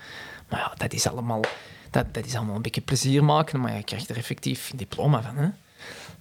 [0.49, 1.41] Maar ja, dat is allemaal,
[1.89, 5.21] dat, dat is allemaal een beetje plezier maken, maar je krijgt er effectief een diploma
[5.21, 5.37] van.
[5.37, 5.47] Hè?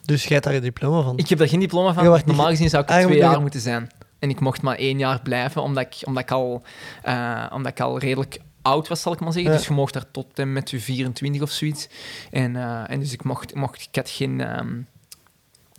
[0.05, 1.19] Dus jij hebt daar een diploma van.
[1.19, 2.21] Ik heb daar geen diploma van.
[2.25, 3.91] Normaal gezien zou ik er Ah, twee jaar moeten zijn.
[4.19, 6.63] En ik mocht maar één jaar blijven, omdat ik, omdat ik, al,
[7.03, 9.51] eh, omdat ik al redelijk oud was, zal ik maar zeggen.
[9.53, 9.57] Ja.
[9.59, 11.89] Dus je mocht daar tot en met je 24 of zoiets.
[12.31, 14.73] En, eh, en dus ik, mocht, mocht, ik had geen, ehm,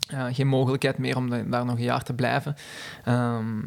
[0.09, 2.55] eh, geen mogelijkheid meer om da- daar nog een jaar te blijven.
[3.05, 3.59] Ehm,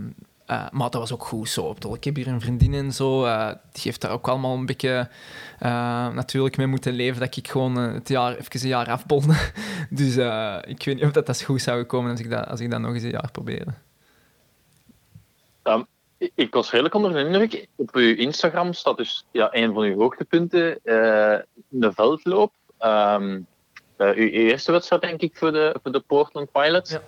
[0.46, 1.76] eh, maar dat was ook goed zo.
[1.94, 3.24] Ik heb hier een vriendin en zo.
[3.24, 5.08] eh, die heeft daar ook allemaal een beetje
[5.58, 5.70] eh,
[6.08, 9.34] natuurlijk mee moeten leven dat ik gewoon eh, het jaar, even een jaar afbolde.
[9.90, 12.60] Dus eh, ik weet niet of dat, dat goed zou komen als ik dat, als
[12.60, 13.70] ik dat nog eens een jaar probeerde.
[16.34, 17.66] Ik- was redelijk onder de indruk.
[17.76, 21.38] Op uw Instagram staat dus ja, een van uw hoogtepunten, eh
[21.68, 22.52] de veldloop.
[22.78, 23.26] Eh,
[23.96, 26.90] uw eerste wedstrijd, denk ik, voor de, voor de Portland Pilots.
[26.90, 27.00] Ja.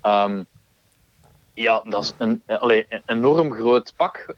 [0.00, 0.42] Ehm,
[1.54, 4.34] ja, dat is een, eh, allee, een enorm groot pak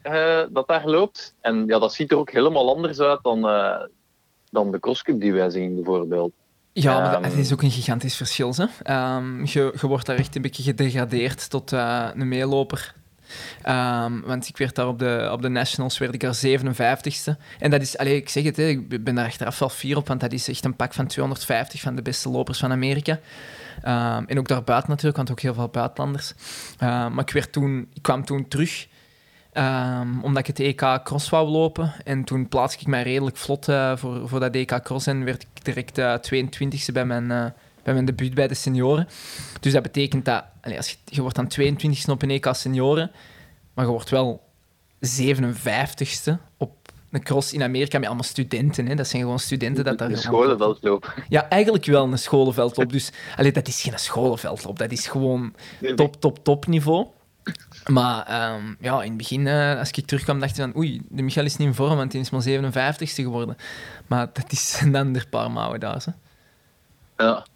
[0.51, 1.35] dat daar loopt.
[1.41, 3.41] En ja, dat ziet er ook helemaal anders uit dan,
[4.51, 6.33] dan de crosscup die wij zien, bijvoorbeeld.
[6.73, 7.31] Ja, maar dat- Ehm.
[7.31, 8.55] het is ook een gigantisch verschil.
[8.57, 8.65] Hè?
[9.45, 12.95] Je, je wordt daar echt een beetje gedegradeerd tot een meeloper.
[13.63, 17.37] Ehm, want ik werd daar op de, op de Nationals werd ik daar 57ste.
[17.59, 20.09] En dat is, allee, ik zeg het, hè, ik ben daar achteraf wel fier op,
[20.09, 23.19] want dat is echt een pak van 250 van de beste lopers van Amerika.
[23.83, 26.33] Ehm, en ook daarbuiten natuurlijk, want ook heel veel buitenlanders.
[26.79, 28.87] Ehm, maar ik, werd toen, ik kwam toen terug,
[30.23, 31.93] omdat ik het EK Cross wou lopen.
[32.05, 35.43] En toen plaatste ik mij redelijk vlot eh, voor, voor dat EK Cross en werd
[35.43, 37.45] ik direct eh 22e bij mijn, eh,
[37.87, 39.09] bij mijn debuut bij de senioren.
[39.61, 40.45] Dus dat betekent dat
[40.77, 43.11] als je, je wordt dan 22e op een EK senioren,
[43.75, 44.43] maar je wordt wel
[45.01, 46.73] 57e op
[47.11, 48.87] een cross in Amerika met allemaal studenten.
[48.87, 48.95] Hè.
[48.95, 50.09] Dat zijn gewoon studenten dat daar...
[50.09, 51.15] de scholenveldloop.
[51.29, 52.93] Ja, eigenlijk wel een scholenveldloop.
[52.93, 55.55] Dus allee, dat is geen scholenveldloop, dat is gewoon
[55.95, 57.07] top, top, top niveau.
[57.87, 61.23] Maar ehm, ja, in het begin, eh, als ik terugkwam, dacht ik van oei, de
[61.23, 63.57] Michael is niet in vorm, want hij is maar 57ste geworden.
[64.07, 66.05] Maar dat is een ander paar mouwen daar.
[66.05, 66.13] Hè.
[67.25, 67.47] Ja,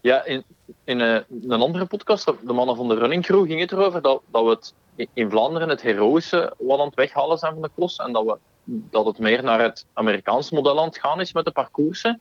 [0.00, 0.44] ja in,
[0.84, 4.22] in eh, een andere podcast, de mannen van de Running Crew, ging het erover dat,
[4.30, 4.74] dat we het
[5.12, 8.36] in Vlaanderen het heroïsche wat aan het weghalen zijn van de cross en dat, we,
[8.64, 12.20] dat het meer naar het Amerikaanse model aan het gaan is met de parcoursen.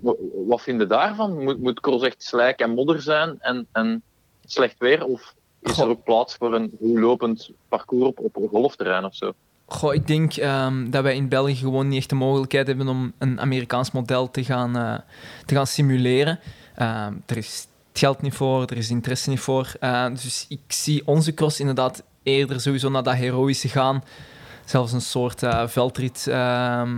[0.00, 0.14] Wa-
[0.46, 1.42] wat vind je daarvan?
[1.42, 4.02] Moet, moet cross echt slijk en modder zijn en, en
[4.44, 5.04] slecht weer?
[5.04, 9.14] Of is er ook plaats voor een goed lopend parcours op, op een golfterrein of
[9.14, 9.32] zo?
[9.72, 13.12] Goh, ik denk ehm, dat wij in België gewoon niet echt de mogelijkheid hebben om
[13.18, 14.94] een Amerikaans model te gaan, eh,
[15.46, 16.38] te gaan simuleren.
[16.74, 19.72] Ehm, er is het geld niet voor, er is interesse niet voor.
[19.80, 24.04] Eh, dus ik zie onze cross inderdaad eerder sowieso naar dat heroïsche gaan.
[24.64, 26.90] Zelfs een soort eh, veldrit ehm,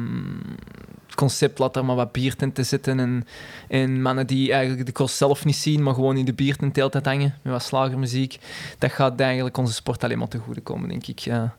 [1.14, 3.01] concept, laat er maar wat biertenten zitten.
[3.01, 3.27] En,
[3.68, 7.01] en mannen die eigenlijk de cross zelf niet zien, maar gewoon in de biertent de
[7.03, 8.39] hangen, met wat slagermuziek.
[8.79, 11.18] Dat gaat eigenlijk onze sport alleen maar te goede komen, denk ik.
[11.18, 11.57] Ja.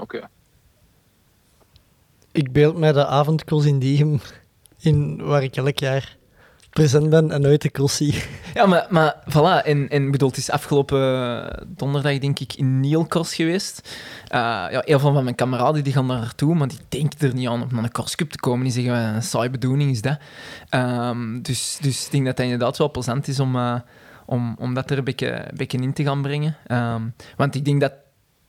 [0.00, 0.28] Oké.
[2.32, 4.20] Ik beeld mij de avondcross in Diegem,
[4.78, 6.16] in, waar ik elk jaar
[6.72, 8.22] present ben en nooit de cross zie.
[8.54, 9.66] Ja, maar, maar voilà.
[9.66, 13.98] En, en bedoel, het is afgelopen donderdag, denk ik, in Nielcross geweest.
[14.28, 14.38] Eh,
[14.70, 17.48] ja, heel veel van mijn kameraden die gaan daar naartoe, maar die denken er niet
[17.48, 18.62] aan om naar een crosscup te komen.
[18.62, 20.18] Die zeggen, "Wat een saaie bedoeling is dat.
[20.68, 23.80] Ehm, dus, dus ik denk dat dat inderdaad wel plezant is om, eh,
[24.26, 26.56] om, om dat er een beetje, een beetje in te gaan brengen.
[26.66, 27.02] Ehm,
[27.36, 27.92] want ik denk dat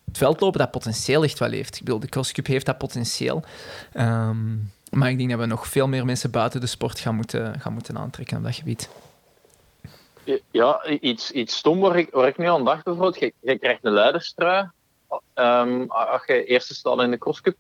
[0.06, 1.76] het veldlopen dat potentieel echt wel heeft.
[1.76, 3.44] Ik bedoel, de crosscup heeft dat potentieel.
[3.94, 4.56] Ehm,
[4.92, 7.74] maar ik denk dat we nog veel meer mensen buiten de sport gaan moeten, gaan
[7.74, 8.90] moeten aantrekken op dat gebied.
[10.52, 13.20] Ja, iets, iets stom waar ik, waar ik nu aan dacht bijvoorbeeld.
[13.20, 14.70] Je, je krijgt een leiderstrui
[15.34, 17.56] ehm, als je eerste staat in de crosscup.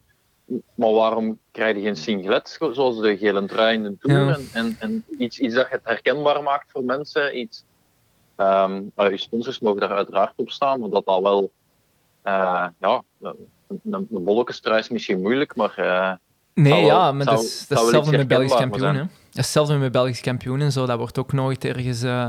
[0.75, 4.25] Maar waarom krijg je geen singlet, zo- zoals de gele trui in de Tour?
[4.25, 4.33] Ja.
[4.33, 7.39] En, en, en iets, iets dat je het herkenbaar maakt voor mensen.
[7.39, 7.63] Iets,
[8.35, 11.51] ehm, je sponsors mogen daar uiteraard op staan, maar dat dat wel
[12.23, 16.11] eh, ja, een een, is misschien moeilijk, maar eh,
[16.53, 18.95] Nee, wel- ja, maar zou- dat is, dat is hetzelfde met Belgisch kampioen.
[18.95, 19.01] Hè?
[19.01, 20.85] Dat is hetzelfde met Belgisch kampioen en zo.
[20.85, 22.27] Dat wordt ook nooit ergens eh,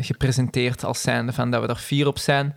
[0.00, 2.56] gepresenteerd als zijnde van dat we er vier op zijn.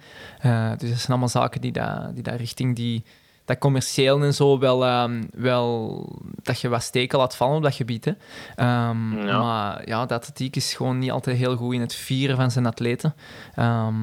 [0.78, 3.04] Dus dat zijn allemaal zaken die daar die daar richting die,
[3.46, 6.06] dat commercieel en zo wel, ehm, wel
[6.42, 8.06] dat je wat steken laat vallen op dat gebied.
[8.06, 8.12] Hè.
[8.56, 9.40] Ehm, Ja.
[9.42, 12.66] Maar ja, de atletiek is gewoon niet altijd heel goed in het vieren van zijn
[12.66, 13.16] atleten.
[13.56, 13.96] Ehm,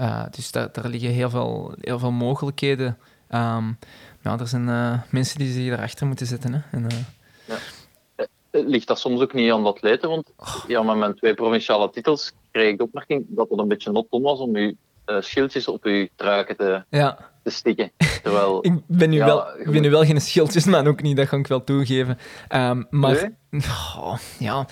[0.00, 2.98] eh, dus daar, daar liggen heel veel, heel veel mogelijkheden.
[4.22, 6.52] Ja, er zijn eh, mensen die zich daarachter moeten zetten.
[6.52, 6.60] Hè.
[6.70, 6.96] En, eh,
[8.50, 10.08] Eh, ligt dat soms ook niet aan de atleten?
[10.08, 10.32] Want
[10.66, 14.06] ja, met mijn twee provinciale titels kreeg ik de opmerking dat het een beetje not
[14.10, 14.72] was om uw
[15.04, 17.92] eh, schildjes op uw truiken te, ja, te stikken.
[18.22, 21.28] Terwijl, ik ben nu, Ja, wel, ik ben nu wel geen schildjesman, ook niet, dat
[21.28, 22.18] ga ik wel toegeven.
[22.48, 23.30] Ehm, maar
[23.98, 24.66] oh, ja.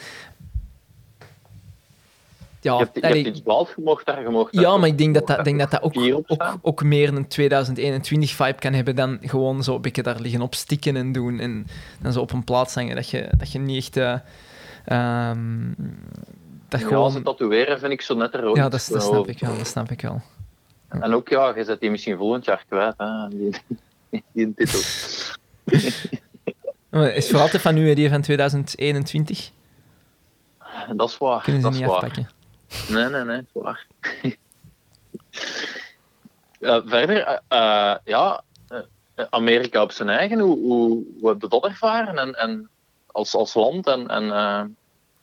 [2.61, 4.99] Ja, je hebt, je allee, hebt iets blauws gemocht daar, je mocht ja, maar ik
[4.99, 5.95] denk dat dat, denk dat, dat ook,
[6.63, 10.97] ook, meer een 2021-vibe kan hebben dan gewoon zo een beetje daar liggen op stikken
[10.97, 11.67] en doen en
[12.01, 12.95] dan zo op een plaats hangen.
[12.95, 13.97] Dat je, dat je niet echt...
[13.97, 14.19] eh,
[14.85, 15.73] ehm,
[16.69, 17.11] dat Ja, gewoon...
[17.11, 18.57] ze tatoeëren vind ik zo net er ook.
[18.57, 20.23] Ja, dat, snap ik wel, dat snap ik wel.
[20.89, 23.63] En ook, ja, je zet die misschien volgend jaar kwijt, hè, die,
[24.33, 24.81] die titel.
[27.15, 29.51] Is voor altijd van nu, die van 2021?
[30.97, 32.37] Dat is waar, Kunnen ze dat is niet waar.
[32.89, 33.87] Nee, nee, nee, dat is waar.
[36.61, 41.49] Eh, verder, eh, eh, ja, eh, Amerika op zijn eigen, hoe, hoe, hoe heb je
[41.49, 42.19] dat ervaren?
[42.19, 42.69] En, en
[43.07, 44.63] als, als land en, en eh,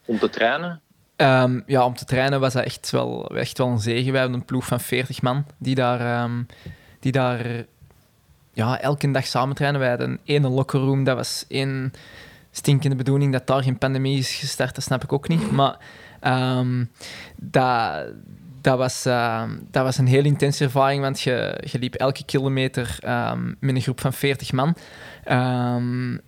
[0.05, 0.81] om te trainen?
[1.15, 4.11] Ehm, ja, om te trainen was dat echt wel, echt wel een zegen.
[4.11, 6.43] We hebben een ploeg van 40 man die daar, ehm,
[6.99, 7.65] die daar
[8.53, 9.79] ja, elke dag samen trainen.
[9.79, 11.93] Wij hadden een ene locker room, dat was één
[12.51, 15.51] stinkende bedoeling dat daar geen pandemie is gestart, dat snap ik ook niet.
[15.51, 15.77] Maar
[16.25, 16.85] ehm,
[18.61, 23.53] dat, was, ehm, dat was een heel intense ervaring, want je, liep elke kilometer ehm,
[23.59, 24.75] met een groep van 40 man.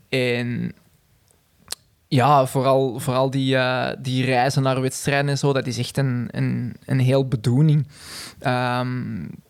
[0.09, 0.73] En
[2.07, 6.27] ja, vooral, vooral die, eh, die reizen naar wedstrijden en zo, dat is echt een,
[6.31, 7.87] een, een heel bedoeling.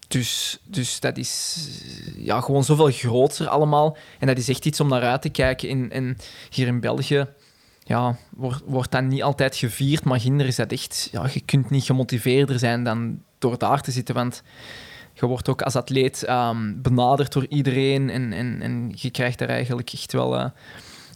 [0.07, 1.69] Dus, dus dat is
[2.15, 3.97] ja, gewoon zoveel groter allemaal.
[4.19, 5.69] En dat is echt iets om naar uit te kijken.
[5.69, 6.17] En, en
[6.49, 7.27] hier in België
[7.87, 11.09] ja, wordt, wordt dat niet altijd gevierd, maar ginder is dat echt...
[11.11, 14.43] Ja, je kunt niet gemotiveerder zijn dan door daar te zitten, want
[15.13, 19.49] je wordt ook als atleet ehm, benaderd door iedereen en, en, en je krijgt daar
[19.49, 20.37] eigenlijk echt wel...
[20.37, 20.49] eh,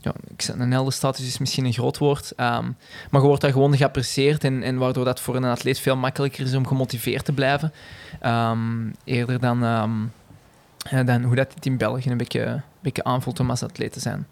[0.02, 2.72] ja, ik een heldenstatus is misschien een groot woord, ehm,
[3.10, 6.45] maar je wordt daar gewoon geapprecieerd en, en waardoor dat voor een atleet veel makkelijker
[6.45, 7.73] is om gemotiveerd te blijven.
[8.19, 13.39] Ehm, eerder dan, eh, dan hoe dat het in België een beetje, een beetje aanvoelt
[13.39, 14.27] om als atleet te zijn.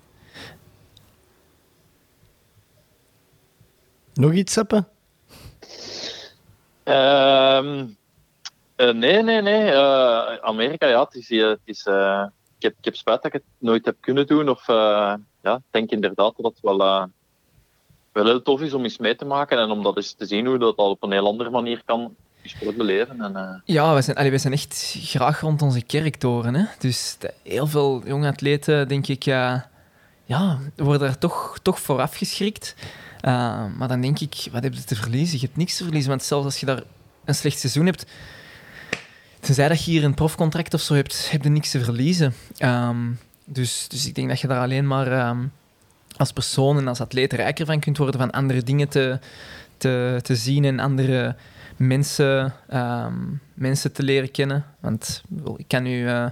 [4.20, 4.84] Nog iets, Seppe?
[6.84, 7.86] Ehm,
[8.76, 9.72] eh, nee, nee, nee.
[9.72, 12.26] Eh, Amerika, ja, het is, eh, het is, eh,
[12.58, 14.50] ik, heb, ik heb spijt dat ik het nooit heb kunnen doen.
[14.50, 14.68] Of
[15.42, 17.04] ja, ik denk inderdaad dat het wel, eh,
[18.12, 20.46] wel heel tof is om eens mee te maken en om dat eens te zien
[20.46, 23.22] hoe dat al op een heel andere manier kan sport beleven.
[23.22, 26.56] En, eh, Ja, we zijn, allee, we zijn echt graag rond onze kerktoren.
[26.56, 26.66] Hè?
[26.80, 29.70] Dus de- heel veel jonge atleten, denk ik, ja,
[30.76, 32.76] worden er toch, toch voor afgeschrikt.
[33.26, 35.40] Uh, maar dan denk ik, wat heb je te verliezen?
[35.40, 36.84] Je hebt niks te verliezen, want zelfs als je daar
[37.26, 38.06] een slecht seizoen hebt,
[39.40, 42.34] tenzij dat je hier een profcontract of zo hebt, heb je niks te verliezen.
[42.60, 45.52] Um, dus, dus ik denk dat je daar alleen maar um,
[46.18, 49.20] als persoon en als atleet rijker van kunt worden, van andere dingen te,
[49.78, 51.36] te, te zien en andere
[51.76, 54.66] mensen, um, mensen te leren kennen.
[54.80, 55.24] Want
[55.58, 56.26] ik kan nu uh,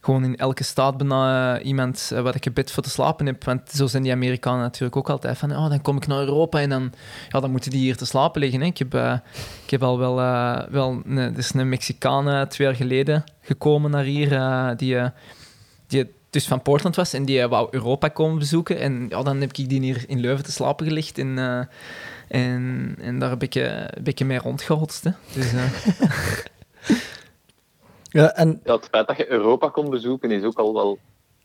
[0.00, 3.26] gewoon in elke staat bijna uh, iemand uh, wat ik een bed voor te slapen
[3.26, 3.44] heb.
[3.44, 6.60] Want zo zijn die Amerikanen natuurlijk ook altijd van, oh, dan kom ik naar Europa
[6.60, 6.92] en dan,
[7.28, 8.60] ja, dan moeten die hier te slapen liggen.
[8.60, 8.66] Hè.
[8.66, 9.16] Ik, heb, uh,
[9.64, 10.14] ik heb al wel,
[10.70, 15.10] wel een, is een Mexicaan twee jaar geleden gekomen naar hier, die,
[15.86, 18.78] die dus van Portland was en die wou Europa komen bezoeken.
[18.78, 21.68] En ja, dan heb ik die hier in Leuven te slapen gelegd en...
[22.28, 25.04] En, en daar heb ik een beetje mee rondgehotst.
[25.04, 25.10] Hè.
[25.32, 25.52] Dus.
[28.10, 28.60] ja, en...
[28.64, 30.98] ja, het feit dat je Europa kon bezoeken is ook al wel.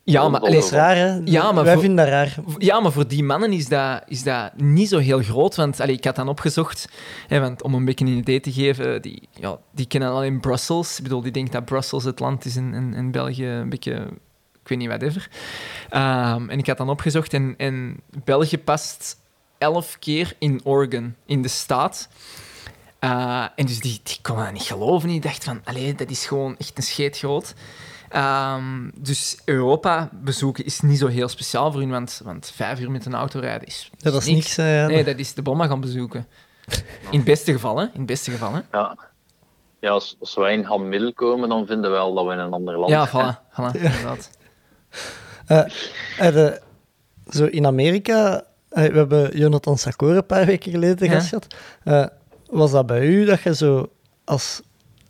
[0.03, 1.19] Ja, maar dat is raar, hè?
[1.23, 1.81] Ja, maar Wij voor...
[1.81, 2.35] vinden dat raar.
[2.57, 5.55] Ja, maar voor die mannen is dat, is dat niet zo heel groot.
[5.55, 6.89] Want allee, ik had dan opgezocht,
[7.27, 10.97] hè, want om een beetje een idee te geven, die, ja, die kennen alleen Brussels.
[10.97, 14.07] Ik bedoel, die denkt dat Brussels het land is en, en, en België een beetje
[14.65, 15.29] ik weet niet, whatever.
[15.91, 19.17] Um, en ik had dan opgezocht en, en België past
[19.57, 22.09] elf keer in Oregon, in de staat.
[23.06, 25.10] Uh, en dus die, die kon dat niet geloven.
[25.10, 27.53] Die dacht van, allee, dat is gewoon echt een scheet groot.
[28.15, 32.91] Um, dus Europa bezoeken is niet zo heel speciaal voor hun, want, want vijf uur
[32.91, 34.57] met een auto rijden is, ja, dat is niks.
[34.57, 36.27] Uh, nee, dat is de bomma gaan bezoeken.
[37.10, 37.84] In het beste geval, hè?
[37.84, 38.60] In het beste geval, hè?
[38.72, 38.98] Ja.
[39.80, 42.52] ja, als, als wij in Hamil komen, dan vinden we wel dat we in een
[42.53, 43.36] ander land Ja, zijn.
[43.36, 44.30] voilà, voilà inderdaad.
[45.45, 46.53] Eh, eh,
[47.30, 51.14] zo in Amerika, eh, we hebben Jonathan Sakor een paar weken geleden Ja.
[51.14, 52.14] gast gehad.
[52.49, 53.89] Was dat bij u dat je zo
[54.23, 54.61] als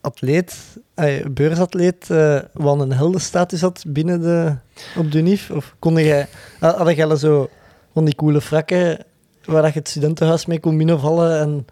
[0.01, 4.55] atleet, eh, beursatleet, eh wel een heldenstatus had binnen de,
[4.97, 5.51] op de UNIF?
[5.51, 6.27] Of kon jij,
[6.59, 7.49] had had jij zo
[7.93, 9.05] van die coole frakken
[9.45, 11.65] waar dat je het studentenhuis mee kon binnenvallen en,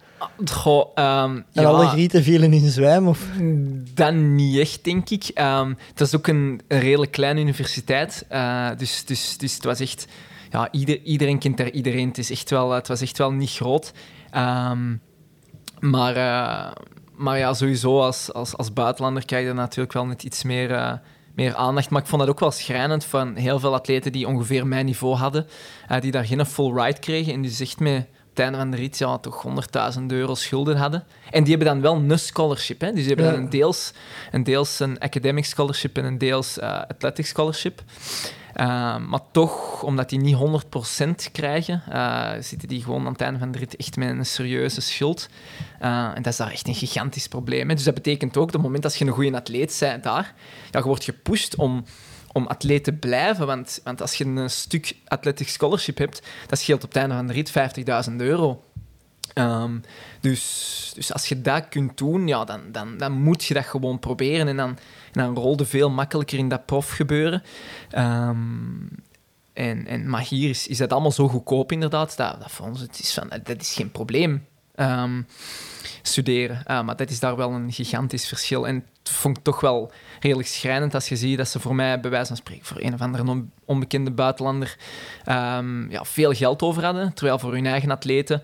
[0.50, 3.08] Goh, ehm, en ja, alle grieten vielen in zwijm?
[3.08, 3.28] Of?
[3.94, 5.24] Dan niet echt, denk ik.
[5.34, 8.24] Ehm, het is ook een, een redelijk kleine universiteit.
[8.28, 10.06] eh, dus, dus, dus het was echt...
[10.50, 12.08] Ja, ieder, iedereen kent daar iedereen.
[12.08, 13.92] Het, is echt wel, het was echt wel niet groot.
[14.30, 14.94] Ehm,
[15.80, 16.72] maar, eh,
[17.16, 20.92] maar ja, sowieso als, als, als buitenlander krijg je natuurlijk wel net iets meer, eh,
[21.34, 21.90] meer aandacht.
[21.90, 25.14] Maar ik vond dat ook wel schrijnend van heel veel atleten die ongeveer mijn niveau
[25.16, 25.46] hadden,
[25.88, 28.58] eh, die daar geen full ride kregen en die dus echt met op het einde
[28.58, 31.04] van de rit ja, toch 100.000 euro schulden hadden.
[31.30, 32.80] En die hebben dan wel een scholarship.
[32.80, 32.86] Hè?
[32.92, 33.32] Dus die hebben Ja.
[33.32, 33.92] dan een deels,
[34.32, 37.82] een deels een academic scholarship en een deels athletic scholarship.
[38.60, 40.36] Uh, maar toch, omdat die niet
[41.28, 44.26] 100% krijgen, uh, zitten die gewoon aan het einde van de rit echt met een
[44.26, 45.28] serieuze schuld.
[45.82, 47.68] Uh, en dat is daar echt een gigantisch probleem.
[47.68, 47.74] Hè?
[47.74, 50.34] Dus dat betekent ook, op het moment dat je een goede atleet bent daar,
[50.70, 51.84] ja, je wordt gepusht om,
[52.32, 53.46] om atleet te blijven.
[53.46, 57.26] Want, want als je een stuk athletic scholarship hebt, dat scheelt op het einde van
[57.26, 57.52] de rit
[58.10, 58.62] 50.000 euro.
[59.34, 59.82] Um,
[60.20, 63.98] dus, dus als je dat kunt doen, ja, dan, dan, dan moet je dat gewoon
[63.98, 64.48] proberen.
[64.48, 64.78] En dan,
[65.14, 67.42] dan rolde veel makkelijker in dat profgebeuren.
[67.98, 68.88] Um,
[69.52, 72.16] en, en, maar hier is, is dat allemaal zo goedkoop, inderdaad.
[72.16, 74.46] Dat, dat voor ons het is van, dat is geen probleem.
[74.76, 75.26] Um,
[76.02, 76.62] studeren.
[76.66, 78.66] Uh, maar dat is daar wel een gigantisch verschil.
[78.66, 82.00] En het vond ik toch wel redelijk schrijnend als je ziet dat ze voor mij,
[82.00, 84.76] bij wijze van spreken, voor een of andere onbekende buitenlander,
[85.28, 87.14] um, ja, veel geld over hadden.
[87.14, 88.42] Terwijl voor hun eigen atleten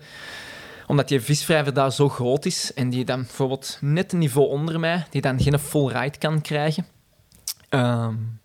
[0.87, 4.79] omdat die visvrijver daar zo groot is en die dan bijvoorbeeld net een niveau onder
[4.79, 6.85] mij, die dan geen full ride kan krijgen.
[7.69, 8.39] Um,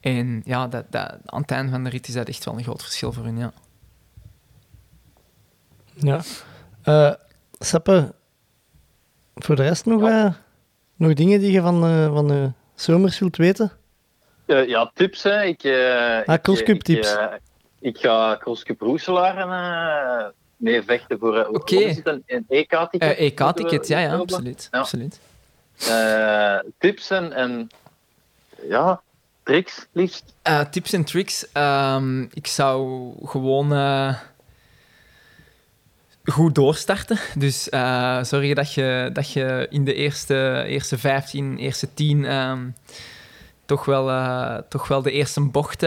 [0.00, 2.62] en ja, dat, dat, aan het einde van de rit is dat echt wel een
[2.62, 3.52] groot verschil voor hun, ja.
[5.94, 6.20] Ja.
[6.84, 7.12] Uh,
[9.34, 10.24] voor de rest nog, ja.
[10.24, 10.32] uh,
[10.96, 13.72] nog dingen die je van, uh, van de zomers wilt weten?
[14.46, 15.22] Uh, ja, tips.
[15.22, 15.42] Hè.
[15.42, 17.12] Ik, uh, ah, crosscup tips.
[17.12, 17.26] Ik, uh,
[17.80, 19.36] ik ga crosscup Roeselaar
[20.60, 22.00] mee vechten voor uh, okay.
[22.04, 23.18] een, een EK-ticket.
[23.18, 24.68] Uh, EK-ticket, ja, ja, absoluut.
[24.70, 24.78] Ja.
[24.78, 25.20] absoluut.
[25.88, 27.70] Uh, tips en, en
[28.68, 29.00] ja,
[29.42, 30.34] tricks liefst.
[30.70, 31.46] Tips en tricks.
[31.54, 33.72] Um, ik zou gewoon
[36.24, 37.18] goed doorstarten.
[37.34, 37.62] Dus
[38.22, 42.74] zorg dat je, dat je in de eerste, eerste 15, eerste 10 um,
[43.64, 45.86] toch, wel, toch wel de eerste bocht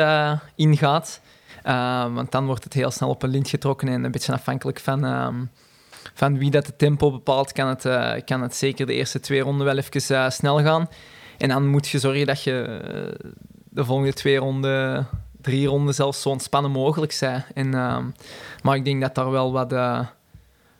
[0.56, 1.22] ingaat.
[1.66, 4.80] Uh, want dan wordt het heel snel op een lint getrokken en een beetje afhankelijk
[4.80, 5.52] van, um,
[6.14, 9.42] van wie dat de tempo bepaalt, kan het, uh, kan het zeker de eerste twee
[9.42, 10.90] ronden wel even uh, snel gaan.
[11.38, 12.82] En dan moet je zorgen dat je
[13.70, 15.08] de volgende twee ronden,
[15.42, 17.44] drie ronden zelfs zo ontspannen mogelijk zijn.
[17.54, 18.14] En, um,
[18.64, 19.72] maar ik denk dat daar wel wat,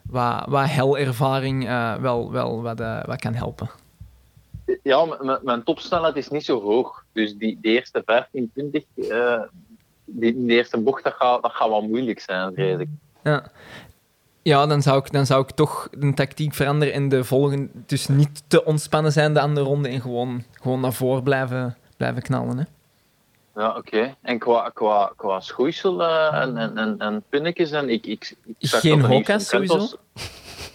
[0.02, 1.68] wat, wat helervaring
[2.02, 3.70] wel, wel wat, wat kan helpen.
[4.84, 5.06] Ja,
[5.44, 7.06] mijn topsnelheid is niet zo hoog.
[7.12, 8.84] Dus die, die eerste 15, 20
[10.06, 12.88] die, die eerste bocht, dat gaat, dat gaat wel moeilijk zijn, vrees ik.
[13.24, 13.52] Ja.
[14.42, 17.70] Ja, dan zou, ik, dan zou ik toch de tactiek veranderen en de volgende...
[17.86, 22.22] Dus niet te ontspannen zijn de andere ronde en gewoon, gewoon naar voren blijven, blijven
[22.22, 22.58] knallen.
[22.58, 22.64] Hè.
[23.62, 23.78] Ja, oké.
[23.78, 24.16] Okay.
[24.22, 28.06] En qua, qua, qua schoeisel uh, en, en, en, en pinnetjes en ik...
[28.06, 29.88] ik, ik Geen hokas sowieso?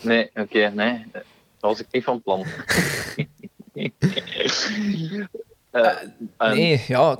[0.01, 1.07] Nee, oké, okay, nee.
[1.13, 1.23] Dat
[1.61, 2.45] was ik niet van plan.
[3.75, 3.89] uh,
[6.37, 6.55] en...
[6.55, 7.17] Nee, ja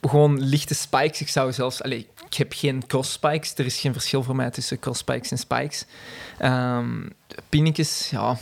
[0.00, 1.20] gewoon lichte spikes.
[1.20, 1.82] Ik zou zelfs...
[1.82, 3.54] Allez, ik heb geen cross spikes.
[3.54, 5.84] Er is geen verschil voor mij tussen cross spikes en spikes.
[6.42, 7.12] Um,
[7.48, 8.36] pinnetjes, ja...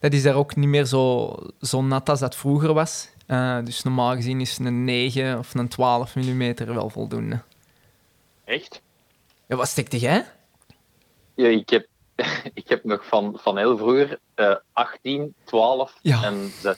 [0.00, 3.08] Dat is daar ook niet meer zo, zo nat als dat vroeger was.
[3.26, 7.40] Uh, dus normaal gezien is een 9 of een 12 mm wel voldoende.
[8.44, 8.82] Echt?
[9.46, 10.24] Ja, wat stekte jij?
[11.34, 11.86] Ja, ik heb,
[12.54, 16.22] ik heb nog van, van heel vroeger uh, 18, 12 ja.
[16.22, 16.76] en 6.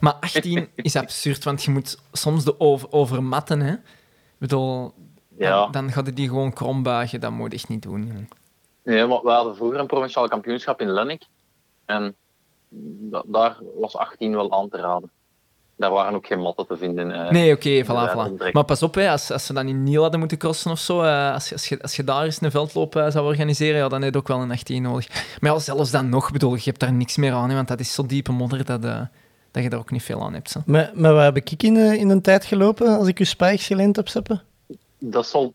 [0.00, 3.60] Maar 18 is absurd, want je moet soms de over, overmatten.
[3.60, 3.72] Hè?
[3.72, 4.92] Ik bedoel,
[5.38, 5.60] ja.
[5.60, 7.20] dan, dan gaat die gewoon krom buigen.
[7.20, 8.28] Dat moet je echt niet doen.
[8.84, 11.22] Nee, maar we hadden vroeger een provinciaal kampioenschap in Lennik.
[11.84, 12.14] En
[13.10, 15.10] da daar was 18 wel aan te raden.
[15.76, 17.10] Daar waren ook geen matten te vinden.
[17.10, 18.52] Uh, nee, oké, okay, voilà, voilà.
[18.52, 21.02] Maar pas op, hè, als, als ze dan in Niel hadden moeten crossen of zo,
[21.02, 24.02] uh, als, als, je, als je daar eens een veldloop uh, zou organiseren, ja, dan
[24.02, 25.08] heb je ook wel een 18 nodig.
[25.40, 27.80] Maar ja, zelfs dan nog, bedoel, je hebt daar niks meer aan, hè, want dat
[27.80, 29.08] is zo diepe modder dat
[29.56, 30.50] dat je daar ook niet veel aan hebt.
[30.50, 30.60] Zo.
[30.66, 33.96] Maar, maar waar heb ik in, in een tijd gelopen als ik je spikes geleend
[33.96, 34.40] heb, Seppe?
[34.98, 35.54] Dat zal...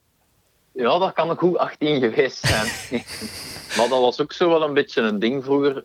[0.71, 2.65] Ja, dat kan ook goed 18 geweest zijn.
[3.77, 5.83] maar dat was ook zo wel een beetje een ding vroeger.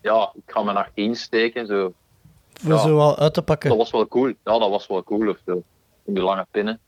[0.00, 1.66] ja, ik ga me naar tien steken.
[1.66, 1.92] Zo.
[2.52, 2.78] Voor Ja.
[2.78, 3.68] zo wel uit te pakken.
[3.68, 4.26] Dat was wel cool.
[4.28, 5.28] Ja, dat was wel cool.
[5.28, 5.62] Of zo.
[6.04, 6.80] In die lange pinnen.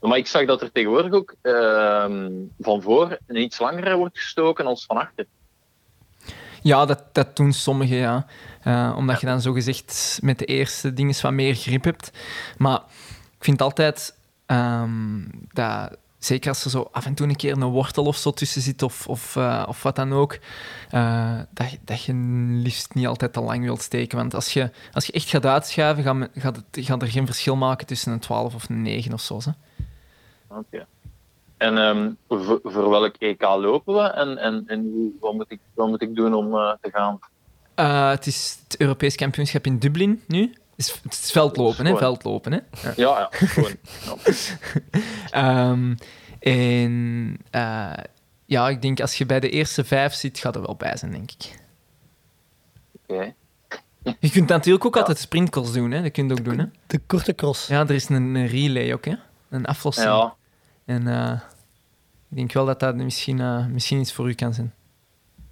[0.00, 2.30] Maar ik zag dat er tegenwoordig ook ehm,
[2.60, 5.26] van voor een iets langere wordt gestoken als van achter.
[6.66, 8.26] Ja, dat, dat doen sommigen, ja.
[8.62, 12.10] Eh, omdat je dan zogezegd met de eerste dingen wat meer grip hebt.
[12.58, 12.80] Maar
[13.38, 14.14] ik vind altijd
[14.46, 15.20] ehm,
[15.52, 18.62] dat, zeker als er zo af en toe een keer een wortel of zo tussen
[18.62, 20.38] zit, of, of, eh, of wat dan ook,
[20.90, 22.14] eh, dat, je- dat je
[22.62, 24.18] liefst niet altijd te lang wilt steken.
[24.18, 27.56] Want als je, als je echt gaat uitschuiven, gaat, gaat, het, gaat er geen verschil
[27.56, 29.40] maken tussen een 12 of een 9 of zo.
[30.48, 30.86] Oké.
[31.56, 34.00] En ehm, voor, voor welk EK lopen we?
[34.00, 37.18] En, en, en hoe, wat, moet ik, wat moet ik doen om eh, te gaan?
[37.74, 40.40] Eh, het is het Europees kampioenschap in Dublin nu.
[40.76, 41.96] Het is, het is veldlopen, hè?
[41.96, 42.58] Veldlopen, hè?
[42.82, 42.92] Ja.
[42.96, 43.72] Ja, ja, gewoon.
[44.04, 44.32] Ja.
[45.70, 45.94] Ehm,
[46.38, 47.92] en eh,
[48.44, 51.10] ja, ik denk als je bij de eerste vijf zit, gaat er wel bij zijn,
[51.10, 51.58] denk ik.
[53.02, 53.34] Oké.
[54.20, 55.00] Je kunt natuurlijk ook Ja.
[55.00, 56.02] altijd sprintcross doen, hè?
[56.02, 56.64] Dat kun je ook doen, hè?
[56.86, 57.66] De korte cross.
[57.66, 59.14] Ja, er is een, een relay ook, hè?
[59.48, 60.06] Een aflossing.
[60.06, 60.34] Ja,
[60.86, 61.40] En eh,
[62.30, 64.74] ik denk wel dat dat misschien, eh, misschien iets voor u kan zijn.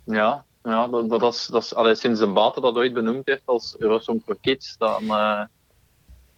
[0.04, 3.42] ja, ja dat, dat, is, dat is allee, sinds de Bate dat ooit benoemd heeft
[3.44, 5.42] als Eurosong for Kids, dan uh,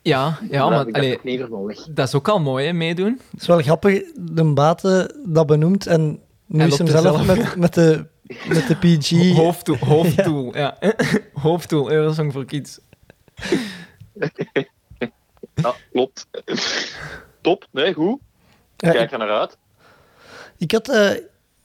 [0.02, 2.72] Ja, ja maar ik allee, dat is ook al mooi, hè?
[2.72, 3.20] Meedoen.
[3.30, 7.56] Het is wel grappig, de Bate dat benoemt en nu En is hem zelf met,
[7.56, 8.06] met, de,
[8.48, 9.10] met de PG.
[9.36, 10.78] Hoofddoel, hoofddoel, ja.
[11.42, 12.78] hoofddoel, Eurosong voor Kids.
[15.62, 16.26] Ja, klopt.
[17.40, 18.18] Top, nee, goed.
[18.76, 19.56] Ja, Kijk er naar uit.
[20.58, 21.10] Ik had eh,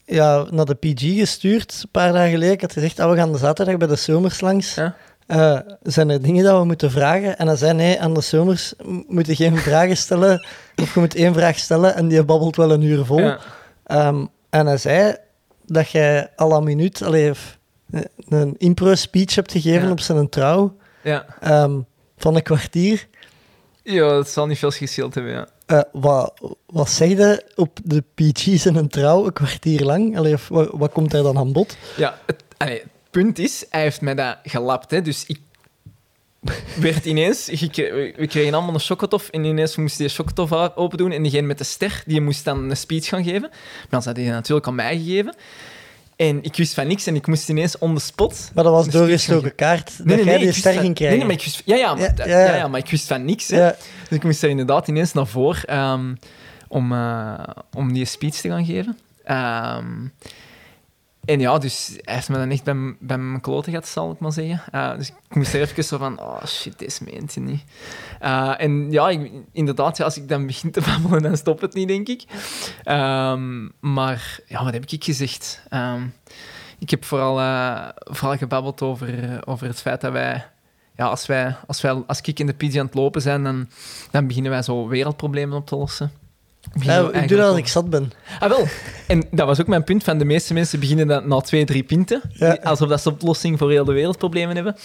[0.05, 2.53] ja, naar de PG gestuurd een paar dagen geleden.
[2.53, 4.75] Ik had gezegd, ah, we gaan de zaterdag bij de zomers langs.
[4.75, 4.95] Ja.
[5.27, 7.37] Eh, zijn er dingen dat we moeten vragen?
[7.37, 8.73] En hij zei, nee, aan de zomers
[9.07, 10.47] moet je geen vragen stellen.
[10.75, 13.19] Of je moet één vraag stellen en die babbelt wel een uur vol.
[13.19, 13.39] Ja.
[13.83, 15.15] Ehm, en hij zei
[15.65, 17.31] dat jij al een minuut allee,
[18.29, 19.91] een impro-speech hebt gegeven Ja.
[19.91, 21.25] op zijn trouw Ja.
[21.39, 21.79] ehm,
[22.17, 23.07] van een kwartier.
[23.83, 25.47] ja, het zal niet veel geschild hebben, ja.
[25.71, 30.17] Eh, wat, wat zeg op de PG's en een trouw een kwartier lang?
[30.17, 31.77] Allee, of, wat, wat komt er dan aan bod?
[31.97, 32.19] Ja,
[32.57, 34.91] het, punt is, hij heeft mij dat gelapt.
[34.91, 35.39] Hè, dus ik
[36.75, 37.45] werd ineens...
[37.45, 41.57] we kregen allemaal een chocotof en ineens moest die chocotof open doen en diegene met
[41.57, 43.49] de ster, die moest dan een speech gaan geven.
[43.49, 45.35] Maar dan had hij natuurlijk aan mij gegeven.
[46.27, 48.51] En ik wist van niks en ik moest ineens on the spot...
[48.53, 50.07] Maar dat was doorgestoken kaart.
[50.07, 51.17] dat jij ik die ster ging Nee, krijgen.
[51.17, 51.61] nee, maar ik wist...
[51.65, 52.55] Ja, ja, maar, Ja, ja, ja.
[52.55, 53.47] ja, maar ik wist van niks.
[53.47, 53.69] Hè.
[54.09, 56.15] Dus ik moest er inderdaad ineens naar voren ehm,
[56.67, 57.39] om, eh,
[57.73, 58.97] om die speech te gaan geven.
[59.23, 59.85] Ehm,
[61.25, 64.19] en ja, dus hij heeft me dan echt bij, bij mijn kloten gehad, zal ik
[64.19, 64.61] maar zeggen.
[64.71, 67.63] Eh, dus ik moest er even zo van, oh shit, deze meent je niet.
[68.19, 69.09] Eh, en ja,
[69.51, 72.23] inderdaad, ja, als ik dan begin te babbelen, dan stopt het niet, denk ik.
[72.83, 75.63] Ehm, maar ja, wat heb ik gezegd?
[75.69, 76.01] Ehm,
[76.79, 80.45] ik heb vooral, eh, vooral gebabbeld over, over het feit dat wij
[80.95, 83.69] ja, als, wij, als, wij, als ik in de PG aan het lopen zijn, dan,
[84.11, 86.11] dan beginnen wij zo wereldproblemen op te lossen.
[86.81, 88.11] Ja, we ik doe dat als ik zat ben.
[88.39, 88.65] Ah, wel.
[89.07, 90.03] En dat was ook mijn punt.
[90.03, 92.21] Van de meeste mensen beginnen dat na twee, drie pinten.
[92.29, 92.57] Ja.
[92.63, 94.75] Alsof dat ze oplossing voor heel de wereldproblemen hebben.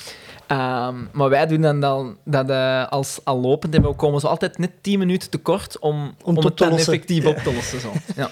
[0.47, 4.27] Ehm, maar wij doen dan, dan dat eh, als al lopend hebben, we komen zo
[4.27, 6.93] altijd net 10 minuten te kort om, om, het dan lossen.
[6.93, 7.29] effectief Ja.
[7.29, 7.81] op te lossen.
[7.81, 7.93] Zo.
[8.17, 8.31] Ja.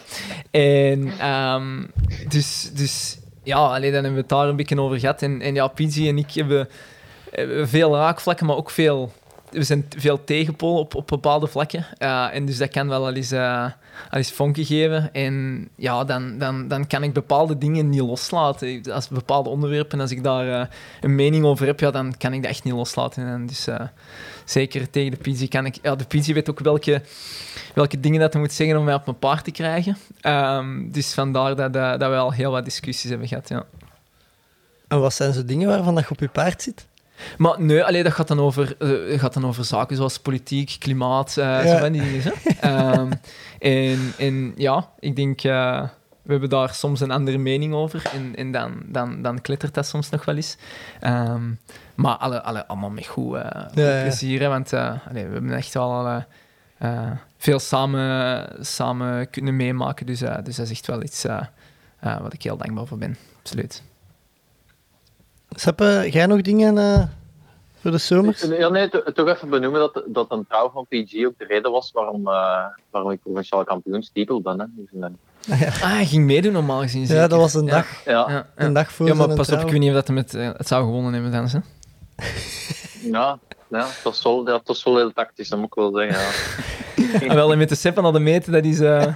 [0.50, 1.84] En ehm,
[2.28, 5.22] dus, dus ja, alleen dan hebben we het daar een beetje over gehad.
[5.22, 6.68] En, en ja, Pizzi en ik hebben,
[7.30, 9.12] hebben veel raakvlakken, maar ook veel...
[9.54, 11.86] We zijn veel tegenpolen op, op bepaalde vlakken.
[11.98, 13.64] Eh, en dus dat kan wel al eens, eh
[14.10, 15.12] al eens vonken geven.
[15.12, 18.82] En ja, dan, dan, dan kan ik bepaalde dingen niet loslaten.
[18.92, 20.66] Als bepaalde onderwerpen, als ik daar eh,
[21.00, 23.26] een mening over heb, ja, dan kan ik dat echt niet loslaten.
[23.26, 23.68] En dus
[24.44, 25.78] zeker tegen de PG kan ik...
[25.82, 27.02] Ja, de PG weet ook welke,
[27.74, 29.96] welke dingen dat hij moet zeggen om mij op mijn paard te krijgen.
[30.20, 33.64] Ehm, dus vandaar dat, dat we al heel wat discussies hebben gehad, ja.
[34.88, 36.86] En wat zijn zo dingen waarvan je op je paard zit?
[37.38, 41.36] Maar nee, allee, dat gaat dan, over, eh, gaat dan over zaken zoals politiek, klimaat,
[41.36, 41.66] eh Ja.
[41.66, 42.32] zo van die dingen.
[42.60, 43.12] Ehm,
[43.58, 45.82] en, en ja, ik denk, eh,
[46.22, 48.02] we hebben daar soms een andere mening over.
[48.12, 50.56] En, en dan, dan, dan klettert dat soms nog wel eens.
[51.00, 51.42] Ehm,
[51.94, 53.38] maar alle, alle, allemaal met goed,
[53.74, 54.40] Ja, plezier.
[54.40, 54.48] Hè?
[54.48, 56.24] Want allee, we hebben echt wel
[57.38, 60.06] veel samen, samen kunnen meemaken.
[60.06, 61.24] Dus, dus dat is echt wel iets
[62.00, 63.16] wat ik heel dankbaar voor ben.
[63.38, 63.82] Absoluut.
[65.54, 67.02] Seppe, jij nog dingen eh,
[67.80, 68.42] voor de zomers?
[68.42, 71.70] Ja, nee, to- toch even benoemen dat, dat een trouw van PG ook de reden
[71.70, 74.60] was waarom, eh, waarom ik provinciaal kampioen stiepel ben.
[74.60, 74.66] Hè.
[74.68, 75.08] Dus, eh,
[75.50, 75.60] Ah,
[75.92, 77.06] hij ging meedoen normaal gezien.
[77.06, 79.60] Ja, dat was een dag, ja, een dag voor Ja, maar pas op, trouw.
[79.60, 81.46] ik weet niet of dat hem het, eh, het zou gewonnen hebben dan.
[81.48, 81.58] Hè?
[83.12, 86.18] ja, ja, dat was wel, dat was wel heel tactisch, dat moet ik wel zeggen.
[86.20, 86.30] Ja.
[87.28, 88.80] En wel, en met de Sepp aan de meten, dat is...
[88.80, 89.06] eh,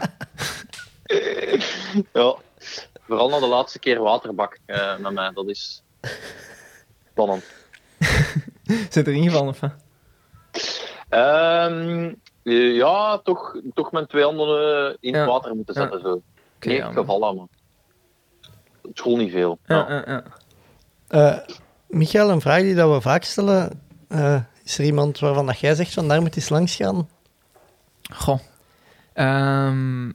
[2.13, 2.35] ja.
[3.07, 5.83] Vooral na de laatste keer waterbak eh, met mij, dat is...
[7.11, 7.45] spannend.
[8.91, 9.73] Zit er ingevallen of wat?
[11.09, 15.27] Ehm, eh, ja, toch, toch met twee handen eh, in het Ja.
[15.33, 16.01] water moeten zetten.
[16.01, 16.23] Zo.
[16.61, 17.47] Ja, echt maar- gevallen, maar.
[18.83, 19.59] Op school niet veel.
[19.67, 20.23] Ja, Ja.
[21.09, 21.39] Eh,
[21.87, 23.83] Michael, een vraag die dat we vaak stellen.
[24.09, 27.09] eh, is er iemand waarvan dat jij zegt van daar moet eens langs gaan?
[28.13, 28.39] Goh.
[29.13, 30.09] Ehm,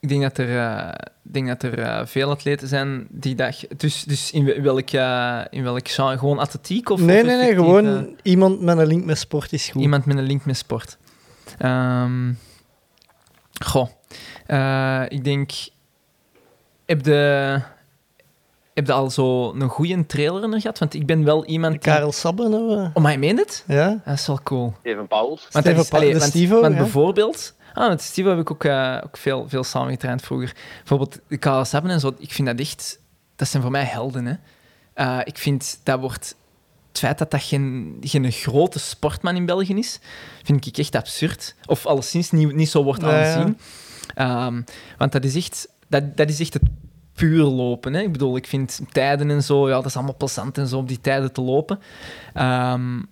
[0.00, 0.92] ik denk dat er, eh,
[1.34, 3.64] denk dat er eh, veel atleten zijn die dat...
[3.76, 6.18] Dus, dus in, wel- welk, eh, in welk genre?
[6.18, 6.90] Gewoon atletiek?
[6.90, 7.54] Of, nee, of nee, nee.
[7.54, 9.82] Gewoon eh, iemand met een link met sport is goed.
[9.82, 10.98] iemand met een link met sport.
[11.58, 12.32] Ehm,
[13.64, 13.88] goh.
[15.08, 15.50] Ik denk...
[16.86, 17.60] Heb de...
[18.74, 20.78] Heb je al zo een goede trailer er gehad?
[20.78, 21.72] Want ik ben wel iemand...
[21.72, 22.90] die- Karel Sabben hebben we.
[22.94, 23.64] Oh, maar je meent het?
[23.66, 24.00] Ja.
[24.04, 24.74] Dat is wel cool.
[24.82, 25.48] Even Pauls.
[25.50, 26.80] Want, Steven is, allee, want, want ja.
[26.80, 27.54] bijvoorbeeld...
[27.80, 30.56] Ah, met Stevo heb ik ook, eh, ook veel, veel samen getraind vroeger.
[30.78, 32.14] Bijvoorbeeld de Karel Sabben en zo.
[32.18, 33.00] Ik vind dat echt...
[33.36, 34.34] Dat zijn voor mij helden, hè.
[34.94, 36.36] Eh, ik vind dat wordt...
[36.88, 40.00] Het feit dat dat geen, geen grote sportman in België is,
[40.42, 41.54] vind ik echt absurd.
[41.66, 43.34] Of alleszins niet, niet zo wordt Ja, ja.
[43.34, 43.58] aanzien.
[44.14, 44.62] Ehm,
[44.98, 45.68] want dat is echt...
[45.88, 46.62] Dat, dat is echt het
[47.12, 47.94] puur lopen.
[47.94, 48.00] Hè.
[48.00, 50.88] Ik bedoel, ik vind tijden en zo, ja, dat is allemaal plezant en zo op
[50.88, 51.80] die tijden te lopen.
[52.34, 53.02] Ehm,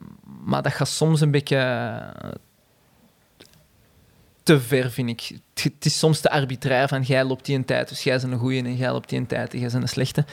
[0.45, 1.57] maar dat gaat soms een beetje
[4.49, 5.39] te ver, vind ik.
[5.55, 8.33] Het, het is soms te arbitrair van jij loopt die een tijd, dus jij bent
[8.33, 10.25] een goeie en jij loopt die een tijd en jij bent een slechte.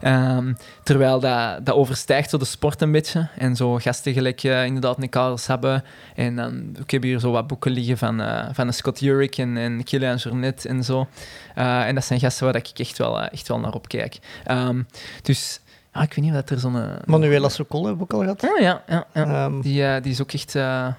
[0.00, 0.52] Ehm,
[0.82, 3.28] terwijl dat, dat overstijgt zo de sport een beetje.
[3.38, 5.84] En zo gasten gelijk eh, inderdaad een Karels hebben.
[6.14, 9.36] En dan, ik heb hier zo wat boeken liggen van, eh, van een Scott Jurek
[9.36, 11.08] en, en Kilian Jornet en zo.
[11.54, 14.18] Eh, en dat zijn gasten waar ik echt wel, echt wel naar opkijk.
[14.44, 14.82] Ehm,
[15.22, 15.60] dus
[15.94, 16.84] ja, ik weet niet of dat er zo'n...
[17.04, 18.42] Manuela Sokol hebben we ook al gehad.
[18.42, 19.24] Ah, ja, ja, ja.
[19.24, 20.56] Ehm, Die, die is ook echt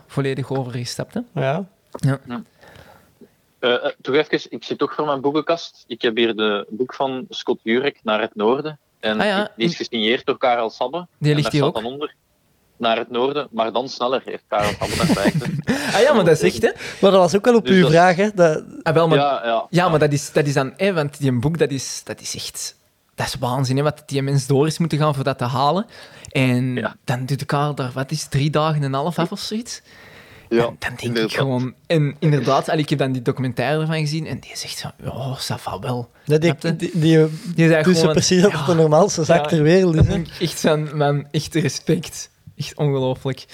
[0.07, 1.13] volledig overgestapt.
[1.13, 1.21] Hè?
[1.33, 1.65] ja.
[1.99, 2.13] Eh,
[3.61, 5.83] eh, toch even, ik zit toch voor mijn boekenkast.
[5.87, 8.79] Ik heb hier de boek van Scott Jurek, Naar het Noorden.
[8.99, 11.07] En Ah ja, die is gesigneerd door Karel Sabbe.
[11.19, 11.73] Die ligt hier ook.
[11.73, 12.15] dan onder.
[12.77, 15.33] Naar het noorden, maar dan sneller, heeft Karel gezet.
[15.95, 16.71] Ah ja, maar dat is echt, hè?
[17.01, 18.29] Maar dat was ook wel op Dus uw dat- vraag, hè.
[18.35, 19.65] Dat, Ah, wel, maar, Ja, ja.
[19.69, 20.73] ja, maar dat is, dat is dan...
[20.77, 22.75] Hè, want die boek, dat is, dat is echt...
[23.15, 25.85] Dat is waanzin, hè, wat die mens door is moeten gaan voor dat te halen.
[26.29, 26.95] En Ja.
[27.03, 29.81] dan doet de Karel daar, wat is drie dagen en een half af of zoiets?
[30.51, 31.73] Ja dan denk ik gewoon...
[31.87, 35.37] En inderdaad, allee, ik heb dan die documentaire ervan gezien en die zegt van, oh,
[35.39, 36.09] ça va wel.
[36.25, 38.13] dat die, die, die, Die zei dus gewoon...
[38.13, 39.47] precies het de normaalste zaak Ja.
[39.47, 40.07] ter wereld is.
[40.07, 42.29] Ik echt van, man, echt respect.
[42.57, 43.45] Echt ongelooflijk.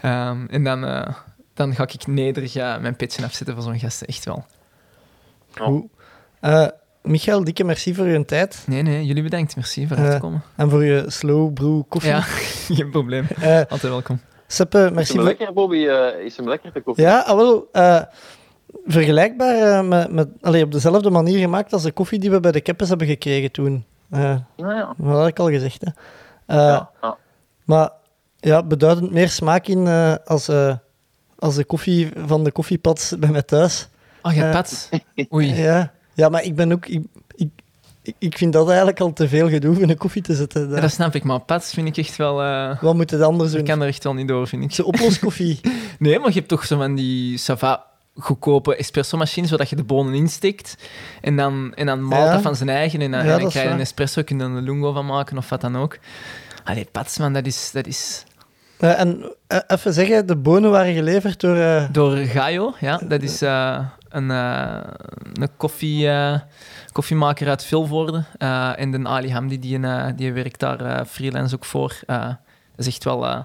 [0.00, 1.14] Ehm, en dan, eh,
[1.54, 4.44] dan ga ik nederig eh, mijn pitchen afzetten voor zo'n gasten, echt wel.
[5.54, 5.84] Goed.
[6.40, 6.66] Eh,
[7.02, 9.56] Michael, dikke merci voor je tijd Nee, nee, jullie bedankt.
[9.56, 10.42] Merci voor te komen.
[10.56, 12.10] en voor je slow brew koffie.
[12.10, 12.20] Ja,
[12.76, 13.26] geen probleem.
[13.42, 14.20] Altijd welkom.
[14.50, 15.86] Seppe, Is merci hem lekker, Bobby?
[15.86, 17.04] Eh, is hem lekker, de koffie?
[17.04, 18.02] Ja, ah, wel, eh,
[18.86, 22.52] vergelijkbaar eh, met, met allee, op dezelfde manier gemaakt als de koffie die we bij
[22.52, 23.84] de Keppes hebben gekregen toen.
[24.10, 24.20] Eh,
[24.56, 24.94] Ja, ja.
[24.98, 25.80] dat had ik al gezegd.
[25.84, 25.90] Hè.
[26.46, 27.16] Eh, ja, ja.
[27.64, 27.90] Maar
[28.36, 30.74] ja, beduidend meer smaak in eh, als, eh,
[31.38, 33.88] als de koffie van de koffiepads bij mij thuis.
[34.22, 34.88] Oh, je Eh, pad.
[35.32, 35.54] Oei.
[35.62, 36.86] Ja, ja maar ik ben ook...
[36.86, 37.02] Ik,
[38.02, 40.68] ik, ik- ik vind dat eigenlijk al te veel gedoe om een koffie te zetten.
[40.70, 42.42] Ja, dat snap ik, maar pads vind ik echt wel...
[42.42, 43.66] eh Wat moet het anders ik doen?
[43.66, 44.72] kan er echt wel niet door, vind ik.
[44.72, 45.60] Ze oploskoffie.
[45.98, 47.84] Nee, maar je hebt toch zo van die sava
[48.14, 50.76] goedkope espresso-machines, zodat je de bonen insteekt
[51.20, 52.32] en dan, en dan maalt Ja.
[52.32, 54.44] dat van zijn eigen en dan, Ja, en dan krijg je een espresso, kun je
[54.44, 55.98] er een lungo van maken of wat dan ook.
[56.64, 57.70] Allee, pads, man, dat is...
[57.72, 58.24] Dat is...
[58.78, 61.56] En eh, even zeggen, de bonen waren geleverd door...
[61.56, 63.00] eh, Door Gaio, ja.
[63.08, 63.42] Dat is
[64.08, 64.80] een, eh,
[65.34, 66.38] een koffie, eh,
[66.92, 68.24] koffiemaker uit Vilvoorde.
[68.38, 71.94] Eh, en de Ali Hamdi, die, eh, die werkt daar eh, freelance ook voor.
[72.06, 72.36] Eh, dat
[72.76, 73.38] is echt wel eh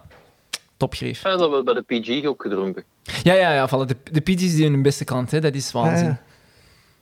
[0.77, 1.23] topgreef.
[1.23, 1.81] Ja, dat hebben we bij de
[2.22, 2.84] PG ook gedronken.
[3.23, 3.68] Ja, ja, ja.
[3.68, 3.88] Vallen.
[3.88, 5.40] De, de PG's die hun beste klant, hè.
[5.41, 6.18] dat is waanzin.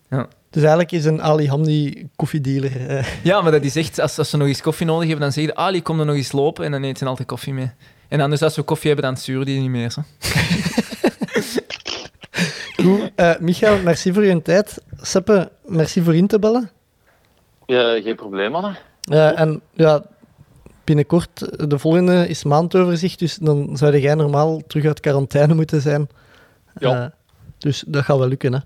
[0.10, 0.28] ja.
[0.50, 2.88] Dus eigenlijk is een Ali Hamdi koffiedealer.
[2.90, 3.06] eh.
[3.24, 5.56] Ja, maar dat is echt, als, als ze nog eens koffie nodig hebben, dan zeggen
[5.58, 7.72] Ali, kom er nog eens lopen en dan eet ze altijd koffie mee.
[8.08, 9.92] En dan dus als we koffie hebben, dan sturen die niet meer.
[9.92, 10.02] Zo.
[12.84, 14.82] Goed, eh, Michael, merci voor je tijd.
[15.02, 16.70] Seppe, merci voor in te bellen.
[17.66, 18.76] Ja, geen probleem, Anne.
[19.02, 20.04] Eh, en ja,
[20.84, 26.10] binnenkort, de volgende is maandoverzicht, dus dan zou jij normaal terug uit quarantaine moeten zijn.
[26.80, 27.04] Ja.
[27.04, 27.10] Eh,
[27.58, 28.60] dus dat gaat wel lukken, hè.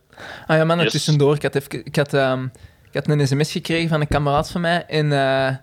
[0.48, 0.92] Ah ja, man, Yes.
[0.92, 1.36] tussendoor.
[1.36, 2.44] Ik had, even, ik, had, ehm,
[2.92, 5.56] ik had een sms gekregen van een kameraad van mij en eh,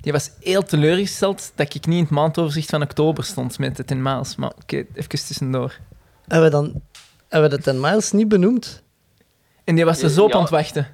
[0.00, 3.84] die was heel teleurgesteld dat ik niet in het maandoverzicht van oktober stond met de
[3.84, 4.36] 10 miles.
[4.36, 5.78] Maar oké, even tussendoor.
[6.26, 6.82] Hebben we dan
[7.28, 8.82] hebben we de 10 miles niet benoemd?
[9.64, 10.34] En die was er zo op Ja.
[10.36, 10.86] aan het wachten.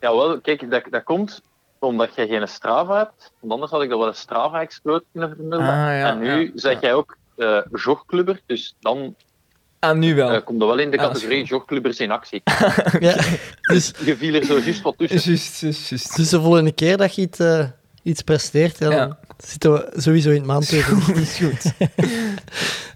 [0.00, 1.42] Jawel, kijk, dat, dat komt
[1.78, 3.32] omdat jij geen Strava hebt.
[3.40, 5.66] Want anders had ik dat wel een Strava-exploit kunnen vermelden.
[5.68, 6.78] Ah, ja, en nu ja, zeg ja.
[6.80, 9.14] jij ook eh jogclubber, dus dan
[9.78, 10.30] Ah, nu wel.
[10.30, 12.42] eh, komt dat wel in de Ah, dat categorie jogclubbers in actie.
[13.00, 13.16] Ja.
[13.60, 15.30] dus, Je viel er zo juist wat tussen.
[15.32, 16.16] Juist, juist, juist.
[16.16, 17.64] dus de volgende keer dat je iets, eh,
[18.02, 19.18] iets presteert, dan Ja.
[19.38, 20.86] Zitten we sowieso in het maandweer.
[21.14, 21.72] is goed.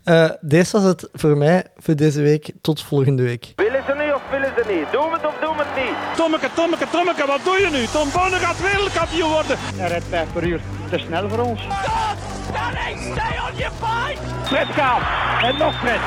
[0.05, 2.51] Eh, deze was het voor mij voor deze week.
[2.61, 3.53] Tot volgende week.
[3.57, 4.93] Willen ze nu of willen ze niet?
[4.93, 6.17] Doen we het of doen we het niet?
[6.17, 7.87] Tommeke, Tommeke, Tommeke, wat doe je nu?
[7.87, 9.57] Tom Bonne gaat wereldkampioen worden.
[9.77, 10.61] Hij rijdt 5 per uur.
[10.91, 11.61] Te snel voor ons.
[11.61, 12.17] Stop!
[12.53, 14.21] Danny, stay on your fight!
[14.47, 15.03] Fred Kaap.
[15.43, 16.01] En nog Fred.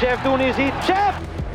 [0.00, 0.86] Jeff doen is iets.
[0.86, 1.14] Jeff!